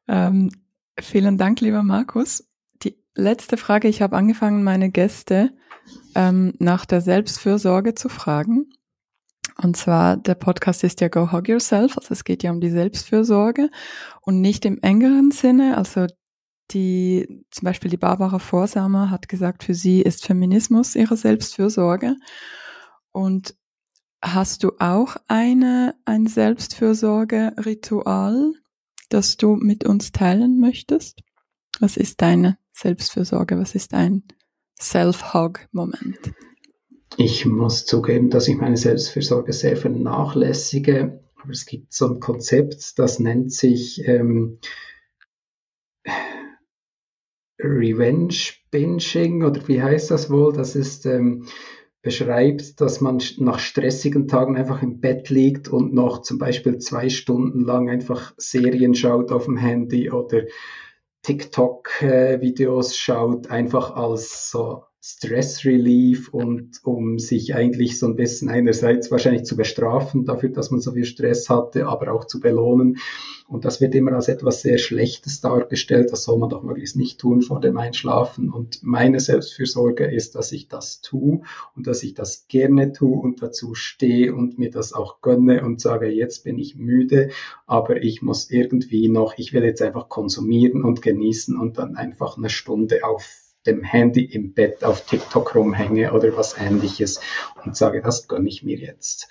Ähm, 0.07 0.51
vielen 0.99 1.37
Dank, 1.37 1.61
lieber 1.61 1.83
Markus. 1.83 2.43
Letzte 3.17 3.55
Frage, 3.55 3.87
ich 3.87 4.01
habe 4.01 4.17
angefangen, 4.17 4.61
meine 4.61 4.91
Gäste 4.91 5.53
ähm, 6.15 6.53
nach 6.59 6.85
der 6.85 6.99
Selbstfürsorge 6.99 7.95
zu 7.95 8.09
fragen. 8.09 8.69
Und 9.61 9.77
zwar, 9.77 10.17
der 10.17 10.35
Podcast 10.35 10.83
ist 10.83 10.99
ja 10.99 11.07
Go 11.07 11.31
Hug 11.31 11.47
Yourself, 11.47 11.97
also 11.97 12.11
es 12.11 12.25
geht 12.25 12.43
ja 12.43 12.51
um 12.51 12.59
die 12.59 12.69
Selbstfürsorge 12.69 13.69
und 14.21 14.41
nicht 14.41 14.65
im 14.65 14.81
engeren 14.81 15.31
Sinne. 15.31 15.77
Also 15.77 16.07
die, 16.71 17.45
zum 17.51 17.65
Beispiel 17.65 17.89
die 17.89 17.95
Barbara 17.95 18.39
Vorsamer 18.39 19.11
hat 19.11 19.29
gesagt, 19.29 19.63
für 19.63 19.73
sie 19.73 20.01
ist 20.01 20.25
Feminismus 20.25 20.95
ihre 20.95 21.15
Selbstfürsorge. 21.15 22.17
Und 23.13 23.55
hast 24.21 24.61
du 24.63 24.73
auch 24.79 25.15
eine, 25.29 25.95
ein 26.03 26.27
Selbstfürsorge-Ritual, 26.27 28.51
das 29.07 29.37
du 29.37 29.55
mit 29.55 29.85
uns 29.85 30.11
teilen 30.11 30.59
möchtest? 30.59 31.21
Was 31.79 31.95
ist 31.95 32.21
deine 32.21 32.57
Selbstfürsorge? 32.75 33.57
Was 33.57 33.73
ist 33.73 33.93
ein 33.93 34.23
Self-Hug-Moment? 34.79 36.33
Ich 37.17 37.45
muss 37.45 37.85
zugeben, 37.85 38.29
dass 38.29 38.47
ich 38.47 38.57
meine 38.57 38.75
Selbstfürsorge 38.75 39.53
sehr 39.53 39.77
vernachlässige. 39.77 41.23
Aber 41.41 41.51
es 41.51 41.65
gibt 41.65 41.93
so 41.93 42.07
ein 42.07 42.19
Konzept, 42.19 42.99
das 42.99 43.19
nennt 43.19 43.53
sich 43.53 44.05
ähm, 44.05 44.59
Revenge 47.59 48.35
Binging 48.71 49.43
oder 49.43 49.65
wie 49.67 49.81
heißt 49.81 50.11
das 50.11 50.29
wohl? 50.29 50.51
Das 50.51 50.75
ist 50.75 51.05
ähm, 51.05 51.47
beschreibt, 52.01 52.81
dass 52.81 52.99
man 52.99 53.21
nach 53.37 53.59
stressigen 53.59 54.27
Tagen 54.27 54.57
einfach 54.57 54.83
im 54.83 54.99
Bett 54.99 55.29
liegt 55.29 55.69
und 55.69 55.93
noch 55.93 56.21
zum 56.21 56.37
Beispiel 56.37 56.77
zwei 56.79 57.09
Stunden 57.09 57.61
lang 57.61 57.89
einfach 57.89 58.33
Serien 58.37 58.93
schaut 58.93 59.31
auf 59.31 59.45
dem 59.45 59.57
Handy 59.57 60.11
oder 60.11 60.43
TikTok-Videos 61.25 62.95
schaut, 62.95 63.47
einfach 63.49 63.95
als 63.95 64.51
so 64.51 64.83
Stress 65.07 65.65
Relief 65.65 66.29
und 66.29 66.79
um 66.83 67.19
sich 67.19 67.53
eigentlich 67.53 67.99
so 67.99 68.07
ein 68.07 68.15
bisschen 68.15 68.49
einerseits 68.49 69.11
wahrscheinlich 69.11 69.43
zu 69.43 69.55
bestrafen 69.55 70.25
dafür, 70.25 70.49
dass 70.49 70.71
man 70.71 70.81
so 70.81 70.93
viel 70.93 71.05
Stress 71.05 71.47
hatte, 71.47 71.85
aber 71.85 72.11
auch 72.11 72.25
zu 72.25 72.39
belohnen. 72.39 72.97
Und 73.47 73.65
das 73.65 73.81
wird 73.81 73.93
immer 73.93 74.13
als 74.13 74.29
etwas 74.29 74.63
sehr 74.63 74.79
Schlechtes 74.79 75.41
dargestellt. 75.41 76.11
Das 76.11 76.23
soll 76.23 76.39
man 76.39 76.49
doch 76.49 76.63
möglichst 76.63 76.95
nicht 76.95 77.19
tun 77.19 77.43
vor 77.43 77.61
dem 77.61 77.77
Einschlafen. 77.77 78.49
Und 78.49 78.81
meine 78.81 79.19
Selbstfürsorge 79.19 80.05
ist, 80.05 80.33
dass 80.33 80.51
ich 80.51 80.69
das 80.69 81.01
tue 81.01 81.41
und 81.75 81.85
dass 81.85 82.01
ich 82.01 82.15
das 82.15 82.47
gerne 82.47 82.91
tue 82.91 83.15
und 83.15 83.43
dazu 83.43 83.75
stehe 83.75 84.33
und 84.33 84.57
mir 84.57 84.71
das 84.71 84.91
auch 84.91 85.21
gönne 85.21 85.63
und 85.63 85.81
sage, 85.81 86.07
jetzt 86.07 86.43
bin 86.45 86.57
ich 86.57 86.77
müde, 86.77 87.29
aber 87.67 88.01
ich 88.01 88.23
muss 88.23 88.49
irgendwie 88.49 89.07
noch, 89.07 89.37
ich 89.37 89.53
will 89.53 89.65
jetzt 89.65 89.83
einfach 89.83 90.09
konsumieren 90.09 90.83
und 90.83 91.03
genießen 91.03 91.59
und 91.59 91.77
dann 91.77 91.95
einfach 91.95 92.37
eine 92.39 92.49
Stunde 92.49 93.05
auf 93.05 93.44
dem 93.65 93.83
Handy 93.83 94.23
im 94.23 94.53
Bett 94.53 94.83
auf 94.83 95.05
TikTok 95.05 95.55
rumhänge 95.55 96.13
oder 96.13 96.35
was 96.37 96.57
ähnliches 96.57 97.19
und 97.63 97.75
sage, 97.75 98.01
das 98.01 98.27
gönne 98.27 98.47
ich 98.47 98.63
mir 98.63 98.77
jetzt. 98.77 99.27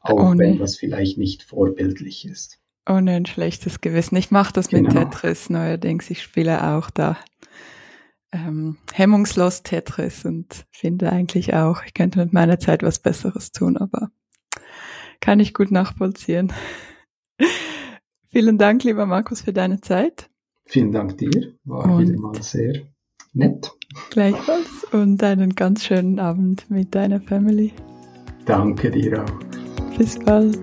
Auch 0.00 0.30
Ohne. 0.30 0.38
wenn 0.38 0.58
das 0.58 0.76
vielleicht 0.76 1.18
nicht 1.18 1.42
vorbildlich 1.42 2.26
ist. 2.26 2.58
Ohne 2.88 3.12
ein 3.12 3.26
schlechtes 3.26 3.80
Gewissen. 3.80 4.16
Ich 4.16 4.30
mache 4.30 4.52
das 4.52 4.68
genau. 4.68 4.88
mit 4.88 4.92
Tetris 4.92 5.50
neuerdings. 5.50 6.10
Ich 6.10 6.22
spiele 6.22 6.72
auch 6.74 6.90
da 6.90 7.18
ähm, 8.32 8.76
hemmungslos 8.92 9.62
Tetris 9.62 10.24
und 10.24 10.66
finde 10.70 11.10
eigentlich 11.12 11.54
auch, 11.54 11.82
ich 11.84 11.94
könnte 11.94 12.18
mit 12.18 12.32
meiner 12.32 12.58
Zeit 12.58 12.82
was 12.82 12.98
Besseres 12.98 13.52
tun, 13.52 13.76
aber 13.76 14.10
kann 15.20 15.40
ich 15.40 15.54
gut 15.54 15.70
nachvollziehen. 15.70 16.52
Vielen 18.30 18.58
Dank, 18.58 18.84
lieber 18.84 19.06
Markus, 19.06 19.42
für 19.42 19.52
deine 19.52 19.80
Zeit. 19.80 20.30
Vielen 20.64 20.92
Dank 20.92 21.16
dir. 21.16 21.54
War 21.64 21.86
und 21.86 22.06
wieder 22.06 22.18
mal 22.20 22.42
sehr 22.42 22.82
nett. 23.32 23.70
Gleichfalls 24.10 24.84
und 24.92 25.22
einen 25.22 25.54
ganz 25.54 25.84
schönen 25.84 26.18
Abend 26.18 26.70
mit 26.70 26.94
deiner 26.94 27.20
Family. 27.20 27.72
Danke 28.44 28.90
dir 28.90 29.24
auch. 29.24 29.96
Bis 29.96 30.18
bald. 30.18 30.58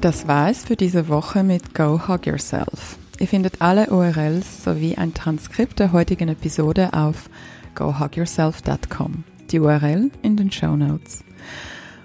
Das 0.00 0.28
war 0.28 0.50
es 0.50 0.64
für 0.64 0.76
diese 0.76 1.08
Woche 1.08 1.42
mit 1.42 1.74
Go 1.74 2.08
Hug 2.08 2.26
Yourself. 2.26 2.98
Ihr 3.18 3.28
findet 3.28 3.62
alle 3.62 3.86
URLs 3.86 4.64
sowie 4.64 4.96
ein 4.96 5.14
Transkript 5.14 5.78
der 5.78 5.92
heutigen 5.92 6.28
Episode 6.28 6.92
auf 6.92 7.30
gohugyourself.com. 7.74 9.24
Die 9.50 9.60
URL 9.60 10.10
in 10.22 10.36
den 10.36 10.50
Show 10.50 10.76
Notes. 10.76 11.24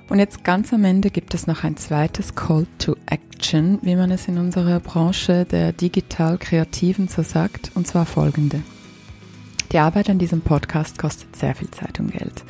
Und 0.10 0.18
jetzt 0.18 0.44
ganz 0.44 0.74
am 0.74 0.86
Ende 0.86 1.12
gibt 1.12 1.36
es 1.36 1.46
noch 1.46 1.64
ein 1.64 1.78
zweites 1.78 2.34
Call 2.34 2.66
to 2.80 2.96
Action, 3.06 3.78
wie 3.84 3.96
man 3.96 4.10
es 4.10 4.28
in 4.28 4.40
unserer 4.40 4.80
Branche 4.80 5.46
der 5.46 5.72
digital-kreativen 5.72 7.08
so 7.08 7.22
sagt, 7.22 7.72
und 7.76 7.86
zwar 7.86 8.08
folgende. 8.08 8.64
Die 9.72 9.78
Arbeit 9.78 10.10
an 10.10 10.18
diesem 10.18 10.42
Podcast 10.42 10.98
kostet 10.98 11.36
sehr 11.36 11.54
viel 11.54 11.70
Zeit 11.70 12.00
und 12.00 12.12
Geld. 12.12 12.44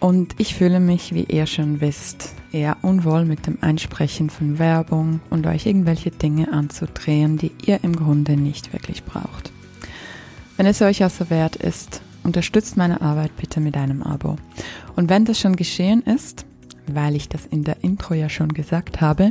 Und 0.00 0.34
ich 0.38 0.54
fühle 0.54 0.80
mich, 0.80 1.12
wie 1.12 1.24
ihr 1.24 1.44
schon 1.44 1.82
wisst, 1.82 2.32
eher 2.52 2.78
unwohl 2.80 3.26
mit 3.26 3.46
dem 3.46 3.58
Einsprechen 3.60 4.30
von 4.30 4.58
Werbung 4.58 5.20
und 5.28 5.46
euch 5.46 5.66
irgendwelche 5.66 6.10
Dinge 6.10 6.50
anzudrehen, 6.50 7.36
die 7.36 7.52
ihr 7.66 7.84
im 7.84 7.96
Grunde 7.96 8.38
nicht 8.38 8.72
wirklich 8.72 9.04
braucht. 9.04 9.52
Wenn 10.56 10.64
es 10.64 10.80
euch 10.80 11.02
also 11.02 11.28
wert 11.28 11.56
ist, 11.56 12.00
unterstützt 12.22 12.78
meine 12.78 13.02
Arbeit 13.02 13.36
bitte 13.36 13.60
mit 13.60 13.76
einem 13.76 14.02
Abo. 14.02 14.36
Und 14.96 15.10
wenn 15.10 15.26
das 15.26 15.38
schon 15.38 15.56
geschehen 15.56 16.00
ist, 16.02 16.46
weil 16.94 17.16
ich 17.16 17.28
das 17.28 17.46
in 17.46 17.64
der 17.64 17.82
Intro 17.82 18.14
ja 18.14 18.28
schon 18.28 18.52
gesagt 18.52 19.00
habe. 19.00 19.30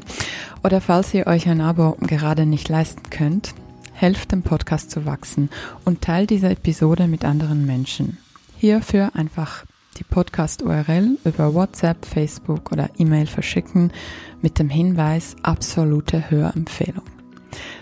Oder 0.63 0.81
falls 0.81 1.13
ihr 1.13 1.27
euch 1.27 1.47
ein 1.47 1.61
Abo 1.61 1.97
gerade 2.01 2.45
nicht 2.45 2.69
leisten 2.69 3.09
könnt, 3.09 3.53
helft 3.93 4.31
dem 4.31 4.43
Podcast 4.43 4.91
zu 4.91 5.05
wachsen 5.05 5.49
und 5.85 6.01
teilt 6.01 6.29
diese 6.29 6.49
Episode 6.49 7.07
mit 7.07 7.25
anderen 7.25 7.65
Menschen. 7.65 8.17
Hierfür 8.57 9.11
einfach 9.15 9.65
die 9.97 10.03
Podcast-URL 10.03 11.17
über 11.23 11.53
WhatsApp, 11.53 12.05
Facebook 12.05 12.71
oder 12.71 12.89
E-Mail 12.97 13.27
verschicken 13.27 13.91
mit 14.41 14.59
dem 14.59 14.69
Hinweis 14.69 15.35
absolute 15.41 16.29
Hörempfehlung. 16.29 17.05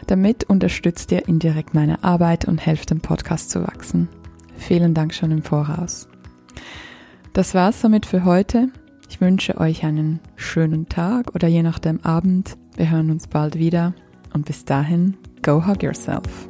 Damit 0.08 0.46
unterstützt 0.46 1.12
ihr 1.12 1.28
indirekt 1.28 1.74
meine 1.74 2.04
Arbeit 2.04 2.46
und 2.46 2.66
helft 2.66 2.92
dem 2.92 3.02
Podcast 3.02 3.50
zu 3.50 3.64
wachsen. 3.64 4.08
Vielen 4.58 4.94
Dank 4.94 5.14
schon 5.14 5.32
im 5.32 5.44
Voraus. 5.44 6.08
Das 7.34 7.54
war's 7.54 7.82
somit 7.82 8.06
für 8.06 8.24
heute. 8.24 8.70
Ich 9.16 9.22
wünsche 9.22 9.58
euch 9.62 9.86
einen 9.86 10.20
schönen 10.36 10.90
Tag 10.90 11.34
oder 11.36 11.48
je 11.48 11.64
nachdem 11.64 12.04
Abend. 12.04 12.58
Wir 12.76 12.92
hören 12.92 13.10
uns 13.12 13.28
bald 13.28 13.58
wieder 13.58 13.94
und 14.34 14.46
bis 14.46 14.66
dahin, 14.66 15.16
go 15.42 15.66
hug 15.66 15.82
yourself. 15.82 16.50